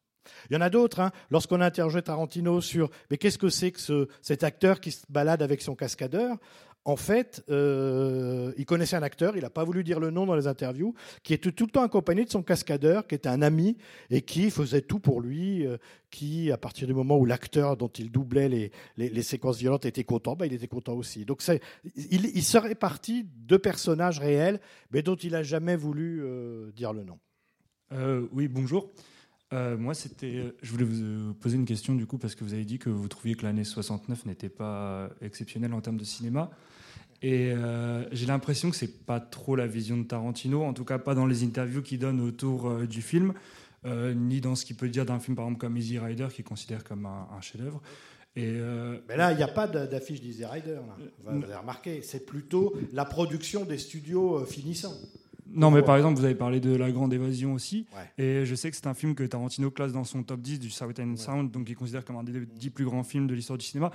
Il 0.50 0.54
y 0.54 0.58
en 0.58 0.62
a 0.62 0.70
d'autres. 0.70 1.00
Hein. 1.00 1.12
Lorsqu'on 1.30 1.62
a 1.62 1.66
interrogé 1.66 2.02
Tarantino 2.02 2.60
sur 2.60 2.90
mais 3.10 3.18
qu'est-ce 3.18 3.38
que 3.38 3.50
c'est 3.50 3.72
que 3.72 3.80
ce, 3.80 4.08
cet 4.22 4.44
acteur 4.44 4.80
qui 4.80 4.92
se 4.92 5.06
balade 5.10 5.42
avec 5.42 5.62
son 5.62 5.76
cascadeur, 5.76 6.38
en 6.88 6.96
fait, 6.96 7.44
euh, 7.50 8.54
il 8.58 8.66
connaissait 8.66 8.96
un 8.96 9.04
acteur, 9.04 9.36
il 9.36 9.42
n'a 9.42 9.50
pas 9.50 9.66
voulu 9.66 9.84
dire 9.84 10.00
le 10.00 10.10
nom 10.10 10.26
dans 10.26 10.36
les 10.36 10.48
interviews, 10.48 10.94
qui 11.22 11.34
était 11.34 11.52
tout 11.52 11.66
le 11.66 11.72
temps 11.72 11.84
accompagné 11.84 12.24
de 12.24 12.30
son 12.30 12.42
cascadeur, 12.42 13.08
qui 13.08 13.16
était 13.16 13.28
un 13.28 13.42
ami 13.42 13.76
et 14.10 14.22
qui 14.22 14.50
faisait 14.50 14.80
tout 14.80 15.00
pour 15.00 15.20
lui, 15.20 15.68
euh, 15.68 15.76
qui, 16.12 16.50
à 16.50 16.58
partir 16.58 16.88
du 16.88 16.94
moment 16.94 17.18
où 17.18 17.26
l'acteur 17.26 17.76
dont 17.76 17.90
il 17.90 18.10
doublait 18.10 18.72
les, 18.96 19.22
séquences 19.22 19.58
violentes 19.58 19.86
était 19.86 20.06
content, 20.06 20.38
bah, 20.38 20.46
il 20.46 20.54
était 20.54 20.70
content 20.70 20.94
aussi. 20.94 21.26
Donc 21.26 21.44
il, 21.98 22.44
serait 22.44 22.74
parti 22.74 23.28
de 23.36 23.58
personnages 23.58 24.20
réels, 24.20 24.62
mais 24.92 25.02
dont 25.02 25.18
il 25.18 25.34
n'a 25.34 25.44
jamais 25.44 25.76
voulu 25.76 26.22
euh, 26.24 26.72
dire 26.72 26.94
le 26.94 27.04
nom. 27.04 27.20
Oui, 28.32 28.48
bonjour. 28.48 28.94
Moi, 29.52 29.94
c'était, 29.94 30.54
je 30.62 30.72
voulais 30.72 30.86
vous 30.86 31.34
poser 31.34 31.58
une 31.58 31.66
question 31.66 31.96
du 31.96 32.06
coup 32.06 32.18
parce 32.18 32.36
que 32.36 32.46
vous 32.46 32.54
avez 32.54 32.66
dit 32.66 32.80
que 32.80 32.90
vous 32.90 33.10
trouviez 33.10 33.36
que 33.36 33.46
l'année 33.46 33.66
69 33.66 34.26
n'était 34.26 34.50
pas 34.50 35.10
exceptionnelle 35.22 35.74
en 35.74 35.82
termes 35.82 35.98
de 35.98 36.06
cinéma. 36.06 36.50
Et 37.22 37.52
euh, 37.52 38.04
j'ai 38.12 38.26
l'impression 38.28 38.70
que 38.70 38.76
c'est 38.76 39.06
pas 39.06 39.20
trop 39.20 39.56
la 39.56 39.66
vision 39.68 39.98
de 39.98 40.04
Tarantino, 40.04 40.64
en 40.64 40.74
tout 40.74 40.86
cas 40.86 41.00
pas 41.00 41.16
dans 41.16 41.26
les 41.26 41.44
interviews 41.44 41.82
qu'il 41.82 42.00
donne 42.00 42.22
autour 42.22 42.70
euh, 42.70 42.86
du 42.86 43.02
film, 43.02 43.34
euh, 43.86 44.14
ni 44.14 44.40
dans 44.42 44.56
ce 44.56 44.66
qu'il 44.66 44.76
peut 44.76 44.90
dire 44.90 45.06
d'un 45.06 45.20
film 45.20 45.36
par 45.36 45.46
exemple 45.46 45.62
comme 45.62 45.78
Easy 45.78 45.98
Rider, 45.98 46.28
qu'il 46.34 46.46
considère 46.46 46.84
comme 46.84 47.06
un, 47.06 47.28
un 47.36 47.42
chef-d'œuvre. 47.42 47.82
Et 48.36 48.44
euh, 48.46 49.00
Mais 49.08 49.18
là, 49.18 49.32
il 49.32 49.38
n'y 49.38 49.44
a 49.44 49.48
pas 49.48 49.66
d'a- 49.68 49.88
d'affiche 49.88 50.22
d'Easy 50.22 50.46
Rider. 50.46 50.76
Là. 50.76 51.32
Vous 51.34 51.44
avez 51.44 51.56
remarqué, 51.56 52.04
c'est 52.04 52.24
plutôt 52.24 52.76
la 52.94 53.04
production 53.04 53.66
des 53.66 53.80
studios 53.80 54.46
finissants. 54.46 54.94
Non, 55.50 55.72
mais 55.72 55.82
par 55.82 55.96
exemple, 55.96 56.20
vous 56.20 56.26
avez 56.26 56.36
parlé 56.36 56.60
de 56.60 56.76
La 56.76 56.92
Grande 56.92 57.14
Évasion 57.14 57.54
aussi. 57.54 57.88
Ouais. 57.96 58.24
Et 58.24 58.46
je 58.46 58.54
sais 58.54 58.70
que 58.70 58.76
c'est 58.76 58.86
un 58.86 58.94
film 58.94 59.16
que 59.16 59.24
Tarantino 59.24 59.72
classe 59.72 59.94
dans 59.94 60.04
son 60.04 60.22
top 60.22 60.42
10 60.42 60.60
du 60.60 60.70
South 60.70 61.00
End 61.00 61.16
Sound, 61.16 61.50
donc 61.50 61.68
il 61.70 61.76
considère 61.76 62.04
comme 62.06 62.18
un 62.18 62.24
des 62.24 62.46
10 62.46 62.70
plus 62.70 62.86
grands 62.86 63.04
films 63.04 63.26
de 63.28 63.34
l'histoire 63.34 63.58
du 63.58 63.66
cinéma. 63.66 63.90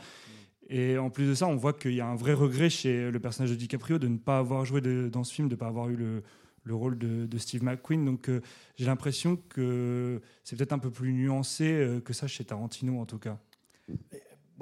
Et 0.75 0.97
en 0.97 1.11
plus 1.11 1.29
de 1.29 1.35
ça, 1.35 1.47
on 1.47 1.57
voit 1.57 1.75
qu'il 1.75 1.93
y 1.93 2.01
a 2.01 2.07
un 2.07 2.17
vrai 2.17 2.33
regret 2.33 2.71
chez 2.71 3.11
le 3.11 3.21
personnage 3.21 3.51
de 3.51 3.57
DiCaprio 3.57 3.99
de 3.99 4.09
ne 4.09 4.17
pas 4.17 4.39
avoir 4.39 4.65
joué 4.65 4.81
dans 4.81 5.23
ce 5.23 5.35
film, 5.35 5.49
de 5.49 5.55
ne 5.55 5.59
pas 5.59 5.67
avoir 5.67 5.91
eu 5.91 5.97
le, 5.97 6.23
le 6.65 6.75
rôle 6.75 6.97
de, 6.97 7.27
de 7.27 7.39
Steve 7.39 7.63
McQueen. 7.63 8.07
Donc 8.07 8.31
euh, 8.31 8.41
j'ai 8.77 8.87
l'impression 8.87 9.37
que 9.51 10.23
c'est 10.45 10.57
peut-être 10.57 10.73
un 10.73 10.79
peu 10.79 10.91
plus 10.91 11.13
nuancé 11.13 11.71
euh, 11.71 12.01
que 12.01 12.15
ça 12.15 12.27
chez 12.27 12.45
Tarantino 12.45 12.99
en 13.01 13.05
tout 13.05 13.19
cas. 13.19 13.39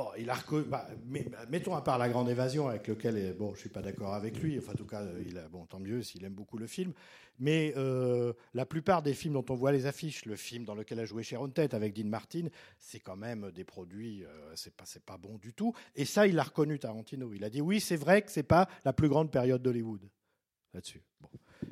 Bon, 0.01 0.09
il 0.16 0.30
a 0.30 0.34
reconnu- 0.34 0.64
bah, 0.64 0.88
bah, 1.05 1.46
mettons 1.51 1.74
à 1.74 1.82
part 1.82 1.98
la 1.98 2.09
grande 2.09 2.30
évasion 2.30 2.68
avec 2.68 2.88
lequel 2.88 3.16
euh, 3.18 3.34
bon, 3.34 3.53
je 3.53 3.61
suis 3.61 3.68
pas 3.68 3.82
d'accord 3.82 4.14
avec 4.14 4.38
lui. 4.38 4.59
Enfin, 4.59 4.72
en 4.72 4.74
tout 4.74 4.86
cas, 4.86 5.03
euh, 5.03 5.22
il 5.26 5.36
a, 5.36 5.46
bon, 5.46 5.66
tant 5.66 5.78
mieux 5.78 6.03
s'il 6.03 6.24
aime 6.24 6.32
beaucoup 6.32 6.57
le 6.57 6.66
film. 6.66 6.94
Mais 7.38 7.74
euh, 7.76 8.32
la 8.55 8.64
plupart 8.64 9.03
des 9.03 9.12
films 9.12 9.34
dont 9.34 9.44
on 9.51 9.55
voit 9.55 9.72
les 9.72 9.84
affiches, 9.84 10.24
le 10.24 10.36
film 10.36 10.64
dans 10.64 10.74
lequel 10.74 11.01
a 11.01 11.05
joué 11.05 11.22
Sharon 11.22 11.51
Tate 11.51 11.74
avec 11.74 11.92
Dean 11.92 12.09
Martin, 12.09 12.46
c'est 12.78 13.01
quand 13.01 13.16
même 13.16 13.51
des 13.51 13.64
produits, 13.64 14.24
euh, 14.24 14.28
c'est 14.55 14.74
pas, 14.74 14.84
c'est 14.86 15.05
pas 15.05 15.18
bon 15.18 15.36
du 15.36 15.53
tout. 15.53 15.74
Et 15.94 16.07
ça, 16.07 16.26
il 16.26 16.38
a 16.38 16.44
reconnu 16.44 16.78
Tarantino. 16.78 17.34
Il 17.34 17.44
a 17.44 17.51
dit 17.51 17.61
oui, 17.61 17.78
c'est 17.78 17.96
vrai 17.96 18.22
que 18.22 18.30
c'est 18.30 18.42
pas 18.42 18.70
la 18.86 18.94
plus 18.94 19.11
grande 19.11 19.30
période 19.30 19.61
d'Hollywood 19.61 20.09
là-dessus. 20.72 21.03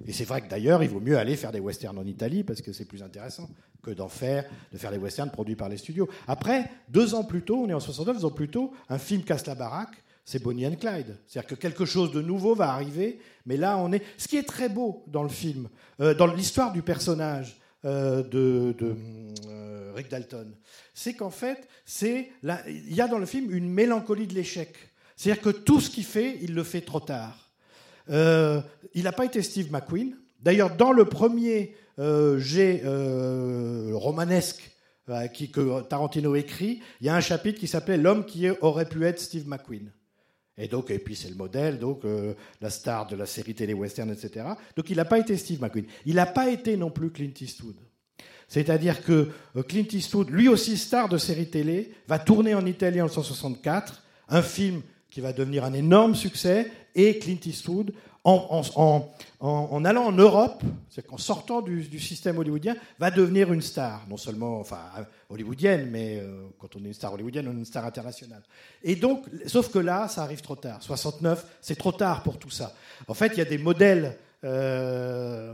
Et 0.07 0.12
c'est 0.12 0.24
vrai 0.24 0.41
que 0.41 0.49
d'ailleurs, 0.49 0.82
il 0.82 0.89
vaut 0.89 1.01
mieux 1.01 1.18
aller 1.18 1.36
faire 1.36 1.53
des 1.53 1.61
westerns 1.61 1.99
en 1.99 2.07
Italie 2.07 2.45
parce 2.45 2.61
que 2.61 2.72
c'est 2.72 2.84
plus 2.84 3.03
intéressant 3.03 3.49
que 3.82 3.91
d'en 3.91 4.09
faire, 4.09 4.45
de 4.72 4.78
faire 4.78 4.91
des 4.91 4.99
westerns 4.99 5.30
produits 5.30 5.57
par 5.57 5.68
les 5.68 5.76
studios. 5.76 6.09
Après, 6.26 6.70
deux 6.89 7.14
ans 7.14 7.24
plus 7.24 7.43
tôt, 7.43 7.64
on 7.64 7.68
est 7.68 7.74
en 7.74 7.80
69, 7.80 8.18
deux 8.18 8.24
ans 8.24 8.30
plus 8.30 8.49
tôt, 8.49 8.72
un 8.89 8.99
film 8.99 9.22
casse 9.22 9.47
la 9.47 9.55
baraque, 9.55 10.03
c'est 10.24 10.43
Bonnie 10.43 10.66
and 10.66 10.76
Clyde. 10.76 11.16
C'est-à-dire 11.26 11.49
que 11.49 11.55
quelque 11.55 11.86
chose 11.86 12.12
de 12.12 12.20
nouveau 12.20 12.55
va 12.55 12.70
arriver, 12.70 13.18
mais 13.47 13.57
là, 13.57 13.78
on 13.78 13.93
est. 13.93 14.03
Ce 14.18 14.28
qui 14.28 14.36
est 14.36 14.43
très 14.47 14.68
beau 14.68 15.03
dans 15.07 15.22
le 15.22 15.30
film, 15.30 15.70
euh, 16.01 16.12
dans 16.12 16.26
l'histoire 16.26 16.72
du 16.72 16.82
personnage 16.82 17.59
euh, 17.86 18.22
de, 18.22 18.76
euh, 19.49 19.93
Rick 19.97 20.11
Dalton, 20.11 20.55
c'est 20.93 21.14
qu'en 21.14 21.30
fait, 21.30 21.66
il 22.03 22.95
y 22.95 23.01
a 23.01 23.09
dans 23.09 23.18
le 23.18 23.24
film 23.24 23.51
une 23.51 23.70
mélancolie 23.70 24.26
de 24.26 24.34
l'échec. 24.34 24.74
C'est-à-dire 25.16 25.43
que 25.43 25.51
tout 25.51 25.80
ce 25.80 25.89
qu'il 25.89 26.05
fait, 26.05 26.39
il 26.43 26.55
le 26.55 26.62
fait 26.62 26.82
trop 26.82 27.01
tard. 27.01 27.47
Euh, 28.11 28.61
il 28.95 29.05
n'a 29.05 29.13
pas 29.13 29.25
été 29.25 29.43
Steve 29.43 29.71
McQueen. 29.71 30.17
D'ailleurs, 30.41 30.77
dans 30.77 30.93
le 30.93 31.05
premier 31.05 31.75
euh, 31.99 32.41
euh, 32.57 33.91
romanesque 33.95 34.71
euh, 35.09 35.27
que 35.27 35.83
Tarantino 35.83 36.37
écrit, 36.37 36.81
il 37.01 37.07
y 37.07 37.11
a 37.11 37.17
un 37.17 37.21
chapitre 37.21 37.59
qui 37.59 37.67
s'appelait 37.67 37.97
L'homme 37.97 38.25
qui 38.25 38.49
aurait 38.61 38.89
pu 38.89 39.05
être 39.05 39.19
Steve 39.19 39.49
McQueen. 39.49 39.91
Et 40.57 40.69
donc, 40.69 40.91
et 40.91 40.99
puis 40.99 41.17
c'est 41.17 41.29
le 41.29 41.37
modèle, 41.37 41.79
donc 41.79 42.03
la 42.61 42.69
star 42.69 43.07
de 43.07 43.15
la 43.15 43.27
série 43.27 43.55
télé 43.55 43.75
western, 43.75 44.11
etc. 44.11 44.45
Donc 44.75 44.91
il 44.91 44.97
n'a 44.97 45.05
pas 45.05 45.21
été 45.21 45.37
Steve 45.37 45.61
McQueen. 45.63 45.85
Il 46.05 46.17
n'a 46.17 46.27
pas 46.27 46.51
été 46.51 46.77
non 46.77 46.91
plus 46.91 47.11
Clint 47.11 47.33
Eastwood. 47.41 47.77
C'est-à-dire 48.49 49.05
que 49.05 49.29
Clint 49.69 49.87
Eastwood, 49.93 50.31
lui 50.31 50.49
aussi 50.49 50.77
star 50.77 51.09
de 51.09 51.17
série 51.17 51.49
télé, 51.49 51.93
va 52.09 52.19
tourner 52.19 52.57
en 52.57 52.67
Italie 52.67 53.01
en 53.01 53.05
1964, 53.05 54.03
un 54.31 54.43
film 54.43 54.83
qui 55.11 55.21
va 55.21 55.33
devenir 55.33 55.65
un 55.65 55.73
énorme 55.73 56.15
succès, 56.15 56.71
et 56.95 57.19
Clint 57.19 57.39
Eastwood, 57.47 57.93
en, 58.25 58.63
en- 58.77 59.09
en- 59.41 59.69
en 59.71 59.85
allant 59.85 60.05
en 60.07 60.13
Europe, 60.13 60.63
c'est-à-dire 60.91 61.11
qu'en 61.11 61.17
sortant 61.19 61.63
du, 61.63 61.83
du 61.83 61.99
système 62.01 62.37
hollywoodien, 62.39 62.77
va 62.99 63.11
devenir 63.11 63.53
une 63.53 63.63
star, 63.63 64.05
non 64.11 64.17
seulement 64.17 64.59
enfin, 64.61 64.81
hollywoodienne, 65.31 65.89
mais 65.91 66.19
euh, 66.21 66.43
quand 66.59 66.77
on 66.77 66.81
est 66.85 66.89
une 66.89 66.93
star 66.95 67.15
hollywoodienne, 67.15 67.47
on 67.49 67.53
est 67.53 67.59
une 67.61 67.65
star 67.65 67.87
internationale. 67.87 68.43
Et 68.83 68.97
donc, 68.97 69.25
sauf 69.47 69.71
que 69.71 69.79
là, 69.79 70.09
ça 70.09 70.23
arrive 70.25 70.41
trop 70.43 70.57
tard. 70.57 70.83
69, 70.83 71.47
c'est 71.63 71.77
trop 71.79 71.93
tard 71.93 72.23
pour 72.23 72.39
tout 72.39 72.51
ça. 72.51 72.75
En 73.07 73.15
fait, 73.15 73.29
il 73.29 73.39
y 73.39 73.43
a 73.43 73.47
des 73.47 73.59
modèles 73.59 74.19
euh, 74.45 75.53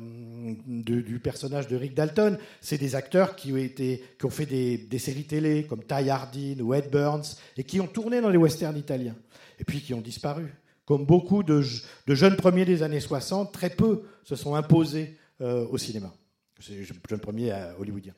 de- 0.67 1.01
du 1.01 1.19
personnage 1.19 1.69
de 1.69 1.77
Rick 1.77 1.95
Dalton. 1.95 2.37
C'est 2.61 2.79
des 2.79 2.95
acteurs 2.95 3.35
qui 3.37 3.53
ont, 3.53 3.57
été, 3.57 4.03
qui 4.19 4.27
ont 4.27 4.31
fait 4.31 4.47
des, 4.47 4.77
des 4.79 4.99
séries 4.99 5.25
télé 5.25 5.65
comme 5.65 5.83
Ty 5.85 6.09
Hardin 6.11 6.57
ou 6.61 6.75
Ed 6.75 6.91
Burns 6.91 7.37
et 7.57 7.65
qui 7.65 7.81
ont 7.81 7.87
tourné 7.87 8.21
dans 8.21 8.29
les 8.31 8.37
westerns 8.39 8.77
italiens 8.77 9.15
et 9.59 9.65
puis 9.65 9.81
qui 9.81 9.95
ont 9.95 10.01
disparu. 10.01 10.55
Comme 10.85 11.07
beaucoup 11.07 11.43
de, 11.43 11.63
je- 11.63 11.83
de 12.07 12.15
jeunes 12.15 12.37
premiers 12.37 12.65
des 12.65 12.83
années 12.83 13.01
60, 13.01 13.53
très 13.53 13.71
peu 13.71 14.03
se 14.25 14.37
sont 14.37 14.55
imposés 14.55 15.17
euh, 15.41 15.67
au 15.69 15.79
cinéma. 15.79 16.13
C'est 16.61 16.73
les 16.75 16.85
jeunes 16.85 17.21
premiers 17.21 17.53
euh, 17.53 17.75
hollywoodiens. 17.79 18.15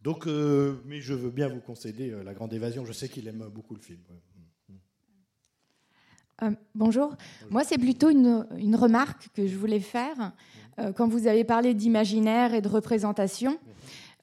Donc, 0.00 0.26
euh, 0.26 0.80
mais 0.84 1.00
je 1.00 1.12
veux 1.14 1.30
bien 1.30 1.48
vous 1.48 1.60
concéder 1.60 2.14
La 2.24 2.32
Grande 2.34 2.52
Évasion. 2.52 2.84
Je 2.84 2.92
sais 2.92 3.08
qu'il 3.08 3.26
aime 3.26 3.48
beaucoup 3.52 3.74
le 3.74 3.80
film. 3.80 3.98
Euh, 6.42 6.50
bonjour. 6.74 7.16
Moi, 7.50 7.64
c'est 7.64 7.78
plutôt 7.78 8.10
une, 8.10 8.46
une 8.56 8.76
remarque 8.76 9.28
que 9.34 9.46
je 9.46 9.56
voulais 9.56 9.80
faire. 9.80 10.32
Euh, 10.78 10.92
quand 10.92 11.08
vous 11.08 11.26
avez 11.26 11.42
parlé 11.44 11.74
d'imaginaire 11.74 12.54
et 12.54 12.60
de 12.60 12.68
représentation, 12.68 13.58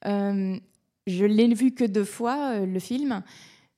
euh, 0.06 0.56
je 1.06 1.24
l'ai 1.26 1.52
vu 1.52 1.72
que 1.74 1.84
deux 1.84 2.04
fois, 2.04 2.60
le 2.60 2.78
film, 2.80 3.22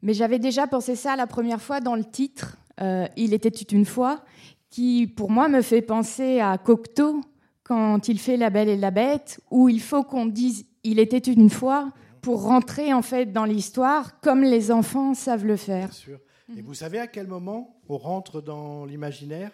mais 0.02 0.14
j'avais 0.14 0.38
déjà 0.38 0.66
pensé 0.66 0.96
ça 0.96 1.16
la 1.16 1.26
première 1.26 1.60
fois 1.60 1.80
dans 1.80 1.96
le 1.96 2.04
titre, 2.04 2.56
euh, 2.80 3.06
Il 3.16 3.34
était 3.34 3.48
une 3.48 3.84
fois, 3.84 4.24
qui 4.70 5.06
pour 5.06 5.30
moi 5.30 5.48
me 5.48 5.62
fait 5.62 5.82
penser 5.82 6.40
à 6.40 6.58
Cocteau 6.58 7.20
quand 7.62 8.08
il 8.08 8.18
fait 8.18 8.36
La 8.36 8.50
Belle 8.50 8.68
et 8.68 8.76
la 8.76 8.90
Bête, 8.90 9.40
où 9.50 9.68
il 9.68 9.80
faut 9.80 10.04
qu'on 10.04 10.26
dise 10.26 10.66
Il 10.84 10.98
était 10.98 11.18
une 11.18 11.50
fois 11.50 11.92
pour 12.20 12.42
rentrer 12.42 12.92
en 12.92 13.02
fait 13.02 13.26
dans 13.26 13.44
l'histoire 13.44 14.20
comme 14.20 14.42
les 14.42 14.70
enfants 14.70 15.14
savent 15.14 15.44
le 15.44 15.56
faire. 15.56 15.88
Bien 15.88 15.92
sûr. 15.92 16.20
Et 16.56 16.62
vous 16.62 16.74
savez 16.74 16.98
à 16.98 17.06
quel 17.06 17.26
moment 17.26 17.80
on 17.88 17.98
rentre 17.98 18.40
dans 18.40 18.86
l'imaginaire? 18.86 19.52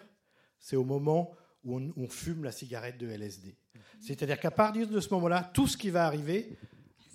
C'est 0.59 0.75
au 0.75 0.85
moment 0.85 1.31
où 1.63 1.79
on, 1.97 2.07
fume 2.07 2.43
la 2.43 2.51
cigarette 2.51 2.97
de 2.97 3.07
LSD. 3.07 3.57
C'est-à-dire 3.99 4.39
qu'à 4.39 4.51
partir 4.51 4.87
de 4.87 4.99
ce 4.99 5.13
moment-là, 5.13 5.49
tout 5.53 5.67
ce 5.67 5.75
qui 5.75 5.89
va 5.89 6.05
arriver, 6.05 6.57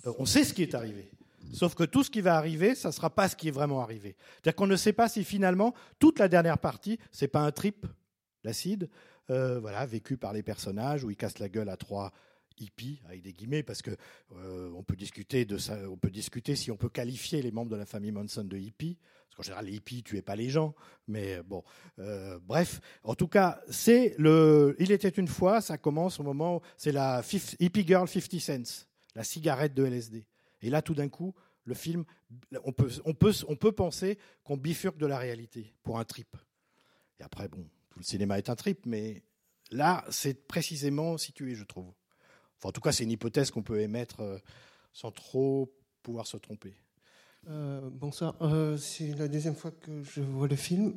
euh, 0.05 0.13
on 0.19 0.25
sait 0.25 0.43
ce 0.43 0.53
qui 0.53 0.61
est 0.61 0.75
arrivé. 0.75 1.09
Sauf 1.53 1.75
que 1.75 1.83
tout 1.83 2.03
ce 2.03 2.09
qui 2.09 2.21
va 2.21 2.35
arriver, 2.35 2.75
ça 2.75 2.89
ne 2.89 2.93
sera 2.93 3.09
pas 3.09 3.27
ce 3.27 3.35
qui 3.35 3.47
est 3.47 3.51
vraiment 3.51 3.81
arrivé. 3.81 4.15
C'est-à-dire 4.35 4.55
qu'on 4.55 4.67
ne 4.67 4.75
sait 4.75 4.93
pas 4.93 5.09
si 5.09 5.23
finalement, 5.23 5.73
toute 5.99 6.19
la 6.19 6.27
dernière 6.27 6.57
partie, 6.57 6.99
c'est 7.11 7.27
pas 7.27 7.41
un 7.41 7.51
trip, 7.51 7.85
l'acide, 8.43 8.89
euh, 9.29 9.59
voilà, 9.59 9.85
vécu 9.85 10.17
par 10.17 10.33
les 10.33 10.43
personnages, 10.43 11.03
où 11.03 11.09
ils 11.09 11.15
cassent 11.15 11.39
la 11.39 11.49
gueule 11.49 11.69
à 11.69 11.77
trois 11.77 12.11
hippies, 12.59 13.01
avec 13.05 13.21
des 13.21 13.33
guillemets, 13.33 13.63
parce 13.63 13.81
que 13.81 13.91
euh, 14.35 14.71
on 14.75 14.83
peut 14.83 14.95
discuter 14.95 15.45
de 15.45 15.57
ça, 15.57 15.77
on 15.89 15.97
peut 15.97 16.11
discuter 16.11 16.55
si 16.55 16.71
on 16.71 16.77
peut 16.77 16.89
qualifier 16.89 17.41
les 17.41 17.51
membres 17.51 17.71
de 17.71 17.75
la 17.75 17.85
famille 17.85 18.11
Manson 18.11 18.43
de 18.43 18.57
hippies. 18.57 18.97
Parce 19.29 19.35
qu'en 19.37 19.43
général, 19.43 19.65
les 19.67 19.75
hippies 19.75 20.03
tuaient 20.03 20.21
pas 20.21 20.35
les 20.35 20.49
gens, 20.49 20.75
mais 21.07 21.41
bon, 21.43 21.63
euh, 21.99 22.37
bref. 22.43 22.81
En 23.03 23.15
tout 23.15 23.29
cas, 23.29 23.61
c'est 23.69 24.13
le. 24.17 24.75
Il 24.77 24.91
était 24.91 25.07
une 25.07 25.29
fois, 25.29 25.61
ça 25.61 25.77
commence 25.77 26.19
au 26.19 26.23
moment, 26.23 26.61
c'est 26.75 26.91
la 26.91 27.23
hippie 27.59 27.87
girl 27.87 28.09
50 28.09 28.39
cents, 28.41 28.85
la 29.15 29.23
cigarette 29.23 29.73
de 29.73 29.85
LSD. 29.85 30.25
Et 30.61 30.69
là, 30.69 30.81
tout 30.81 30.93
d'un 30.93 31.09
coup, 31.09 31.33
le 31.65 31.73
film, 31.73 32.05
on 32.63 32.71
peut, 32.71 32.89
on 33.05 33.13
peut, 33.13 33.33
on 33.47 33.55
peut 33.55 33.71
penser 33.71 34.17
qu'on 34.43 34.57
bifurque 34.57 34.97
de 34.97 35.05
la 35.05 35.17
réalité 35.17 35.73
pour 35.83 35.99
un 35.99 36.03
trip. 36.05 36.35
Et 37.19 37.23
après, 37.23 37.47
bon, 37.47 37.65
tout 37.89 37.99
le 37.99 38.03
cinéma 38.03 38.37
est 38.37 38.49
un 38.49 38.55
trip, 38.55 38.85
mais 38.85 39.23
là, 39.69 40.03
c'est 40.09 40.47
précisément 40.47 41.17
situé, 41.17 41.55
je 41.55 41.63
trouve. 41.63 41.91
Enfin, 42.57 42.69
en 42.69 42.71
tout 42.71 42.81
cas, 42.81 42.91
c'est 42.91 43.03
une 43.03 43.11
hypothèse 43.11 43.51
qu'on 43.51 43.63
peut 43.63 43.79
émettre 43.79 44.21
euh, 44.21 44.37
sans 44.93 45.11
trop 45.11 45.71
pouvoir 46.03 46.27
se 46.27 46.37
tromper. 46.37 46.73
Euh, 47.49 47.89
bonsoir, 47.91 48.35
Euh, 48.41 48.77
c'est 48.77 49.15
la 49.15 49.27
deuxième 49.27 49.55
fois 49.55 49.71
que 49.71 50.03
je 50.03 50.21
vois 50.21 50.47
le 50.47 50.55
film. 50.55 50.95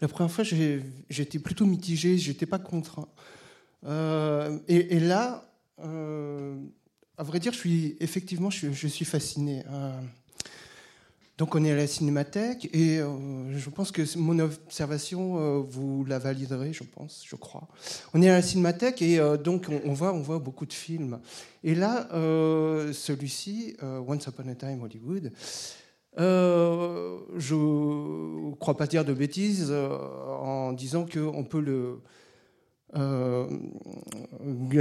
La 0.00 0.08
première 0.08 0.32
fois, 0.32 0.44
j'étais 0.44 1.38
plutôt 1.38 1.64
mitigé, 1.64 2.18
j'étais 2.18 2.46
pas 2.46 2.58
contre. 2.58 3.08
hein. 3.86 4.60
Et, 4.66 4.98
là, 4.98 5.48
à 7.18 7.24
vrai 7.24 7.40
dire, 7.40 7.52
je 7.52 7.58
suis 7.58 7.96
effectivement, 7.98 8.48
je, 8.48 8.70
suis- 8.86 9.04
fasciné. 9.04 9.64
Euh, 9.70 10.00
donc, 11.36 11.54
on 11.56 11.64
est 11.64 11.72
à 11.72 11.76
la 11.76 11.88
Cinémathèque 11.88 12.70
et 12.72 13.00
euh, 13.00 13.58
je 13.58 13.70
pense 13.70 13.90
que 13.90 14.02
mon 14.16 14.38
observation, 14.38 15.38
euh, 15.38 15.58
vous 15.58 16.04
la 16.04 16.20
validerez, 16.20 16.72
je 16.72 16.84
pense, 16.84 17.24
je 17.26 17.34
crois. 17.34 17.66
On 18.14 18.22
est 18.22 18.30
à 18.30 18.34
la 18.34 18.42
Cinémathèque 18.42 19.02
et 19.02 19.20
donc 19.42 19.66
on, 19.84 19.92
voit, 19.92 20.12
on 20.12 20.20
voit 20.20 20.38
beaucoup 20.38 20.64
de 20.66 20.72
films. 20.72 21.18
Et 21.64 21.74
là, 21.74 22.08
celui-ci, 22.92 23.76
Once 23.82 24.26
Upon 24.26 24.48
a 24.48 24.54
Time 24.54 24.82
Hollywood, 24.82 25.32
je 26.16 27.54
ne 27.54 28.54
crois 28.54 28.76
pas 28.76 28.86
dire 28.86 29.04
de 29.04 29.12
bêtises 29.12 29.72
en 29.72 30.72
disant 30.72 31.04
qu'on 31.04 31.44
peut 31.44 31.60
le 31.60 32.00
euh, 32.96 33.46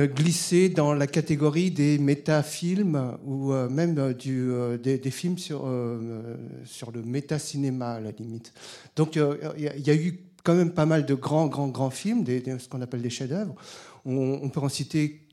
glisser 0.07 0.69
dans 0.69 0.93
la 0.93 1.07
catégorie 1.07 1.71
des 1.71 1.97
métafilms 1.97 3.17
ou 3.25 3.51
euh, 3.51 3.67
même 3.67 3.97
euh, 3.97 4.77
des, 4.77 5.11
films 5.11 5.37
sur, 5.37 5.69
sur 6.63 6.91
le 6.91 7.03
métacinéma 7.03 7.93
à 7.93 7.99
la 7.99 8.11
limite. 8.11 8.53
Donc 8.95 9.15
il 9.17 9.61
y, 9.61 9.89
a- 9.89 9.95
eu 9.95 10.19
quand 10.43 10.55
même 10.55 10.71
pas 10.71 10.85
mal 10.85 11.05
de 11.05 11.13
grands, 11.15 11.47
grands, 11.47 11.67
grands 11.67 11.89
films, 11.89 12.23
des, 12.23 12.41
ce 12.59 12.69
qu'on 12.69 12.81
appelle 12.81 13.01
des 13.01 13.09
chefs-d'œuvre. 13.09 13.55
On, 14.05 14.47
peut 14.49 14.61
en 14.61 14.69
citer 14.69 15.27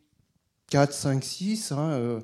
4, 0.71 0.93
5, 0.93 1.23
6. 1.23 1.73
hein, 1.73 1.91
euh, 1.91 2.21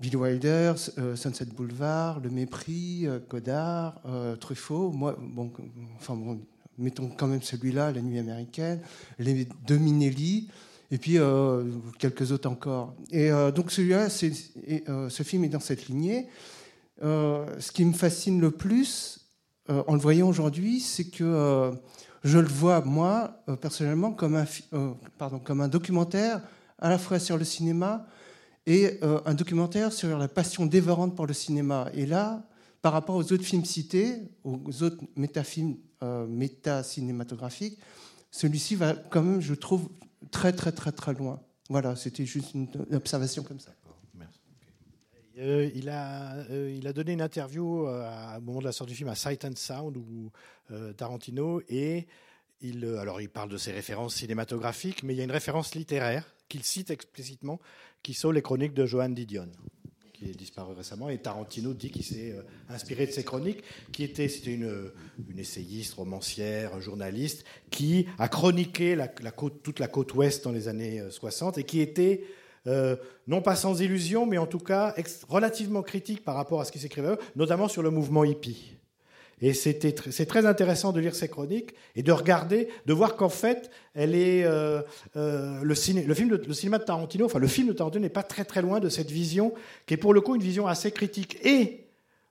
Billy 0.00 0.16
Wilder, 0.16 0.74
Sunset 1.14 1.44
Boulevard, 1.56 2.18
Le 2.18 2.30
Mépris, 2.30 3.06
Godard, 3.30 4.00
Truffaut. 4.40 4.90
Moi, 4.90 5.16
bon, 5.20 5.52
enfin 5.94 6.16
mettons 6.82 7.08
quand 7.08 7.26
même 7.26 7.42
celui-là, 7.42 7.92
La 7.92 8.02
Nuit 8.02 8.18
américaine, 8.18 8.80
les 9.18 9.46
deux 9.66 9.78
Minelli, 9.78 10.48
et 10.92 10.98
puis 10.98 11.18
euh, 11.18 11.64
quelques 11.98 12.30
autres 12.32 12.48
encore. 12.48 12.94
Et 13.10 13.32
euh, 13.32 13.50
donc 13.50 13.72
celui-là, 13.72 14.08
euh, 14.88 15.08
ce 15.08 15.22
film 15.22 15.42
est 15.44 15.48
dans 15.48 15.58
cette 15.58 15.88
lignée. 15.88 16.28
Ce 17.00 17.72
qui 17.72 17.84
me 17.84 17.94
fascine 17.94 18.40
le 18.40 18.52
plus, 18.52 19.26
en 19.68 19.94
le 19.94 19.98
voyant 19.98 20.28
aujourd'hui, 20.28 20.78
c'est 20.78 21.06
que 21.06 21.72
je 22.22 22.38
le 22.38 22.46
vois, 22.46 22.82
moi, 22.82 23.42
personnellement, 23.60 24.12
comme 24.12 24.36
un, 24.36 25.68
documentaire 25.68 26.42
à 26.78 26.90
la 26.90 26.98
fois 26.98 27.18
sur 27.18 27.36
le 27.36 27.44
cinéma 27.44 28.06
et 28.66 29.00
un 29.02 29.34
documentaire 29.34 29.92
sur 29.92 30.16
la 30.16 30.28
passion 30.28 30.64
dévorante 30.64 31.16
pour 31.16 31.26
le 31.26 31.34
cinéma. 31.34 31.88
Et 31.94 32.06
là, 32.06 32.44
par 32.82 32.92
rapport 32.92 33.16
aux 33.16 33.32
autres 33.32 33.44
films 33.44 33.64
cités, 33.64 34.16
aux 34.44 34.82
autres 34.82 35.02
métafilms, 35.16 35.76
euh, 36.02 36.26
méta-cinématographiques, 36.26 37.78
celui-ci 38.30 38.74
va 38.74 38.94
quand 38.94 39.22
même, 39.22 39.40
je 39.40 39.54
trouve, 39.54 39.88
très 40.30 40.52
très 40.52 40.72
très 40.72 40.92
très 40.92 41.14
loin. 41.14 41.40
Voilà, 41.68 41.94
c'était 41.96 42.26
juste 42.26 42.54
une, 42.54 42.66
une 42.90 42.96
observation 42.96 43.42
comme 43.42 43.60
ça. 43.60 43.72
Euh, 45.38 45.70
il, 45.74 45.88
a, 45.88 46.34
euh, 46.50 46.74
il 46.76 46.86
a 46.86 46.92
donné 46.92 47.12
une 47.12 47.22
interview 47.22 47.86
euh, 47.86 48.04
à- 48.06 48.36
au 48.38 48.42
moment 48.42 48.58
de 48.60 48.66
la 48.66 48.72
sortie 48.72 48.92
du 48.92 48.96
film 48.98 49.08
à 49.08 49.14
Sight 49.14 49.46
and 49.46 49.56
Sound 49.56 49.96
ou 49.96 50.30
euh, 50.70 50.92
Tarantino 50.92 51.62
et 51.70 52.06
il, 52.60 52.84
euh, 52.84 52.98
alors 53.00 53.18
il 53.22 53.30
parle 53.30 53.48
de 53.48 53.56
ses 53.56 53.72
références 53.72 54.16
cinématographiques, 54.16 55.02
mais 55.02 55.14
il 55.14 55.16
y 55.16 55.20
a 55.22 55.24
une 55.24 55.30
référence 55.32 55.74
littéraire 55.74 56.26
qu'il 56.50 56.62
cite 56.64 56.90
explicitement, 56.90 57.60
qui 58.02 58.12
sont 58.12 58.30
les 58.30 58.42
chroniques 58.42 58.74
de 58.74 58.84
Johan 58.84 59.08
Didion, 59.08 59.48
qui 60.22 60.30
est 60.30 60.34
disparu 60.34 60.74
récemment. 60.74 61.08
Et 61.08 61.18
Tarantino 61.18 61.72
dit 61.72 61.90
qu'il 61.90 62.04
s'est 62.04 62.32
euh, 62.32 62.42
inspiré 62.68 63.06
de 63.06 63.12
ces 63.12 63.24
chroniques, 63.24 63.62
qui 63.92 64.04
était 64.04 64.28
c'était 64.28 64.54
une, 64.54 64.90
une 65.28 65.38
essayiste, 65.38 65.94
romancière, 65.94 66.80
journaliste, 66.80 67.44
qui 67.70 68.06
a 68.18 68.28
chroniqué 68.28 68.96
toute 69.62 69.78
la 69.78 69.88
côte 69.88 70.14
ouest 70.14 70.44
dans 70.44 70.52
les 70.52 70.68
années 70.68 71.00
euh, 71.00 71.10
60 71.10 71.58
et 71.58 71.64
qui 71.64 71.80
était 71.80 72.24
euh, 72.66 72.96
non 73.26 73.42
pas 73.42 73.56
sans 73.56 73.80
illusion, 73.80 74.26
mais 74.26 74.38
en 74.38 74.46
tout 74.46 74.60
cas 74.60 74.94
relativement 75.28 75.82
critique 75.82 76.24
par 76.24 76.36
rapport 76.36 76.60
à 76.60 76.64
ce 76.64 76.72
qui 76.72 76.78
s'écrivait, 76.78 77.16
notamment 77.34 77.68
sur 77.68 77.82
le 77.82 77.90
mouvement 77.90 78.24
hippie. 78.24 78.76
Et 79.42 79.54
c'était 79.54 79.92
c'est 80.10 80.26
très 80.26 80.46
intéressant 80.46 80.92
de 80.92 81.00
lire 81.00 81.16
ces 81.16 81.26
chroniques 81.26 81.74
et 81.96 82.04
de 82.04 82.12
regarder, 82.12 82.68
de 82.86 82.92
voir 82.92 83.16
qu'en 83.16 83.28
fait, 83.28 83.70
elle 83.92 84.14
est 84.14 84.44
euh, 84.44 84.82
euh, 85.16 85.60
le, 85.62 85.74
ciné, 85.74 86.04
le 86.04 86.14
film, 86.14 86.28
de, 86.28 86.36
le 86.36 86.54
cinéma 86.54 86.78
de 86.78 86.84
Tarantino, 86.84 87.26
enfin 87.26 87.40
le 87.40 87.48
film 87.48 87.66
de 87.66 87.72
Tarantino 87.72 88.00
n'est 88.00 88.08
pas 88.08 88.22
très 88.22 88.44
très 88.44 88.62
loin 88.62 88.78
de 88.78 88.88
cette 88.88 89.10
vision 89.10 89.52
qui 89.84 89.94
est 89.94 89.96
pour 89.96 90.14
le 90.14 90.20
coup 90.20 90.36
une 90.36 90.42
vision 90.42 90.68
assez 90.68 90.92
critique 90.92 91.44
et 91.44 91.86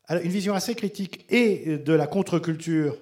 une 0.09 0.31
vision 0.31 0.53
assez 0.53 0.73
critique 0.73 1.25
et 1.29 1.77
de 1.77 1.93
la 1.93 2.07
contre-culture 2.07 2.97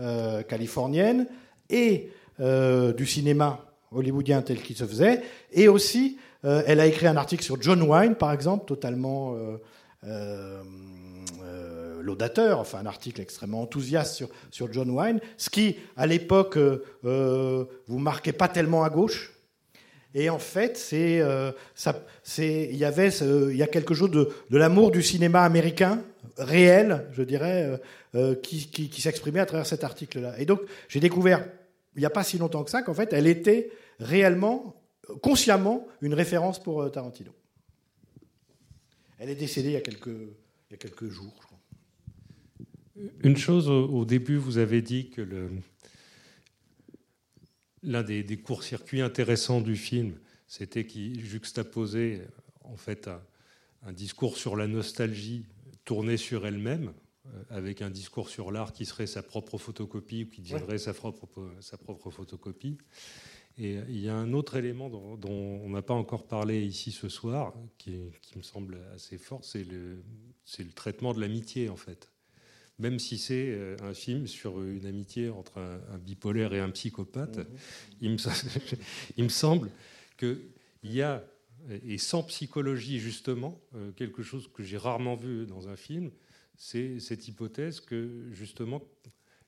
euh, 0.00 0.42
californienne 0.42 1.26
et 1.68 2.08
du 2.38 3.06
cinéma 3.06 3.64
hollywoodien 3.92 4.42
tel 4.42 4.60
qu'il 4.60 4.76
se 4.76 4.84
faisait. 4.84 5.22
Et 5.52 5.68
aussi, 5.68 6.18
elle 6.42 6.80
a 6.80 6.86
écrit 6.86 7.06
un 7.06 7.16
article 7.16 7.44
sur 7.44 7.60
John 7.62 7.80
Wayne, 7.82 8.16
par 8.16 8.32
exemple, 8.32 8.64
totalement 8.64 9.36
laudateur, 12.02 12.58
enfin 12.58 12.78
un 12.78 12.86
article 12.86 13.20
extrêmement 13.20 13.62
enthousiaste 13.62 14.14
sur, 14.14 14.28
sur 14.50 14.72
John 14.72 14.90
Wayne, 14.90 15.20
ce 15.36 15.50
qui, 15.50 15.76
à 15.96 16.06
l'époque, 16.06 16.56
euh, 16.56 16.84
euh, 17.04 17.64
vous 17.86 17.98
marquait 17.98 18.32
pas 18.32 18.48
tellement 18.48 18.84
à 18.84 18.90
gauche. 18.90 19.32
Et 20.14 20.28
en 20.28 20.38
fait, 20.38 20.76
c'est, 20.76 21.20
euh, 21.20 21.52
c'est, 22.22 22.68
il 22.70 22.76
y 22.76 22.84
avait, 22.84 23.08
il 23.08 23.56
y 23.56 23.62
a 23.62 23.66
quelque 23.66 23.94
chose 23.94 24.10
de, 24.10 24.28
de 24.50 24.58
l'amour 24.58 24.90
du 24.90 25.02
cinéma 25.02 25.42
américain 25.42 26.02
réel, 26.36 27.06
je 27.12 27.22
dirais, 27.22 27.80
qui, 28.42 28.68
qui, 28.68 28.90
qui 28.90 29.00
s'exprimait 29.00 29.40
à 29.40 29.46
travers 29.46 29.66
cet 29.66 29.84
article-là. 29.84 30.38
Et 30.38 30.44
donc, 30.44 30.60
j'ai 30.88 31.00
découvert, 31.00 31.46
il 31.96 32.00
n'y 32.00 32.04
a 32.04 32.10
pas 32.10 32.24
si 32.24 32.36
longtemps 32.36 32.62
que 32.62 32.70
ça, 32.70 32.82
qu'en 32.82 32.92
fait, 32.92 33.14
elle 33.14 33.26
était 33.26 33.70
réellement, 34.00 34.76
consciemment, 35.22 35.86
une 36.02 36.12
référence 36.12 36.62
pour 36.62 36.90
Tarantino. 36.90 37.32
Elle 39.18 39.30
est 39.30 39.34
décédée 39.34 39.68
il 39.68 39.74
y 39.74 39.76
a 39.76 39.80
quelques, 39.80 40.08
il 40.08 40.72
y 40.72 40.74
a 40.74 40.76
quelques 40.76 41.08
jours. 41.08 41.51
Une 43.22 43.36
chose, 43.36 43.68
au, 43.68 43.86
au 43.88 44.04
début, 44.04 44.36
vous 44.36 44.58
avez 44.58 44.82
dit 44.82 45.10
que 45.10 45.50
l'un 47.82 48.02
des, 48.02 48.22
des 48.22 48.36
courts-circuits 48.36 49.00
intéressants 49.00 49.60
du 49.60 49.76
film, 49.76 50.18
c'était 50.46 50.86
qu'il 50.86 51.24
juxtaposait 51.24 52.26
en 52.60 52.76
fait 52.76 53.08
un, 53.08 53.22
un 53.82 53.92
discours 53.92 54.36
sur 54.36 54.56
la 54.56 54.66
nostalgie 54.66 55.46
tourné 55.84 56.16
sur 56.16 56.46
elle-même, 56.46 56.92
euh, 57.26 57.42
avec 57.50 57.82
un 57.82 57.90
discours 57.90 58.28
sur 58.28 58.52
l'art 58.52 58.72
qui 58.72 58.84
serait 58.84 59.06
sa 59.06 59.22
propre 59.22 59.58
photocopie 59.58 60.24
ou 60.24 60.28
qui 60.28 60.42
deviendrait 60.42 60.78
sa, 60.78 60.92
propre, 60.92 61.50
sa 61.60 61.78
propre 61.78 62.10
photocopie. 62.10 62.78
Et 63.58 63.78
il 63.88 64.00
y 64.00 64.08
a 64.08 64.14
un 64.14 64.32
autre 64.32 64.56
élément 64.56 64.88
dont, 64.88 65.16
dont 65.16 65.60
on 65.62 65.70
n'a 65.70 65.82
pas 65.82 65.94
encore 65.94 66.26
parlé 66.26 66.64
ici 66.64 66.90
ce 66.90 67.08
soir, 67.08 67.54
qui, 67.78 67.98
qui 68.22 68.38
me 68.38 68.42
semble 68.42 68.78
assez 68.94 69.18
fort, 69.18 69.44
c'est 69.44 69.64
le, 69.64 70.02
c'est 70.44 70.64
le 70.64 70.72
traitement 70.72 71.12
de 71.14 71.20
l'amitié 71.20 71.68
en 71.68 71.76
fait 71.76 72.11
même 72.78 72.98
si 72.98 73.18
c'est 73.18 73.48
euh, 73.50 73.76
un 73.82 73.94
film 73.94 74.26
sur 74.26 74.62
une 74.62 74.86
amitié 74.86 75.28
entre 75.30 75.58
un, 75.58 75.80
un 75.94 75.98
bipolaire 75.98 76.52
et 76.54 76.60
un 76.60 76.70
psychopathe, 76.70 77.38
Mhm. 77.38 77.46
il, 78.00 78.10
me, 78.12 78.16
il 79.16 79.24
me 79.24 79.28
semble 79.28 79.70
qu'il 80.16 80.38
y 80.84 81.02
a, 81.02 81.24
et 81.84 81.98
sans 81.98 82.22
psychologie 82.24 82.98
justement, 82.98 83.60
euh, 83.74 83.92
quelque 83.92 84.22
chose 84.22 84.48
que 84.52 84.62
j'ai 84.62 84.78
rarement 84.78 85.14
vu 85.16 85.46
dans 85.46 85.68
un 85.68 85.76
film, 85.76 86.10
c'est 86.56 86.98
cette 87.00 87.28
hypothèse 87.28 87.80
que 87.80 88.28
justement 88.32 88.82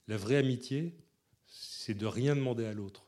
la 0.09 0.17
vraie 0.17 0.37
amitié, 0.37 0.95
c'est 1.47 1.95
de 1.95 2.07
rien 2.07 2.35
demander 2.37 2.65
à 2.67 2.73
l'autre. 2.75 3.07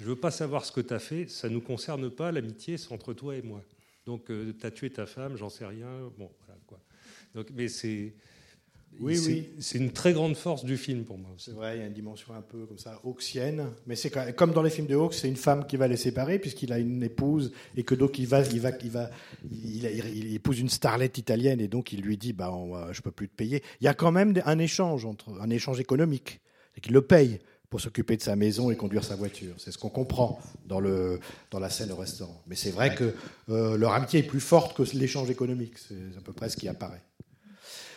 Je 0.00 0.04
veux 0.06 0.16
pas 0.16 0.30
savoir 0.30 0.64
ce 0.64 0.72
que 0.72 0.80
tu 0.80 0.94
as 0.94 0.98
fait, 0.98 1.28
ça 1.28 1.48
ne 1.48 1.54
nous 1.54 1.60
concerne 1.60 2.08
pas, 2.10 2.32
l'amitié 2.32 2.78
c'est 2.78 2.92
entre 2.92 3.12
toi 3.12 3.36
et 3.36 3.42
moi. 3.42 3.62
Donc 4.06 4.26
tu 4.26 4.66
as 4.66 4.70
tué 4.70 4.90
ta 4.90 5.06
femme, 5.06 5.36
j'en 5.36 5.50
sais 5.50 5.66
rien, 5.66 6.10
bon 6.16 6.30
voilà 6.40 6.58
quoi. 6.66 6.80
Donc, 7.34 7.50
mais 7.54 7.68
c'est 7.68 8.14
Oui, 8.98 9.16
c'est- 9.16 9.26
oui. 9.30 9.48
C'est 9.60 9.78
une 9.78 9.92
très 9.92 10.12
grande 10.12 10.36
force 10.36 10.64
du 10.64 10.76
film 10.76 11.04
pour 11.04 11.16
moi. 11.16 11.30
C'est 11.38 11.52
vrai, 11.52 11.76
il 11.76 11.80
y 11.80 11.82
a 11.82 11.86
une 11.86 11.92
dimension 11.94 12.34
un 12.34 12.42
peu 12.42 12.66
comme 12.66 12.78
ça, 12.78 13.00
hawksienne. 13.04 13.66
Mais 13.86 13.96
c'est 13.96 14.10
quand- 14.10 14.34
comme 14.34 14.52
dans 14.52 14.62
les 14.62 14.70
films 14.70 14.88
de 14.88 14.94
Hawks, 14.96 15.14
c'est 15.14 15.28
une 15.28 15.36
femme 15.36 15.66
qui 15.66 15.76
va 15.76 15.88
les 15.88 15.96
séparer 15.96 16.38
puisqu'il 16.38 16.72
a 16.72 16.78
une 16.78 17.02
épouse 17.02 17.52
et 17.76 17.82
que 17.82 17.94
donc 17.94 18.18
il 18.18 18.26
va, 18.26 18.42
il 18.42 18.60
va, 18.60 18.70
il 18.82 18.90
va, 18.90 19.10
il, 19.50 20.34
épouse 20.34 20.58
une 20.60 20.68
starlette 20.68 21.16
italienne 21.18 21.60
et 21.60 21.68
donc 21.68 21.92
il 21.92 22.02
lui 22.02 22.16
dit, 22.18 22.32
bah, 22.32 22.52
on 22.52 22.92
je 22.92 23.00
peux 23.00 23.10
plus 23.12 23.28
te 23.28 23.34
payer. 23.34 23.62
Il 23.80 23.84
y 23.84 23.88
a 23.88 23.94
quand 23.94 24.12
même 24.12 24.34
un 24.44 24.58
échange 24.58 25.04
entre, 25.06 25.30
un 25.40 25.50
échange 25.50 25.80
économique, 25.80 26.40
et 26.76 26.80
qu'il 26.80 26.92
le 26.92 27.02
paye 27.02 27.38
pour 27.68 27.80
s'occuper 27.80 28.16
de 28.16 28.22
sa 28.22 28.34
maison 28.36 28.70
et 28.70 28.76
conduire 28.76 29.04
sa 29.04 29.14
voiture. 29.16 29.54
C'est 29.58 29.70
ce 29.70 29.78
qu'on 29.78 29.88
comprend 29.90 30.40
dans 30.66 30.80
le, 30.80 31.20
dans 31.52 31.60
la 31.60 31.70
scène 31.70 31.90
au 31.92 31.96
restaurant. 31.96 32.42
Mais 32.48 32.56
c'est 32.56 32.70
vrai 32.72 32.94
que 32.94 33.14
euh, 33.48 33.76
leur 33.76 33.92
amitié 33.92 34.20
est 34.20 34.24
plus 34.24 34.40
forte 34.40 34.76
que 34.76 34.82
l'échange 34.96 35.30
économique. 35.30 35.78
C'est 35.78 35.94
à 36.18 36.20
peu 36.20 36.32
près 36.32 36.48
ce 36.48 36.56
qui 36.56 36.66
apparaît. 36.68 37.00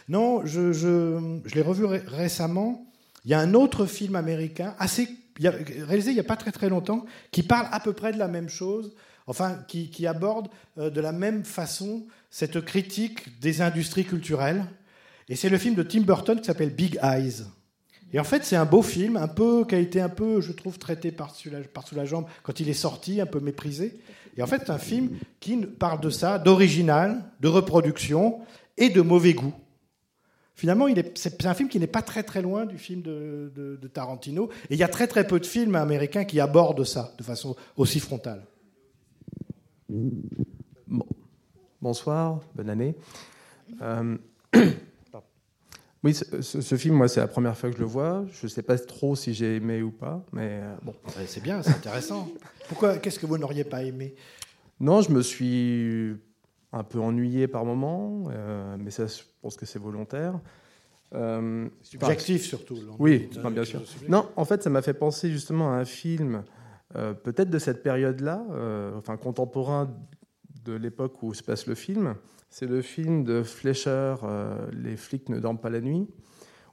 Non, 0.10 0.46
je, 0.46 1.54
l'ai 1.54 1.62
revu 1.62 1.86
ré- 1.86 2.04
récemment. 2.06 2.86
Il 3.26 3.32
y 3.32 3.34
a 3.34 3.40
un 3.40 3.54
autre 3.54 3.86
film 3.86 4.16
américain, 4.16 4.76
assez 4.80 5.08
réalisé 5.40 6.12
il 6.12 6.16
n'y 6.16 6.20
a 6.20 6.26
pas 6.26 6.36
très 6.36 6.52
très 6.52 6.70
longtemps, 6.70 7.06
qui 7.32 7.44
parle 7.44 7.68
à 7.72 7.80
peu 7.80 7.94
près 7.94 8.12
de 8.12 8.20
la 8.20 8.28
même 8.28 8.50
chose, 8.50 8.94
enfin, 9.28 9.60
qui, 9.68 10.06
aborde 10.06 10.48
euh, 10.78 10.90
de 10.90 11.02
la 11.02 11.12
même 11.12 11.44
façon 11.44 12.06
cette 12.30 12.62
critique 12.62 13.40
des 13.40 13.62
industries 13.62 14.06
culturelles. 14.06 14.66
Et 15.30 15.36
c'est 15.36 15.50
le 15.50 15.58
film 15.58 15.76
de 15.76 15.84
Tim 15.84 16.02
Burton 16.02 16.40
qui 16.40 16.46
s'appelle 16.46 16.74
Big 16.76 17.00
Eyes. 17.02 17.44
Et 18.12 18.20
en 18.20 18.24
fait, 18.24 18.44
c'est 18.44 18.56
un 18.56 18.66
beau 18.66 18.84
film, 18.84 19.18
un 19.18 19.28
peu 19.28 19.66
qui 19.66 19.74
a 19.74 19.80
été 19.80 20.00
un 20.00 20.10
peu, 20.10 20.40
je 20.40 20.52
trouve, 20.52 20.78
traité 20.78 21.12
par-sous 21.12 21.50
la, 21.50 21.62
par-sous 21.62 21.96
la 21.96 22.06
jambe 22.06 22.26
quand 22.44 22.60
il 22.60 22.70
est 22.70 22.74
sorti, 22.74 23.20
un 23.20 23.26
peu 23.26 23.40
méprisé. 23.40 24.00
Et 24.38 24.44
en 24.44 24.48
fait, 24.48 24.64
c'est 24.66 24.72
un 24.72 24.78
film 24.78 25.18
qui 25.40 25.58
parle 25.58 26.00
de 26.00 26.10
ça, 26.10 26.38
d'original, 26.38 27.24
de 27.40 27.48
reproduction 27.48 28.40
et 28.78 28.90
de 28.90 29.02
mauvais 29.02 29.34
goût. 29.34 29.54
Finalement, 30.56 30.88
c'est 31.16 31.46
un 31.46 31.54
film 31.56 31.68
qui 31.68 31.80
n'est 31.80 31.88
pas 31.88 32.02
très 32.04 32.22
très 32.24 32.42
loin 32.42 32.66
du 32.66 32.78
film 32.78 33.02
de, 33.02 33.52
de- 33.56 33.76
de 33.82 33.88
Tarantino. 33.88 34.50
Et 34.70 34.76
il 34.76 34.78
y 34.78 34.84
a 34.84 34.88
très 34.88 35.08
très 35.08 35.26
peu 35.26 35.40
de 35.40 35.46
films 35.46 35.76
américains 35.76 36.26
qui 36.26 36.40
abordent 36.40 36.84
ça 36.84 37.14
de 37.18 37.24
façon 37.24 37.56
aussi 37.76 38.00
frontale. 38.00 38.44
Bon. 39.90 41.06
Bonsoir, 41.82 42.40
bonne 42.56 42.70
année. 42.70 42.96
Euh, 43.82 44.18
oui, 46.04 46.14
ce, 46.14 46.42
ce- 46.42 46.62
ce 46.62 46.76
film, 46.76 46.96
moi, 46.96 47.08
c'est 47.08 47.20
la 47.20 47.28
première 47.28 47.58
fois 47.58 47.70
que 47.70 47.76
je 47.76 47.82
le 47.82 47.88
vois. 47.88 48.26
Je 48.34 48.46
ne 48.46 48.50
sais 48.50 48.62
pas 48.62 48.78
trop 48.78 49.16
si 49.16 49.34
j'ai 49.34 49.56
aimé 49.56 49.82
ou 49.82 49.92
pas, 49.92 50.24
mais 50.32 50.60
euh, 50.62 50.76
bon. 50.84 50.94
C'est 51.26 51.42
bien, 51.42 51.64
c'est 51.64 51.72
intéressant. 51.72 52.30
Pourquoi 52.68 52.98
Qu'est-ce 52.98 53.20
que 53.20 53.26
vous 53.26 53.38
n'auriez 53.38 53.64
pas 53.64 53.84
aimé? 53.84 54.14
Non, 54.80 55.02
je 55.02 55.12
me 55.12 55.22
suis 55.22 56.16
un 56.74 56.84
peu 56.84 57.00
ennuyé 57.00 57.48
par 57.48 57.64
moments, 57.66 58.26
euh, 58.32 58.76
mais 58.80 58.90
ça, 58.90 59.06
je 59.06 59.22
pense 59.42 59.56
que 59.56 59.66
c'est 59.66 59.80
volontaire. 59.80 60.40
Euh, 61.14 61.70
Subjectif, 61.84 62.44
surtout, 62.44 62.76
Oui, 62.98 63.30
enfin, 63.38 63.52
bien 63.52 63.64
sûr. 63.64 63.82
Non, 64.10 64.28
en 64.36 64.46
fait, 64.46 64.64
ça 64.64 64.72
m'a 64.72 64.82
fait 64.82 64.96
penser 64.96 65.30
justement 65.32 65.72
à 65.72 65.76
un 65.76 65.86
film, 65.86 66.44
euh, 66.96 67.14
peut-être 67.14 67.52
de 67.52 67.60
cette 67.60 67.84
période-là, 67.84 68.44
euh, 68.52 68.98
enfin 68.98 69.16
contemporain 69.18 69.96
de 70.66 70.74
l'époque 70.74 71.22
où 71.22 71.34
se 71.36 71.44
passe 71.44 71.68
le 71.68 71.76
film. 71.76 72.16
C'est 72.50 72.66
le 72.66 72.82
film 72.82 73.24
de 73.24 73.44
Fleischer, 73.44 74.16
Les 74.72 74.96
flics 74.96 75.30
ne 75.30 75.40
dorment 75.40 75.60
pas 75.60 75.70
la 75.70 75.82
nuit, 75.82 76.08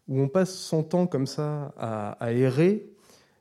où 0.08 0.20
on 0.20 0.28
passe 0.28 0.54
son 0.54 0.82
temps 0.82 1.06
comme 1.06 1.26
ça 1.26 1.74
à, 1.76 2.12
à 2.12 2.32
errer. 2.32 2.90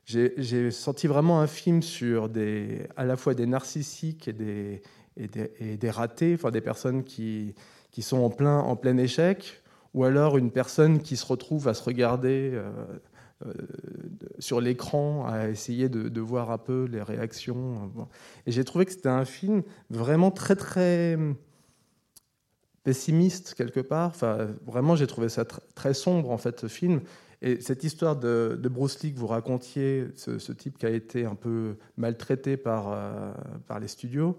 J'ai 0.04 0.34
j'ai 0.38 0.70
senti 0.70 1.06
vraiment 1.06 1.40
un 1.40 1.46
film 1.46 1.82
sur 1.82 2.28
des, 2.28 2.86
à 2.96 3.04
la 3.04 3.16
fois 3.16 3.34
des 3.34 3.46
narcissiques 3.46 4.26
et 4.26 4.32
des, 4.32 4.82
et 5.16 5.76
des, 5.76 5.90
ratés, 5.90 6.34
enfin 6.34 6.50
des 6.50 6.60
personnes 6.60 7.04
qui, 7.04 7.54
qui 7.90 8.02
sont 8.02 8.18
en 8.18 8.30
plein, 8.30 8.58
en 8.58 8.76
plein 8.76 8.96
échec, 8.96 9.62
ou 9.94 10.04
alors 10.04 10.38
une 10.38 10.50
personne 10.50 11.00
qui 11.00 11.16
se 11.16 11.26
retrouve 11.26 11.68
à 11.68 11.74
se 11.74 11.82
regarder 11.82 12.52
euh, 12.54 12.70
euh, 13.46 13.52
sur 14.38 14.60
l'écran, 14.60 15.26
à 15.26 15.48
essayer 15.48 15.88
de, 15.88 16.20
voir 16.20 16.50
un 16.50 16.58
peu 16.58 16.84
les 16.84 17.02
réactions. 17.02 17.90
euh. 17.98 18.02
Et 18.46 18.52
j'ai 18.52 18.64
trouvé 18.64 18.86
que 18.86 18.92
c'était 18.92 19.08
un 19.08 19.24
film 19.24 19.62
vraiment 19.90 20.30
très 20.30 20.56
très 20.56 21.18
pessimiste 22.84 23.54
quelque 23.54 23.80
part. 23.80 24.08
Enfin, 24.08 24.48
vraiment, 24.64 24.94
j'ai 24.96 25.06
trouvé 25.06 25.28
ça 25.28 25.42
tr- 25.42 25.58
très 25.74 25.94
sombre 25.94 26.30
en 26.30 26.38
fait 26.38 26.60
ce 26.60 26.68
film. 26.68 27.00
Et 27.42 27.60
cette 27.60 27.84
histoire 27.84 28.16
de, 28.16 28.60
Bruce 28.70 29.02
Lee 29.02 29.14
que 29.14 29.18
vous 29.18 29.26
racontiez, 29.26 30.08
ce, 30.14 30.52
type 30.52 30.76
qui 30.76 30.84
a 30.84 30.90
été 30.90 31.24
un 31.24 31.34
peu 31.34 31.76
maltraité 31.96 32.58
par, 32.58 32.94
par 33.66 33.80
les 33.80 33.88
studios, 33.88 34.36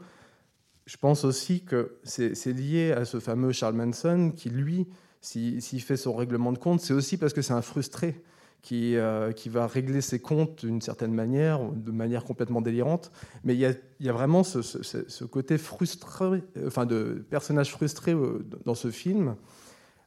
je 0.91 0.97
pense 0.97 1.23
aussi 1.23 1.63
que 1.63 1.95
c'est 2.03 2.51
lié 2.51 2.91
à 2.91 3.05
ce 3.05 3.21
fameux 3.21 3.53
Charles 3.53 3.75
Manson 3.75 4.33
qui, 4.35 4.49
lui, 4.49 4.87
si- 5.21 5.61
s'il 5.61 5.81
fait 5.81 5.95
son 5.95 6.13
règlement 6.13 6.51
de 6.51 6.57
compte, 6.57 6.81
c'est 6.81 6.91
aussi 6.91 7.15
parce 7.15 7.31
que 7.31 7.41
c'est 7.41 7.53
un 7.53 7.61
frustré 7.61 8.21
qui, 8.61 8.97
euh, 8.97 9.31
va 9.45 9.67
régler 9.67 10.01
ses 10.01 10.19
comptes 10.19 10.65
d'une 10.65 10.81
certaine 10.81 11.13
manière, 11.13 11.61
de 11.71 11.91
manière 11.91 12.25
complètement 12.25 12.59
délirante. 12.59 13.09
Mais 13.45 13.55
il 13.55 13.61
y 14.01 14.09
a, 14.09 14.11
vraiment 14.11 14.43
ce, 14.43 15.23
côté 15.23 15.57
frustré, 15.57 16.43
enfin 16.67 16.85
de 16.85 17.25
personnage 17.29 17.71
frustré 17.71 18.11
euh, 18.11 18.45
dans 18.65 18.75
ce 18.75 18.91
film. 18.91 19.37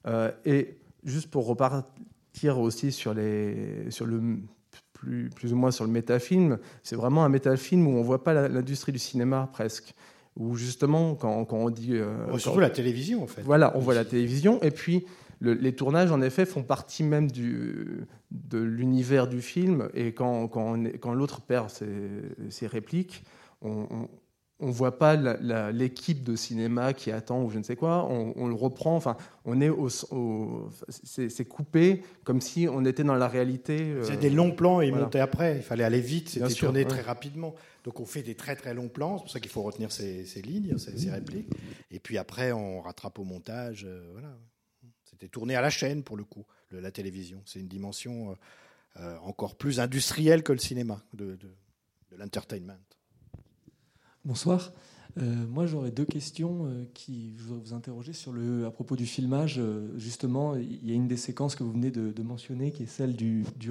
Euh, 0.07 0.30
et 0.45 0.76
juste 1.03 1.30
pour 1.30 1.47
repartir 1.47 2.59
aussi 2.59 2.93
sur, 2.93 3.14
le 3.14 4.37
plus, 4.93 5.30
plus 5.30 5.51
ou 5.55 5.57
moins 5.57 5.70
sur 5.70 5.87
le 5.87 5.91
métafilm, 5.91 6.59
c'est 6.82 6.97
vraiment 6.97 7.24
un 7.24 7.30
métafilm 7.30 7.87
où 7.87 7.93
on 7.93 8.03
voit 8.03 8.22
pas 8.22 8.49
l'industrie 8.49 8.93
du 8.93 8.99
cinéma 8.99 9.49
presque. 9.51 9.95
Où 10.37 10.57
justement, 10.57 11.14
quand, 11.14 11.45
quand 11.45 11.59
on 11.59 11.70
dit. 11.70 11.91
euh, 11.93 12.26
Oh, 12.32 12.39
surtout 12.39 12.57
quand- 12.57 12.62
la 12.62 12.70
télévision, 12.70 13.22
en 13.22 13.26
fait. 13.26 13.43
Voilà, 13.43 13.72
on 13.76 13.80
voit 13.80 13.95
la 13.95 14.05
télévision. 14.05 14.61
Et 14.62 14.70
puis, 14.72 15.05
le- 15.41 15.55
les 15.55 15.74
tournages, 15.74 16.11
en 16.11 16.20
effet, 16.22 16.45
font 16.45 16.62
partie 16.64 17.05
même 17.05 17.30
du, 17.30 18.07
de 18.32 18.59
l'univers 18.59 19.28
du 19.28 19.41
film. 19.41 19.89
Et 19.95 20.12
quand, 20.12 20.49
quand, 20.49 20.76
l'autre 21.14 21.41
perd 21.41 21.70
ses, 21.70 21.87
ses 22.51 22.66
répliques, 22.66 23.22
on, 23.62 23.87
on- 23.91 24.09
on 24.61 24.70
voit 24.70 24.98
pas 24.98 25.16
l'équipe 25.72 26.22
de 26.22 26.36
cinéma 26.36 26.92
qui 26.94 27.11
attend 27.11 27.42
ou 27.42 27.50
je 27.50 27.59
ne 27.59 27.64
sais 27.64 27.74
quoi. 27.76 28.05
On, 28.09 28.32
on 28.36 28.46
le 28.46 28.55
reprend. 28.55 28.94
Enfin, 28.96 29.16
on 29.44 29.61
est 29.61 29.68
au, 29.68 29.88
au- 30.12 30.70
c'est 30.88 31.44
coupé 31.44 32.02
comme 32.22 32.40
si 32.40 32.68
on 32.70 32.84
était 32.84 33.02
dans 33.05 33.16
la 33.16 33.28
réalité. 33.28 33.80
euh, 33.80 34.05
C'est 34.05 34.16
des 34.16 34.30
longs 34.30 34.52
plans 34.52 34.80
et 34.80 34.86
ils 34.86 34.90
voilà. 34.90 35.05
montaient 35.07 35.20
après. 35.20 35.57
Il 35.57 35.62
fallait 35.62 35.84
aller 35.84 36.00
vite, 36.00 36.28
c'était 36.28 36.48
tourné 36.55 36.80
ouais. 36.80 36.84
très 36.88 37.02
rapidement. 37.02 37.55
Donc 37.82 38.00
on 38.00 38.07
fait 38.07 38.22
des 38.22 38.34
très 38.36 38.55
très 38.57 38.72
longs 38.74 38.88
plans, 38.88 39.18
c'est 39.18 39.22
pour 39.24 39.30
ça 39.32 39.40
qu'il 39.40 39.50
faut 39.50 39.62
retenir 39.62 39.90
ces, 39.92 40.24
ces 40.24 40.40
lignes, 40.40 40.78
ces, 40.78 40.96
ces 40.96 41.11
répliques. 41.11 41.50
Et 41.90 41.98
puis 41.98 42.16
après, 42.16 42.52
on 42.52 42.80
rattrape 42.80 43.18
au 43.18 43.24
montage. 43.24 43.84
euh, 43.86 44.09
voilà. 44.12 44.34
C'était 45.05 45.28
tourné 45.28 45.55
à 45.57 45.61
la 45.61 45.70
chaîne 45.70 46.02
pour 46.02 46.16
le 46.16 46.24
coup, 46.24 46.44
le- 46.70 46.80
la 46.80 46.90
télévision. 46.92 47.42
C'est 47.44 47.59
une 47.61 47.68
dimension 47.68 48.30
euh, 48.30 48.34
euh, 49.00 49.16
encore 49.24 49.57
plus 49.57 49.80
industrielle 49.80 50.42
que 50.44 50.52
le 50.52 50.59
cinéma, 50.59 51.02
de, 51.12 51.34
de, 51.34 51.48
de 52.12 52.16
l'entertainment. 52.16 52.78
Bonsoir. 54.27 54.72
Euh, 55.18 55.47
moi, 55.51 55.66
j'aurais 55.66 55.91
deux 55.91 56.07
questions 56.07 56.64
euh, 56.64 56.85
qui 56.95 57.35
je 57.37 57.43
voudrais 57.43 57.61
vous 57.61 57.75
interroger 57.75 58.14
sur 58.14 58.33
le, 58.33 58.64
à 58.64 58.70
propos 58.70 58.97
du 58.97 59.05
filmage. 59.05 59.57
Euh, 59.59 59.87
justement, 59.99 60.55
il 60.57 60.89
y 60.89 60.93
a 60.93 60.95
une 60.95 61.09
des 61.09 61.18
séquences 61.18 61.55
que 61.55 61.62
vous 61.62 61.72
venez 61.72 61.91
de, 61.91 62.22
mentionner, 62.22 62.72
qui 62.72 62.85
est 62.85 62.87
celle 62.87 63.16
du, 63.16 63.45
du, 63.57 63.70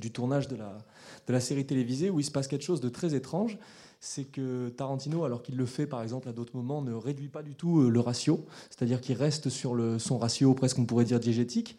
du 0.00 0.10
tournage 0.12 0.46
de 0.46 0.54
la, 0.54 0.78
de 1.26 1.32
la 1.32 1.40
série 1.40 1.66
télévisée, 1.66 2.10
où 2.10 2.20
il 2.20 2.24
se 2.24 2.30
passe 2.30 2.46
quelque 2.46 2.62
chose 2.62 2.80
de 2.80 2.88
très 2.88 3.16
étrange. 3.16 3.58
C'est 3.98 4.22
que 4.22 4.68
Tarantino, 4.68 5.24
alors 5.24 5.42
qu'il 5.42 5.56
le 5.56 5.66
fait 5.66 5.88
par 5.88 6.00
exemple 6.00 6.28
à 6.28 6.32
d'autres 6.32 6.54
moments, 6.54 6.80
ne 6.80 6.92
réduit 6.92 7.28
pas 7.28 7.42
du 7.42 7.56
tout 7.56 7.90
le 7.90 8.00
ratio, 8.00 8.46
c'est-à-dire 8.70 9.00
qu'il 9.00 9.16
reste 9.16 9.48
sur 9.48 9.74
le, 9.74 9.98
son 9.98 10.16
ratio 10.16 10.54
presque 10.54 10.78
on 10.78 10.86
pourrait 10.86 11.04
dire 11.04 11.18
diégétique. 11.18 11.76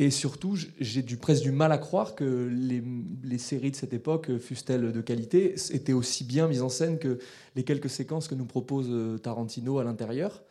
Et 0.00 0.10
surtout, 0.12 0.56
j'ai 0.78 1.02
du, 1.02 1.16
presque 1.16 1.42
du 1.42 1.50
mal 1.50 1.72
à 1.72 1.78
croire 1.78 2.14
que 2.14 2.48
les, 2.52 2.80
les 3.24 3.38
séries 3.38 3.72
de 3.72 3.76
cette 3.76 3.92
époque, 3.92 4.30
euh, 4.30 4.38
fussent-elles 4.38 4.92
de 4.92 5.00
qualité, 5.00 5.56
étaient 5.72 5.92
aussi 5.92 6.22
bien 6.22 6.46
mises 6.46 6.62
en 6.62 6.68
scène 6.68 7.00
que 7.00 7.18
les 7.56 7.64
quelques 7.64 7.90
séquences 7.90 8.28
que 8.28 8.36
nous 8.36 8.44
propose 8.44 8.86
euh, 8.90 9.18
Tarantino 9.18 9.80
à 9.80 9.82
l'intérieur. 9.82 10.44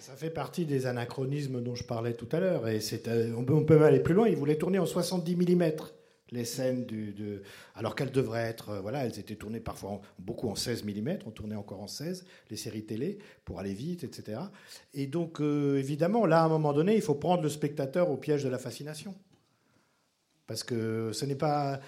Ça 0.00 0.16
fait 0.16 0.30
partie 0.30 0.64
des 0.64 0.86
anachronismes 0.86 1.62
dont 1.62 1.76
je 1.76 1.84
parlais 1.84 2.14
tout 2.14 2.26
à 2.32 2.40
l'heure. 2.40 2.66
Et 2.66 2.80
c'est, 2.80 3.06
euh, 3.06 3.32
on, 3.38 3.44
peut, 3.44 3.54
on 3.54 3.82
aller 3.82 4.00
plus 4.00 4.12
loin. 4.12 4.26
Il 4.26 4.34
voulait 4.34 4.58
tourner 4.58 4.80
en 4.80 4.86
70 4.86 5.36
mm 5.36 5.70
les 6.32 6.44
scènes 6.44 6.86
de, 6.86 7.42
alors 7.74 7.94
qu'elles 7.94 8.10
devraient 8.10 8.44
être, 8.48 8.70
euh, 8.70 8.80
voilà, 8.80 9.04
elles 9.04 9.18
étaient 9.18 9.36
tournées 9.36 9.60
parfois 9.60 9.90
en- 9.90 10.00
beaucoup 10.18 10.48
en 10.48 10.54
16 10.56 10.84
mm. 10.84 11.18
On 11.26 11.30
tournait 11.30 11.54
encore 11.54 11.80
en 11.80 11.86
16 11.86 12.24
les 12.50 12.56
séries 12.56 12.84
télé 12.84 13.18
pour 13.44 13.60
aller 13.60 13.74
vite, 13.74 14.02
etc. 14.04 14.40
Et 14.94 15.06
donc 15.06 15.40
euh, 15.40 15.78
évidemment, 15.78 16.26
là, 16.26 16.42
à 16.42 16.44
un 16.44 16.48
moment 16.48 16.72
donné, 16.72 16.94
il 16.96 17.02
faut 17.02 17.14
prendre 17.14 17.42
le 17.42 17.48
spectateur 17.48 18.10
au 18.10 18.16
piège 18.16 18.42
de 18.44 18.48
la 18.48 18.58
fascination. 18.58 19.14
Parce 20.52 20.64
que 20.64 21.12
ce 21.14 21.24
n'est 21.24 21.34
pas, 21.34 21.80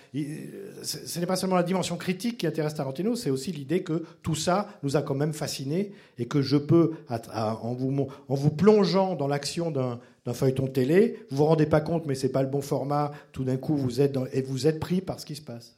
seulement 1.36 1.56
la 1.56 1.62
dimension 1.62 1.98
critique 1.98 2.38
qui 2.38 2.46
intéresse 2.46 2.72
Tarantino, 2.72 3.14
c'est 3.14 3.28
aussi 3.28 3.52
l'idée 3.52 3.82
que 3.82 4.04
tout 4.22 4.34
ça 4.34 4.70
nous 4.82 4.96
a 4.96 5.02
quand 5.02 5.14
même 5.14 5.34
fascinés 5.34 5.92
et 6.16 6.24
que 6.24 6.40
je 6.40 6.56
peux, 6.56 6.92
en, 7.10 7.74
vous, 7.74 8.50
plongeant 8.50 9.16
dans 9.16 9.28
l'action 9.28 9.70
d'un 9.70 10.32
feuilleton 10.32 10.66
télé, 10.66 11.18
vous 11.28 11.36
vous 11.36 11.44
rendez 11.44 11.66
pas 11.66 11.82
compte, 11.82 12.06
mais 12.06 12.14
c'est 12.14 12.30
pas 12.30 12.42
le 12.42 12.48
bon 12.48 12.62
format. 12.62 13.12
Tout 13.32 13.44
d'un 13.44 13.58
coup, 13.58 13.76
vous 13.76 14.00
êtes 14.00 14.18
et 14.32 14.40
vous 14.40 14.66
êtes 14.66 14.80
pris 14.80 15.02
par 15.02 15.20
ce 15.20 15.26
qui 15.26 15.36
se 15.36 15.42
passe. 15.42 15.76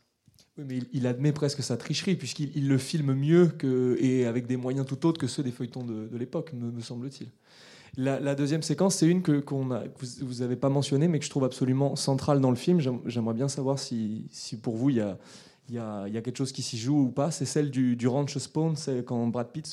Oui, 0.56 0.64
mais 0.68 0.78
il, 0.92 1.08
admet 1.08 1.32
presque 1.32 1.64
sa 1.64 1.76
tricherie, 1.76 2.14
puisqu'il 2.14 2.56
il 2.56 2.68
le 2.68 2.78
filme 2.78 3.14
mieux 3.14 3.50
et 3.98 4.26
avec 4.26 4.46
des 4.46 4.56
moyens 4.56 4.86
tout 4.86 5.06
autres 5.06 5.20
que 5.20 5.26
ceux 5.26 5.42
des 5.42 5.50
feuilletons 5.50 5.82
de, 5.82 6.16
l'époque, 6.16 6.52
me, 6.52 6.70
me 6.70 6.80
semble-t-il. 6.80 7.30
La, 7.96 8.34
deuxième 8.34 8.62
séquence, 8.62 8.96
c'est 8.96 9.06
une 9.06 9.22
que, 9.22 9.42
vous 10.20 10.34
n'avez 10.40 10.56
pas 10.56 10.68
mentionnée, 10.68 11.08
mais 11.08 11.18
que 11.18 11.24
je 11.24 11.30
trouve 11.30 11.44
absolument 11.44 11.96
centrale 11.96 12.40
dans 12.40 12.50
le 12.50 12.56
film. 12.56 12.78
J'aim- 12.80 13.00
J'aimerais 13.06 13.34
bien 13.34 13.48
savoir 13.48 13.78
si, 13.78 14.26
si 14.30 14.58
pour 14.58 14.76
vous, 14.76 14.90
il 14.90 14.96
y 14.96 15.00
a, 15.00 15.18
y, 15.70 15.78
a, 15.78 16.06
y 16.08 16.16
a 16.18 16.20
quelque 16.22 16.36
chose 16.36 16.52
qui 16.52 16.62
s'y 16.62 16.76
joue 16.76 17.04
ou 17.04 17.08
pas. 17.10 17.30
C'est 17.30 17.46
celle 17.46 17.70
du, 17.70 17.96
du 17.96 18.06
ranch 18.06 18.36
spawn, 18.36 18.76
c'est 18.76 19.02
quand 19.04 19.26
Brad 19.28 19.50
Pitt 19.50 19.66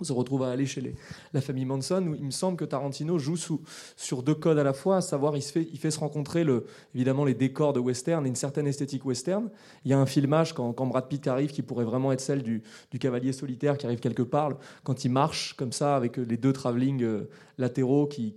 se, 0.00 0.08
se 0.08 0.12
retrouve 0.12 0.42
à 0.42 0.50
aller 0.50 0.66
chez 0.66 0.94
la 1.32 1.40
famille 1.40 1.64
Manson, 1.64 2.06
où 2.06 2.14
il 2.14 2.24
me 2.24 2.30
semble 2.30 2.56
que 2.56 2.64
Tarantino 2.64 3.18
joue 3.18 3.36
sur 3.36 4.22
deux 4.22 4.34
codes 4.34 4.58
à 4.58 4.64
la 4.64 4.72
fois, 4.72 4.98
à 4.98 5.00
savoir 5.00 5.36
il, 5.36 5.42
fait, 5.42 5.90
se 5.90 5.98
rencontrer 5.98 6.44
évidemment 6.94 7.24
les 7.24 7.34
décors 7.34 7.72
de 7.72 7.80
western 7.80 8.24
et 8.24 8.28
une 8.28 8.36
certaine 8.36 8.66
esthétique 8.66 9.04
western. 9.04 9.50
Il 9.84 9.90
y 9.90 9.94
a 9.94 9.98
un 9.98 10.06
filmage 10.06 10.52
quand, 10.54 10.86
Brad 10.86 11.08
Pitt 11.08 11.26
arrive 11.26 11.50
qui 11.50 11.62
pourrait 11.62 11.84
vraiment 11.84 12.12
être 12.12 12.20
celle 12.20 12.42
du, 12.42 12.62
cavalier 12.98 13.32
solitaire 13.32 13.78
qui 13.78 13.86
arrive 13.86 14.00
quelque 14.00 14.22
part, 14.22 14.58
quand 14.82 15.04
il 15.04 15.10
marche 15.10 15.54
comme 15.54 15.72
ça 15.72 15.94
avec 15.94 16.16
les 16.16 16.36
deux 16.36 16.52
travelling 16.52 17.02
euh, 17.02 17.28
latéraux 17.58 18.06
qui, 18.06 18.34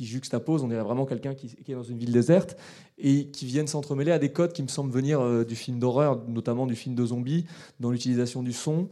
juxtaposent, 0.00 0.62
on 0.62 0.68
dirait 0.68 0.82
vraiment 0.82 1.04
quelqu'un 1.04 1.34
qui, 1.34 1.48
qui 1.48 1.72
est 1.72 1.74
dans 1.74 1.82
une 1.82 1.98
ville 1.98 2.12
déserte 2.12 2.56
et 2.98 3.26
qui 3.26 3.46
viennent 3.46 3.66
s'entremêler 3.66 4.12
à 4.12 4.18
des 4.18 4.30
codes 4.30 4.52
qui 4.52 4.62
me 4.62 4.68
semblent 4.68 4.92
venir 4.92 5.20
euh, 5.20 5.44
du 5.44 5.56
film 5.56 5.78
d'horreur, 5.78 6.22
notamment 6.28 6.66
du 6.66 6.76
film 6.76 6.94
de 6.94 7.04
zombies, 7.04 7.46
dans 7.80 7.90
l'utilisation 7.90 8.42
du 8.42 8.52
son. 8.52 8.88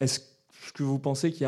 Est-ce 0.00 0.20
que 0.72 0.82
vous 0.82 0.98
pensez 0.98 1.32
qu'il 1.32 1.42
y, 1.42 1.44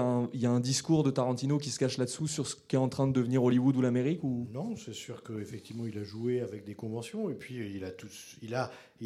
a 0.47 0.51
un- 0.51 0.61
discours 0.61 1.03
de 1.03 1.11
Tarantino 1.11 1.59
qui 1.59 1.71
se 1.71 1.79
cache 1.79 1.99
là-dessous 1.99 2.29
sur 2.29 2.47
ce 2.47 2.57
qu'est 2.69 2.77
en 2.77 2.89
train 2.89 3.07
de 3.07 3.13
devenir 3.13 3.45
Hollywood 3.45 3.77
ou 3.77 3.83
l'Amérique. 3.83 4.23
Non, 4.23 4.75
c'est 4.77 4.95
sûr 4.95 5.23
qu'effectivement, 5.23 5.87
il 5.87 5.99
a 5.99 6.03
joué 6.03 6.41
avec 6.41 6.65
des 6.65 6.75
conventions 6.75 7.29
et 7.29 7.35
puis 7.35 7.57
il 8.41 8.55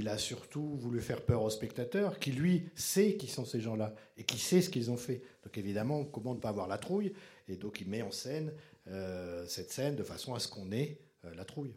a, 0.08 0.18
surtout 0.18 0.76
voulu 0.76 1.00
faire 1.00 1.22
peur 1.22 1.42
au 1.42 1.50
spectateur 1.50 2.18
qui, 2.18 2.32
lui, 2.32 2.68
sait 2.74 3.16
qui 3.16 3.26
sont 3.26 3.44
ces 3.44 3.60
gens-là 3.60 3.94
et 4.16 4.24
qui 4.24 4.38
sait 4.38 4.62
ce 4.62 4.70
qu'ils 4.70 4.90
ont 4.90 4.96
fait. 4.96 5.22
Donc 5.44 5.58
évidemment, 5.58 6.04
comment 6.04 6.34
ne 6.34 6.40
pas 6.40 6.50
avoir 6.50 6.68
la 6.68 6.78
trouille 6.78 7.12
Et 7.48 7.56
donc 7.56 7.80
il 7.80 7.88
met 7.88 8.02
en 8.02 8.12
scène 8.12 8.52
euh, 8.88 9.44
cette 9.48 9.72
scène 9.72 9.96
de 9.96 10.04
façon 10.04 10.34
à 10.34 10.38
ce 10.38 10.46
qu'on 10.48 10.70
ait 10.70 11.00
euh, 11.24 11.34
la 11.34 11.44
trouille. 11.44 11.74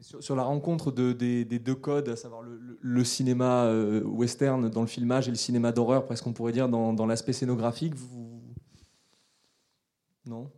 Sur, 0.00 0.22
sur 0.22 0.34
la 0.34 0.42
rencontre 0.44 0.90
de- 0.90 1.12
des, 1.12 1.44
des 1.44 1.58
deux 1.58 1.74
codes, 1.74 2.08
à 2.08 2.16
savoir 2.16 2.42
le, 2.42 2.56
le- 2.56 2.78
le 2.80 3.04
cinéma 3.04 3.66
euh, 3.66 4.02
western 4.02 4.68
dans 4.70 4.80
le 4.80 4.86
filmage 4.86 5.28
et 5.28 5.30
le 5.30 5.36
cinéma 5.36 5.72
d'horreur, 5.72 6.06
presque 6.06 6.26
on 6.26 6.32
pourrait 6.32 6.52
dire, 6.52 6.68
dans, 6.68 6.92
dans 6.92 7.06
l'aspect 7.06 7.32
scénographique, 7.34 7.94
vous... 7.94 8.40
Non? 10.26 10.50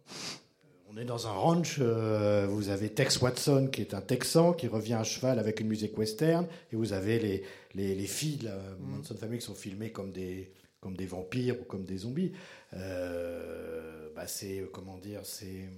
On 0.88 0.96
est 0.98 1.04
dans 1.04 1.26
un 1.26 1.32
ranch, 1.32 1.78
euh, 1.80 2.46
vous 2.50 2.68
avez 2.68 2.90
Tex 2.90 3.20
Watson 3.22 3.68
qui 3.72 3.80
est 3.80 3.94
un 3.94 4.02
Texan 4.02 4.52
qui 4.52 4.68
revient 4.68 4.94
à 4.94 5.04
cheval 5.04 5.38
avec 5.38 5.60
une 5.60 5.68
musique 5.68 5.96
western, 5.96 6.46
et 6.70 6.76
vous 6.76 6.92
avez 6.92 7.18
les, 7.18 7.42
les, 7.74 7.94
les 7.94 8.06
filles 8.06 8.36
de 8.36 8.44
la 8.44 8.58
Manson 8.80 9.16
Family 9.16 9.38
qui 9.38 9.46
sont 9.46 9.54
filmées 9.54 9.90
comme 9.90 10.12
des, 10.12 10.52
comme 10.80 10.96
des 10.96 11.06
vampires 11.06 11.56
ou 11.60 11.64
comme 11.64 11.84
des 11.84 11.98
zombies. 11.98 12.32
Euh, 12.74 14.08
bah 14.14 14.26
c'est, 14.26 14.68
comment 14.72 14.98
dire, 14.98 15.20
c'est, 15.24 15.68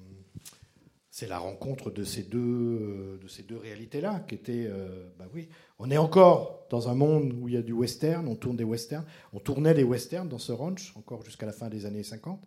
c'est 1.15 1.29
la 1.29 1.39
rencontre 1.39 1.93
de 1.93 2.03
ces 2.03 2.25
deux, 2.25 2.41
euh, 2.41 3.19
de 3.23 3.29
ces 3.29 3.45
deux 3.45 3.57
réalités-là 3.57 4.25
qui 4.27 4.35
étaient, 4.35 4.67
euh, 4.69 5.09
bah 5.17 5.29
oui, 5.33 5.49
on 5.79 5.89
est 5.89 5.97
encore 5.97 6.67
dans 6.71 6.89
un 6.89 6.97
monde 6.97 7.33
où 7.41 7.47
il 7.47 7.55
y 7.55 7.57
a 7.57 7.62
du 7.62 7.73
western, 7.73 8.27
on 8.27 8.35
tourne 8.35 8.57
des 8.57 8.65
westerns, 8.65 9.05
on 9.33 9.39
tournait 9.39 9.75
des 9.75 9.85
westerns 9.85 10.29
dans 10.29 10.41
ce 10.41 10.51
ranch 10.51 10.93
encore 10.97 11.25
jusqu'à 11.25 11.47
la 11.47 11.53
fin 11.53 11.69
des 11.69 11.87
années 11.87 12.03
50. 12.03 12.43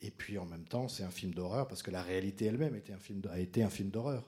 Et 0.00 0.10
puis 0.10 0.38
en 0.38 0.46
même 0.46 0.64
temps, 0.64 0.88
c'est 0.88 1.02
un 1.02 1.10
film 1.10 1.34
d'horreur 1.34 1.68
parce 1.68 1.82
que 1.82 1.90
la 1.90 2.02
réalité 2.02 2.46
elle-même 2.46 2.74
était 2.76 2.94
un 2.94 2.98
film, 2.98 3.20
a 3.30 3.38
été 3.38 3.62
un 3.62 3.68
film 3.68 3.90
d'horreur. 3.90 4.24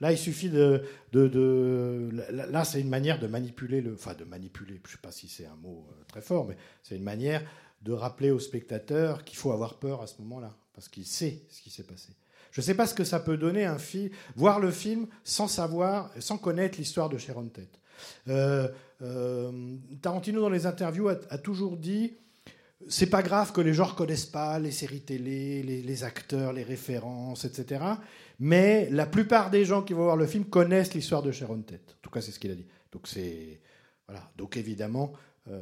Là, 0.00 0.12
il 0.12 0.18
suffit 0.18 0.48
de, 0.48 0.84
de, 1.10 2.08
là, 2.30 2.62
c'est 2.62 2.80
une 2.80 2.88
manière 2.88 3.18
de 3.18 3.26
manipuler 3.26 3.80
le, 3.80 3.94
enfin 3.94 4.14
de 4.14 4.22
manipuler. 4.22 4.80
Je 4.86 4.92
sais 4.92 4.98
pas 5.02 5.10
si 5.10 5.26
c'est 5.26 5.46
un 5.46 5.56
mot 5.56 5.88
euh, 5.90 6.04
très 6.06 6.22
fort, 6.22 6.46
mais 6.46 6.56
c'est 6.84 6.94
une 6.94 7.02
manière 7.02 7.42
de 7.82 7.92
rappeler 7.92 8.30
au 8.30 8.38
spectateur 8.38 9.24
qu'il 9.24 9.38
faut 9.38 9.50
avoir 9.50 9.80
peur 9.80 10.02
à 10.02 10.06
ce 10.06 10.22
moment-là 10.22 10.56
parce 10.72 10.88
qu'il 10.88 11.04
sait 11.04 11.42
ce 11.50 11.62
qui 11.62 11.70
s'est 11.70 11.82
passé. 11.82 12.12
Je 12.50 12.60
ne 12.60 12.64
sais 12.64 12.74
pas 12.74 12.86
ce 12.86 12.94
que 12.94 13.04
ça 13.04 13.20
peut 13.20 13.36
donner 13.36 13.64
un 13.64 13.78
film, 13.78 14.10
voir 14.36 14.60
le 14.60 14.70
film 14.70 15.06
sans 15.24 15.48
savoir, 15.48 16.10
sans 16.18 16.38
connaître 16.38 16.78
l'histoire 16.78 17.08
de 17.08 17.18
Sharon 17.18 17.48
Tate. 17.48 17.78
Euh, 18.28 18.68
euh, 19.02 19.76
Tarantino 20.00 20.40
dans 20.40 20.48
les 20.48 20.66
interviews 20.66 21.08
a, 21.08 21.38
toujours 21.38 21.76
dit 21.76 22.14
c'est 22.88 23.10
pas 23.10 23.22
grave 23.22 23.52
que 23.52 23.60
les 23.60 23.74
gens 23.74 23.86
reconnaissent 23.86 24.26
pas 24.26 24.58
les 24.58 24.70
séries 24.70 25.00
télé, 25.00 25.62
les, 25.62 25.82
les 25.82 26.04
acteurs, 26.04 26.52
les 26.52 26.62
références, 26.62 27.44
etc. 27.44 27.84
Mais 28.38 28.88
la 28.90 29.06
plupart 29.06 29.50
des 29.50 29.64
gens 29.64 29.82
qui 29.82 29.94
vont 29.94 30.04
voir 30.04 30.16
le 30.16 30.26
film 30.26 30.44
connaissent 30.44 30.94
l'histoire 30.94 31.22
de 31.22 31.32
Sharon 31.32 31.62
Tate. 31.62 31.96
En 31.98 32.02
tout 32.02 32.10
cas, 32.10 32.20
c'est 32.20 32.30
ce 32.30 32.38
qu'il 32.38 32.52
a 32.52 32.54
dit. 32.54 32.66
Donc 32.92 33.08
c'est 33.08 33.60
voilà. 34.06 34.30
Donc 34.36 34.56
évidemment, 34.56 35.12
euh, 35.48 35.60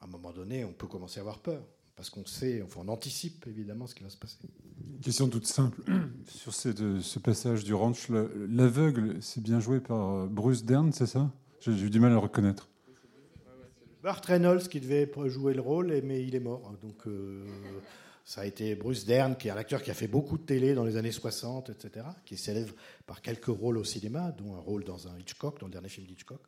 à 0.00 0.04
un 0.04 0.08
moment 0.08 0.32
donné, 0.32 0.64
on 0.64 0.72
peut 0.72 0.86
commencer 0.86 1.20
à 1.20 1.22
avoir 1.22 1.38
peur 1.38 1.62
parce 1.96 2.10
qu'on 2.10 2.26
sait, 2.26 2.62
enfin, 2.62 2.82
on 2.84 2.88
anticipe 2.88 3.46
évidemment 3.46 3.86
ce 3.86 3.94
qui 3.94 4.02
va 4.04 4.10
se 4.10 4.16
passer. 4.18 4.36
Une 4.94 5.00
question 5.00 5.28
toute 5.28 5.46
simple. 5.46 5.80
Sur 6.28 6.54
cette- 6.54 7.00
ce 7.00 7.18
passage 7.18 7.64
du 7.64 7.74
ranch, 7.74 8.08
le- 8.10 8.46
l'aveugle, 8.50 9.16
c'est 9.22 9.42
bien 9.42 9.60
joué 9.60 9.80
par 9.80 10.10
euh, 10.10 10.26
Bruce 10.26 10.64
Dern, 10.64 10.92
c'est 10.92 11.06
ça? 11.06 11.30
J'ai 11.60 11.72
eu 11.72 11.90
du 11.90 11.98
mal 11.98 12.10
à 12.10 12.14
le 12.14 12.20
reconnaître. 12.20 12.68
Burt 14.02 14.24
Reynolds 14.26 14.68
qui 14.68 14.78
devait 14.80 15.10
jouer 15.26 15.54
le 15.54 15.60
rôle, 15.62 16.00
mais 16.04 16.22
il 16.24 16.34
est 16.36 16.40
mort. 16.40 16.72
Donc 16.80 17.06
euh, 17.08 17.44
ça 18.24 18.42
a 18.42 18.44
été 18.46 18.74
Bruce 18.76 19.04
Dern, 19.04 19.34
qui 19.36 19.48
est 19.48 19.50
un 19.50 19.56
acteur 19.56 19.82
qui 19.82 19.90
a 19.90 19.94
fait 19.94 20.06
beaucoup 20.06 20.36
de 20.38 20.44
télé 20.44 20.74
dans 20.74 20.84
les 20.84 20.96
années 20.96 21.10
60, 21.12 21.70
etc., 21.70 22.06
qui 22.24 22.36
s'élève 22.36 22.72
par 23.06 23.20
quelques 23.22 23.46
rôles 23.46 23.78
au 23.78 23.84
cinéma, 23.84 24.30
dont 24.32 24.54
un 24.54 24.60
rôle 24.60 24.84
dans 24.84 25.08
un 25.08 25.18
Hitchcock, 25.18 25.58
dans 25.58 25.66
le 25.66 25.72
dernier 25.72 25.88
film 25.88 26.06
d'Hitchcock, 26.06 26.40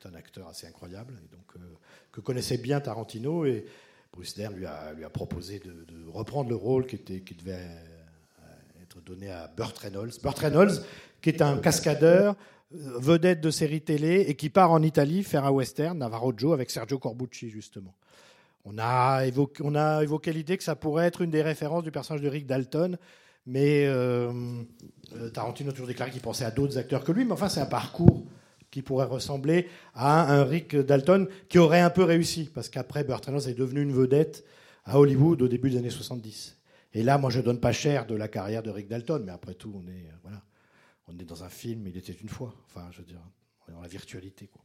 qui 0.00 0.08
est 0.08 0.10
un 0.10 0.14
acteur 0.14 0.48
assez 0.48 0.66
incroyable, 0.66 1.14
et 1.24 1.28
donc, 1.36 1.44
euh, 1.56 1.74
que 2.10 2.20
connaissait 2.20 2.58
bien 2.58 2.80
Tarantino. 2.80 3.44
Et 3.44 3.66
Bruce 4.12 4.34
Dern 4.34 4.54
lui 4.54 4.66
a, 4.66 4.92
lui 4.94 5.04
a 5.04 5.10
proposé 5.10 5.58
de, 5.58 5.70
de 5.70 6.08
reprendre 6.08 6.48
le 6.48 6.56
rôle 6.56 6.86
qui, 6.86 6.96
était, 6.96 7.20
qui 7.20 7.34
devait 7.34 7.54
euh, 7.54 8.82
être 8.82 9.00
donné 9.02 9.30
à 9.30 9.48
Burt 9.48 9.76
Reynolds. 9.78 10.12
Burt 10.22 10.38
Reynolds, 10.38 10.82
qui 11.20 11.28
est 11.28 11.42
un 11.42 11.58
cascadeur, 11.58 12.36
euh, 12.74 12.98
vedette 12.98 13.40
de 13.40 13.50
série 13.50 13.82
télé, 13.82 14.24
et 14.28 14.34
qui 14.34 14.48
part 14.48 14.70
en 14.70 14.82
Italie 14.82 15.22
faire 15.22 15.44
un 15.44 15.50
western, 15.50 15.98
Navarro 15.98 16.32
Joe, 16.36 16.52
avec 16.52 16.70
Sergio 16.70 16.98
Corbucci, 16.98 17.50
justement. 17.50 17.94
On 18.64 18.78
a 18.78 19.24
évoqué, 19.26 19.62
on 19.64 19.74
a 19.76 20.02
évoqué 20.02 20.32
l'idée 20.32 20.56
que 20.56 20.64
ça 20.64 20.74
pourrait 20.74 21.06
être 21.06 21.22
une 21.22 21.30
des 21.30 21.42
références 21.42 21.84
du 21.84 21.92
personnage 21.92 22.22
de 22.22 22.28
Rick 22.28 22.46
Dalton, 22.46 22.98
mais 23.46 23.86
euh, 23.86 24.32
euh, 25.14 25.30
Tarantino 25.30 25.70
a 25.70 25.72
toujours 25.72 25.86
déclaré 25.86 26.10
qu'il 26.10 26.20
pensait 26.20 26.44
à 26.44 26.50
d'autres 26.50 26.76
acteurs 26.76 27.04
que 27.04 27.12
lui, 27.12 27.24
mais 27.24 27.32
enfin 27.32 27.48
c'est 27.48 27.60
un 27.60 27.66
parcours 27.66 28.24
qui 28.76 28.82
pourrait 28.82 29.06
ressembler 29.06 29.70
à 29.94 30.34
un 30.34 30.44
Rick 30.44 30.76
Dalton 30.76 31.28
qui 31.48 31.58
aurait 31.58 31.80
un 31.80 31.88
peu 31.88 32.02
réussi, 32.02 32.50
parce 32.52 32.68
qu'après 32.68 33.04
Burt 33.04 33.24
Reynolds 33.24 33.48
est 33.48 33.54
devenu 33.54 33.80
une 33.80 33.94
vedette 33.94 34.44
à 34.84 34.98
Hollywood 34.98 35.40
au 35.40 35.48
début 35.48 35.70
des 35.70 35.78
années 35.78 35.88
70. 35.88 36.58
Et 36.92 37.02
là, 37.02 37.16
moi, 37.16 37.30
je 37.30 37.40
donne 37.40 37.58
pas 37.58 37.72
cher 37.72 38.04
de 38.04 38.14
la 38.14 38.28
carrière 38.28 38.62
de 38.62 38.68
Rick 38.68 38.88
Dalton, 38.88 39.22
mais 39.24 39.32
après 39.32 39.54
tout, 39.54 39.72
on 39.74 39.88
est, 39.88 40.08
euh, 40.08 40.16
voilà, 40.24 40.42
on 41.08 41.18
est 41.18 41.24
dans 41.24 41.42
un 41.42 41.48
film, 41.48 41.86
il 41.86 41.96
était 41.96 42.12
une 42.12 42.28
fois. 42.28 42.54
Enfin, 42.66 42.86
je 42.90 42.98
veux 42.98 43.06
dire, 43.06 43.22
on 43.66 43.72
est 43.72 43.74
dans 43.76 43.80
la 43.80 43.88
virtualité. 43.88 44.46
Quoi. 44.46 44.62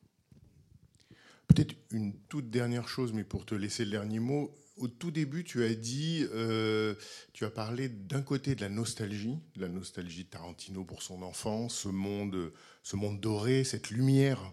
Peut-être 1.48 1.74
une 1.92 2.14
toute 2.28 2.50
dernière 2.50 2.90
chose, 2.90 3.14
mais 3.14 3.24
pour 3.24 3.46
te 3.46 3.56
laisser 3.56 3.86
le 3.86 3.92
dernier 3.92 4.20
mot. 4.20 4.54
Au 4.76 4.90
tout 4.90 5.12
début, 5.12 5.46
tu 5.46 5.64
as 5.64 5.74
dit, 5.74 6.26
euh, 6.34 6.96
tu 7.32 7.46
as 7.46 7.50
parlé 7.50 7.88
d'un 7.88 8.24
côté 8.24 8.56
de 8.56 8.62
la 8.62 8.70
nostalgie, 8.70 9.40
de 9.56 9.62
la 9.62 9.70
nostalgie 9.70 10.26
de 10.26 10.30
Tarantino 10.30 10.84
pour 10.84 11.02
son 11.02 11.22
enfance, 11.22 11.76
ce 11.76 11.88
monde, 11.88 12.52
ce 12.84 12.96
monde 12.96 13.20
doré, 13.20 13.64
cette 13.64 13.90
lumière 13.90 14.52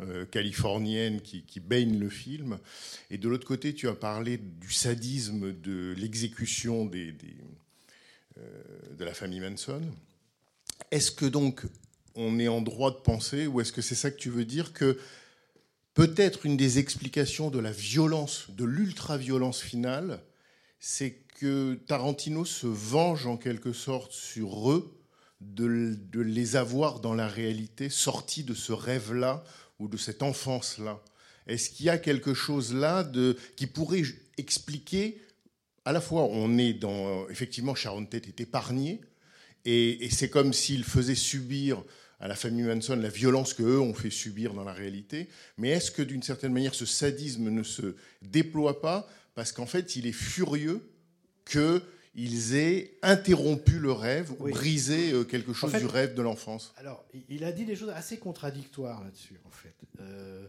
euh, 0.00 0.24
californienne 0.24 1.20
qui, 1.20 1.60
baigne 1.60 1.98
le 1.98 2.08
film. 2.08 2.58
Et 3.10 3.18
de 3.18 3.28
l'autre 3.28 3.46
côté, 3.46 3.74
tu 3.74 3.88
as 3.88 3.94
parlé 3.94 4.38
du 4.38 4.72
sadisme 4.72 5.52
de 5.52 5.94
l'exécution 5.96 6.90
euh, 6.94 8.40
de 8.96 9.04
la 9.04 9.12
famille 9.12 9.40
Manson. 9.40 9.82
Est-ce 10.90 11.10
que 11.10 11.26
donc 11.26 11.62
on 12.14 12.38
est 12.38 12.48
en 12.48 12.60
droit 12.60 12.90
de 12.90 13.00
penser, 13.00 13.46
ou 13.46 13.60
est-ce 13.60 13.72
que 13.72 13.82
c'est 13.82 13.94
ça 13.94 14.10
que 14.10 14.16
tu 14.16 14.30
veux 14.30 14.44
dire, 14.44 14.72
que 14.72 14.98
peut-être 15.94 16.46
une 16.46 16.56
des 16.56 16.78
explications 16.78 17.50
de 17.50 17.58
la 17.58 17.72
violence, 17.72 18.46
de 18.50 18.64
l'ultra-violence 18.64 19.60
finale, 19.60 20.22
c'est 20.78 21.18
que 21.38 21.74
Tarantino 21.86 22.44
se 22.44 22.66
venge 22.66 23.26
en 23.26 23.36
quelque 23.36 23.72
sorte 23.72 24.12
sur 24.12 24.70
eux 24.70 24.99
de, 25.40 26.20
les 26.20 26.56
avoir 26.56 27.00
dans 27.00 27.14
la 27.14 27.28
réalité, 27.28 27.88
sortis 27.88 28.44
de 28.44 28.54
ce 28.54 28.72
rêve-là 28.72 29.42
ou 29.78 29.88
de 29.88 29.96
cette 29.96 30.22
enfance-là. 30.22 31.02
Est-ce 31.46 31.70
qu'il 31.70 31.86
y 31.86 31.90
a 31.90 31.98
quelque 31.98 32.34
chose 32.34 32.74
là 32.74 33.02
de, 33.02 33.36
qui 33.56 33.66
pourrait 33.66 34.02
expliquer, 34.36 35.20
à 35.84 35.92
la 35.92 36.00
fois 36.00 36.24
on 36.24 36.58
est 36.58 36.74
dans, 36.74 37.28
effectivement 37.28 37.74
Sharon 37.74 38.04
Tate 38.04 38.28
est 38.28 38.40
épargné, 38.40 39.00
et, 39.64 40.04
et 40.04 40.10
c'est 40.10 40.30
comme 40.30 40.52
s'il 40.52 40.84
faisait 40.84 41.14
subir 41.14 41.82
à 42.20 42.28
la 42.28 42.34
famille 42.34 42.64
Manson 42.64 42.96
la 42.96 43.08
violence 43.08 43.54
que 43.54 43.62
eux 43.62 43.80
ont 43.80 43.94
fait 43.94 44.10
subir 44.10 44.52
dans 44.52 44.64
la 44.64 44.74
réalité, 44.74 45.28
mais 45.56 45.70
est-ce 45.70 45.90
que 45.90 46.02
d'une 46.02 46.22
certaine 46.22 46.52
manière 46.52 46.74
ce 46.74 46.86
sadisme 46.86 47.48
ne 47.48 47.62
se 47.62 47.96
déploie 48.20 48.80
pas 48.80 49.08
parce 49.34 49.52
qu'en 49.52 49.66
fait 49.66 49.96
il 49.96 50.06
est 50.06 50.12
furieux 50.12 50.82
que 51.46 51.82
ils 52.14 52.56
aient 52.56 52.98
interrompu 53.02 53.78
le 53.78 53.92
rêve 53.92 54.32
ou 54.38 54.48
brisé 54.48 55.12
euh, 55.12 55.24
quelque 55.24 55.52
chose 55.52 55.70
en 55.70 55.72
fait, 55.72 55.80
du 55.80 55.86
rêve 55.86 56.14
de 56.14 56.22
l'enfance. 56.22 56.72
Alors, 56.76 57.04
il 57.28 57.44
a 57.44 57.52
dit 57.52 57.64
des 57.64 57.76
choses 57.76 57.90
assez 57.90 58.18
contradictoires 58.18 59.02
là-dessus, 59.04 59.40
en 59.46 59.50
fait. 59.50 59.74
Euh, 60.00 60.46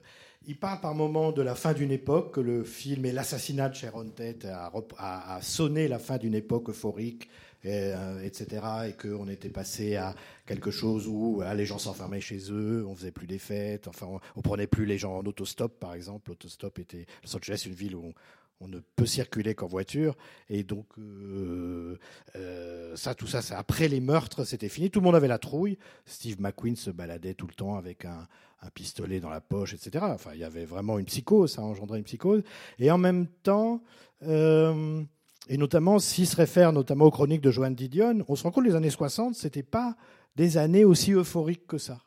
il 0.48 0.58
parle 0.58 0.82
par 0.82 0.96
moments 0.96 1.32
de 1.32 1.44
la 1.44 1.54
fin 1.54 1.74
d'une 1.74 1.92
époque, 1.92 2.34
que 2.34 2.40
le 2.40 2.64
film 2.64 3.06
et 3.06 3.12
l'assassinat 3.12 3.70
de 3.70 3.76
Sharon 3.76 4.10
Tate 4.10 4.46
a, 4.46 4.72
a, 4.98 5.36
a 5.36 5.42
sonné 5.42 5.88
la 5.88 6.00
fin 6.00 6.18
d'une 6.18 6.34
époque 6.34 6.70
euphorique, 6.70 7.30
et, 7.64 7.94
euh, 7.96 8.24
etc. 8.24 8.66
Et 8.90 8.94
qu'on 8.94 9.28
était 9.28 9.50
passé 9.50 9.96
à 9.96 10.16
quelque 10.48 10.72
chose 10.72 11.08
où 11.08 11.42
ah, 11.46 11.54
les 11.54 11.66
gens 11.66 11.78
s'enfermaient 11.78 12.22
chez 12.22 12.52
eux, 12.52 12.84
on 12.88 12.96
faisait 12.96 13.12
plus 13.12 13.28
des 13.28 13.38
fêtes, 13.38 13.88
enfin, 13.88 14.08
on, 14.10 14.20
on 14.36 14.42
prenait 14.42 14.68
plus 14.68 14.86
les 14.86 14.98
gens 14.98 15.18
en 15.18 15.26
autostop, 15.26 15.80
par 15.80 15.94
exemple. 15.94 16.32
L'autostop 16.32 16.80
était 16.80 17.06
Los 17.24 17.36
Angeles, 17.36 17.64
une 17.68 17.74
ville 17.74 17.96
où 17.96 18.14
on, 18.62 18.68
ne 18.68 18.80
peut 18.96 19.06
circuler 19.06 19.56
qu'en 19.56 19.68
voiture. 19.68 20.16
Et 20.50 20.64
donc, 20.64 20.86
euh, 20.98 21.98
euh, 22.36 22.96
ça, 22.96 23.16
tout 23.16 23.28
ça, 23.28 23.42
après 23.58 23.88
les 23.88 24.00
meurtres, 24.00 24.44
c'était 24.44 24.70
fini. 24.70 24.90
Tout 24.90 25.00
le 25.00 25.06
monde 25.06 25.16
avait 25.16 25.28
la 25.28 25.40
trouille. 25.40 25.78
Steve 26.06 26.40
McQueen 26.40 26.76
se 26.76 26.90
baladait 26.90 27.34
tout 27.34 27.48
le 27.48 27.54
temps 27.54 27.76
avec 27.76 28.06
un, 28.06 28.28
pistolet 28.76 29.20
dans 29.20 29.30
la 29.30 29.42
poche, 29.42 29.74
etc. 29.74 30.06
Enfin, 30.10 30.32
il 30.36 30.40
y 30.40 30.44
avait 30.44 30.66
vraiment 30.66 31.00
une 31.00 31.06
psychose, 31.06 31.54
ça 31.54 31.64
engendrait 31.64 31.98
une 31.98 32.04
psychose. 32.04 32.44
Et 32.78 32.92
en 32.92 33.00
même 33.00 33.26
temps, 33.26 33.82
euh, 34.28 35.02
et 35.48 35.58
notamment, 35.58 35.98
s'il 35.98 36.28
se 36.28 36.36
réfère 36.36 36.72
notamment 36.72 37.06
aux 37.06 37.12
chroniques 37.12 37.42
de 37.42 37.50
Joan 37.50 37.74
Didion, 37.74 38.24
on 38.28 38.36
se 38.36 38.44
rend 38.44 38.52
compte 38.52 38.66
que 38.66 38.70
les 38.70 38.76
années 38.76 38.92
60, 38.92 39.34
c'était 39.34 39.64
pas 39.64 39.96
des 40.36 40.58
années 40.58 40.86
aussi 40.86 41.12
euphoriques 41.12 41.66
que 41.66 41.80
ça. 41.80 42.02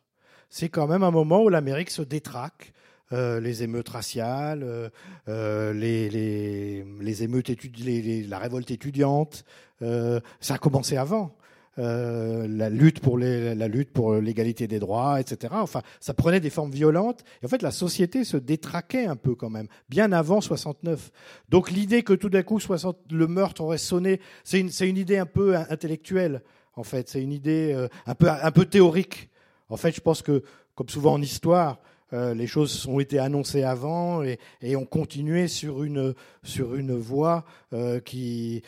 C'est 0.48 0.68
quand 0.68 0.86
même 0.86 1.02
un 1.02 1.10
moment 1.10 1.42
où 1.42 1.48
l'Amérique 1.48 1.90
se 1.90 2.02
détraque. 2.02 2.72
Euh, 3.14 3.38
les 3.38 3.62
émeutes 3.62 3.90
raciales, 3.90 4.64
euh, 4.64 4.88
euh, 5.28 5.72
les, 5.72 6.10
les, 6.10 6.84
les, 7.00 7.22
émeutes 7.22 7.48
les, 7.78 8.24
la 8.24 8.38
révolte 8.38 8.72
étudiante. 8.72 9.44
Ça 9.80 10.54
a 10.54 10.58
commencé 10.58 10.96
avant. 10.96 11.36
La 11.76 12.70
lutte 12.70 13.00
pour 13.00 13.18
la 13.18 13.68
lutte 13.68 13.92
pour 13.92 14.14
l'égalité 14.14 14.66
des 14.66 14.78
droits, 14.78 15.20
etc. 15.20 15.54
Enfin, 15.56 15.82
ça 16.00 16.14
prenait 16.14 16.40
des 16.40 16.50
formes 16.50 16.70
violentes. 16.72 17.24
Et 17.42 17.46
en 17.46 17.48
fait, 17.48 17.62
la 17.62 17.70
société 17.70 18.24
se 18.24 18.36
détraquait 18.36 19.06
un 19.06 19.16
peu 19.16 19.34
quand 19.34 19.50
même, 19.50 19.68
bien 19.88 20.10
avant 20.12 20.40
69. 20.40 21.10
Donc 21.50 21.70
l'idée 21.70 22.02
que 22.02 22.14
tout 22.14 22.30
d'un 22.30 22.42
coup 22.42 22.58
60, 22.58 22.96
le 23.12 23.26
meurtre 23.26 23.62
aurait 23.62 23.78
sonné, 23.78 24.20
c'est 24.42 24.58
une, 24.58 24.70
une 24.80 24.96
idée 24.96 25.18
un 25.18 25.26
peu 25.26 25.56
intellectuelle. 25.56 26.42
En 26.74 26.84
fait, 26.84 27.08
c'est 27.08 27.22
une 27.22 27.32
idée 27.32 27.86
un 28.06 28.14
peu 28.14 28.28
un 28.30 28.50
peu 28.50 28.64
théorique. 28.64 29.28
En 29.68 29.76
fait, 29.76 29.92
je 29.92 30.00
pense 30.00 30.22
que, 30.22 30.42
comme 30.74 30.88
souvent 30.88 31.12
en 31.12 31.22
histoire, 31.22 31.78
euh, 32.14 32.32
les 32.32 32.46
choses 32.46 32.86
ont 32.86 33.00
été 33.00 33.18
annoncées 33.18 33.64
avant 33.64 34.22
et, 34.22 34.38
et 34.62 34.76
ont 34.76 34.86
continué 34.86 35.48
sur 35.48 35.82
une, 35.82 36.14
sur 36.42 36.74
une 36.74 36.94
voie 36.94 37.44
euh, 37.72 38.00
qui, 38.00 38.62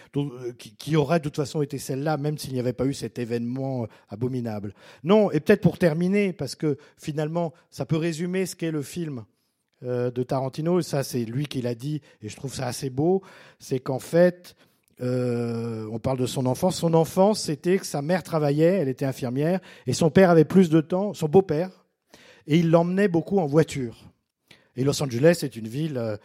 qui, 0.59 0.77
qui, 0.77 0.97
aurait 0.97 1.21
de 1.21 1.25
toute 1.25 1.37
façon 1.37 1.63
été 1.63 1.79
celle-là, 1.79 2.17
même 2.17 2.37
s'il 2.37 2.53
n'y 2.53 2.61
avait 2.61 2.73
pas 2.73 2.87
eu 2.87 2.95
cet 2.95 3.19
événement 3.19 3.87
abominable. 4.09 4.75
Non, 5.05 5.31
et 5.31 5.41
peut-être 5.41 5.63
pour 5.63 5.79
terminer, 5.79 6.33
parce 6.33 6.55
que 6.55 6.77
finalement, 6.99 7.55
ça 7.71 7.87
peut 7.87 7.97
résumer 7.97 8.45
ce 8.45 8.57
qu'est 8.57 8.71
le 8.71 8.83
film 8.83 9.25
euh, 9.83 10.11
de 10.11 10.23
Tarantino, 10.23 10.81
ça 10.81 11.03
c'est 11.03 11.25
lui 11.25 11.47
qui 11.47 11.63
l'a 11.63 11.75
dit, 11.75 12.01
et 12.23 12.29
je 12.29 12.37
trouve 12.37 12.55
ça 12.55 12.67
assez 12.67 12.91
beau, 12.91 13.23
c'est 13.59 13.79
qu'en 13.79 13.99
fait, 13.99 14.57
euh, 15.03 15.87
on 15.93 15.99
parle 15.99 16.19
de 16.19 16.27
son 16.27 16.47
enfance. 16.47 16.77
Son 16.77 16.95
enfance, 16.95 17.43
c'était 17.43 17.79
que 17.79 17.87
sa 17.87 18.03
mère 18.03 18.23
travaillait, 18.23 18.79
elle 18.79 18.89
était 18.89 19.05
infirmière, 19.05 19.61
et 19.87 19.93
son 19.93 20.11
père 20.11 20.31
avait 20.31 20.45
plus 20.45 20.71
de 20.71 20.81
temps, 20.81 21.13
son 21.15 21.29
beau-père, 21.29 21.86
et 22.47 22.59
il 22.59 22.71
l'emmenait 22.71 23.09
beaucoup 23.09 23.39
en 23.39 23.47
voiture. 23.47 23.97
Et 24.77 24.85
Los 24.85 25.03
Angeles 25.03 25.41
est 25.43 25.57
une 25.57 25.69
ville, 25.69 25.97
euh, 25.97 26.17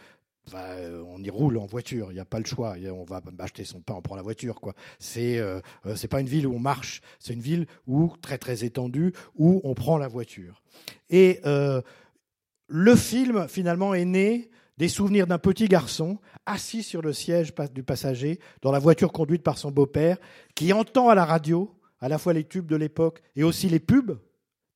bah, 0.52 0.68
on 1.08 1.22
y 1.24 1.30
roule 1.30 1.58
en 1.58 1.66
voiture, 1.66 2.12
il 2.12 2.16
n'y 2.16 2.20
a 2.20 2.26
pas 2.26 2.40
le 2.40 2.46
choix. 2.46 2.76
On 2.92 3.04
va 3.04 3.22
acheter 3.40 3.64
son 3.64 3.80
pain, 3.80 3.94
on 3.98 4.02
prend 4.02 4.16
la 4.16 4.22
voiture. 4.22 4.60
quoi. 4.60 4.74
Euh, 5.18 5.62
c'est 5.96 6.08
pas 6.08 6.20
une 6.20 6.28
ville 6.28 6.48
où 6.48 6.54
on 6.54 6.60
marche, 6.60 7.02
c'est 7.20 7.34
une 7.34 7.42
ville 7.42 7.68
où 7.88 8.14
très 8.22 8.38
très 8.38 8.64
étendue 8.64 9.14
où 9.36 9.62
on 9.64 9.74
prend 9.74 9.98
la 9.98 10.08
voiture. 10.08 10.62
Et 11.10 11.40
euh, 11.46 11.82
le 12.68 12.96
film 12.96 13.48
finalement 13.48 13.94
est 13.94 14.06
né 14.06 14.50
des 14.78 14.90
souvenirs 14.90 15.28
d'un 15.28 15.38
petit 15.38 15.68
garçon 15.68 16.18
assis 16.46 16.84
sur 16.84 17.02
le 17.02 17.14
siège 17.14 17.54
du 17.74 17.84
passager 17.84 18.40
dans 18.62 18.72
la 18.72 18.80
voiture 18.80 19.12
conduite 19.12 19.44
par 19.44 19.58
son 19.58 19.72
beau-père, 19.72 20.18
qui 20.56 20.74
entend 20.74 21.10
à 21.10 21.16
la 21.16 21.26
radio 21.26 21.72
à 22.00 22.10
la 22.10 22.18
fois 22.18 22.34
les 22.34 22.44
tubes 22.44 22.66
de 22.66 22.76
l'époque 22.76 23.22
et 23.36 23.44
aussi 23.44 23.70
les 23.70 23.80
pubs 23.80 24.18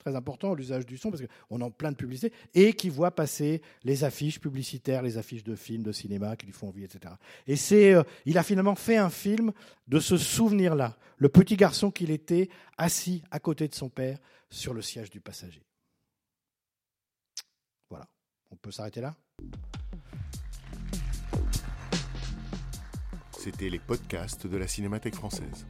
très 0.06 0.16
important, 0.16 0.54
l'usage 0.54 0.86
du 0.86 0.98
son, 0.98 1.10
parce 1.10 1.24
qu'on 1.50 1.62
en 1.62 1.72
plein 1.72 1.92
de 1.92 1.96
publicité, 1.96 2.32
et 2.54 2.74
qui 2.74 2.90
voit 2.90 3.10
passer 3.10 3.64
les 3.84 4.04
affiches 4.04 4.40
publicitaires, 4.40 5.02
les 5.02 5.18
affiches 5.18 5.44
de 5.44 5.56
films, 5.56 5.82
de 5.82 5.92
cinéma 5.92 6.36
qui 6.36 6.46
lui 6.46 6.54
font 6.54 6.68
envie, 6.68 6.84
etc. 6.84 7.16
Et 7.48 7.56
c'est, 7.56 7.96
euh, 7.96 8.04
il 8.26 8.38
a 8.38 8.44
finalement 8.44 8.76
fait 8.76 8.98
un 8.98 9.10
film 9.10 9.52
de 9.88 10.00
ce 10.00 10.18
souvenir-là, 10.18 10.96
le 11.18 11.30
petit 11.30 11.56
garçon 11.56 11.90
qu'il 11.90 12.12
était 12.12 12.50
assis 12.78 13.24
à 13.32 13.40
côté 13.40 13.68
de 13.68 13.74
son 13.74 13.90
père 13.90 14.20
sur 14.48 14.76
le 14.76 14.84
siège 14.84 15.10
du 15.10 15.22
passager. 15.22 15.64
Voilà, 17.90 18.06
on 18.52 18.58
peut 18.58 18.72
s'arrêter 18.72 19.02
là? 19.02 19.16
C'était 23.40 23.70
les 23.70 23.80
podcasts 23.80 24.46
de 24.46 24.58
la 24.58 24.68
Cinémathèque 24.68 25.16
française. 25.16 25.66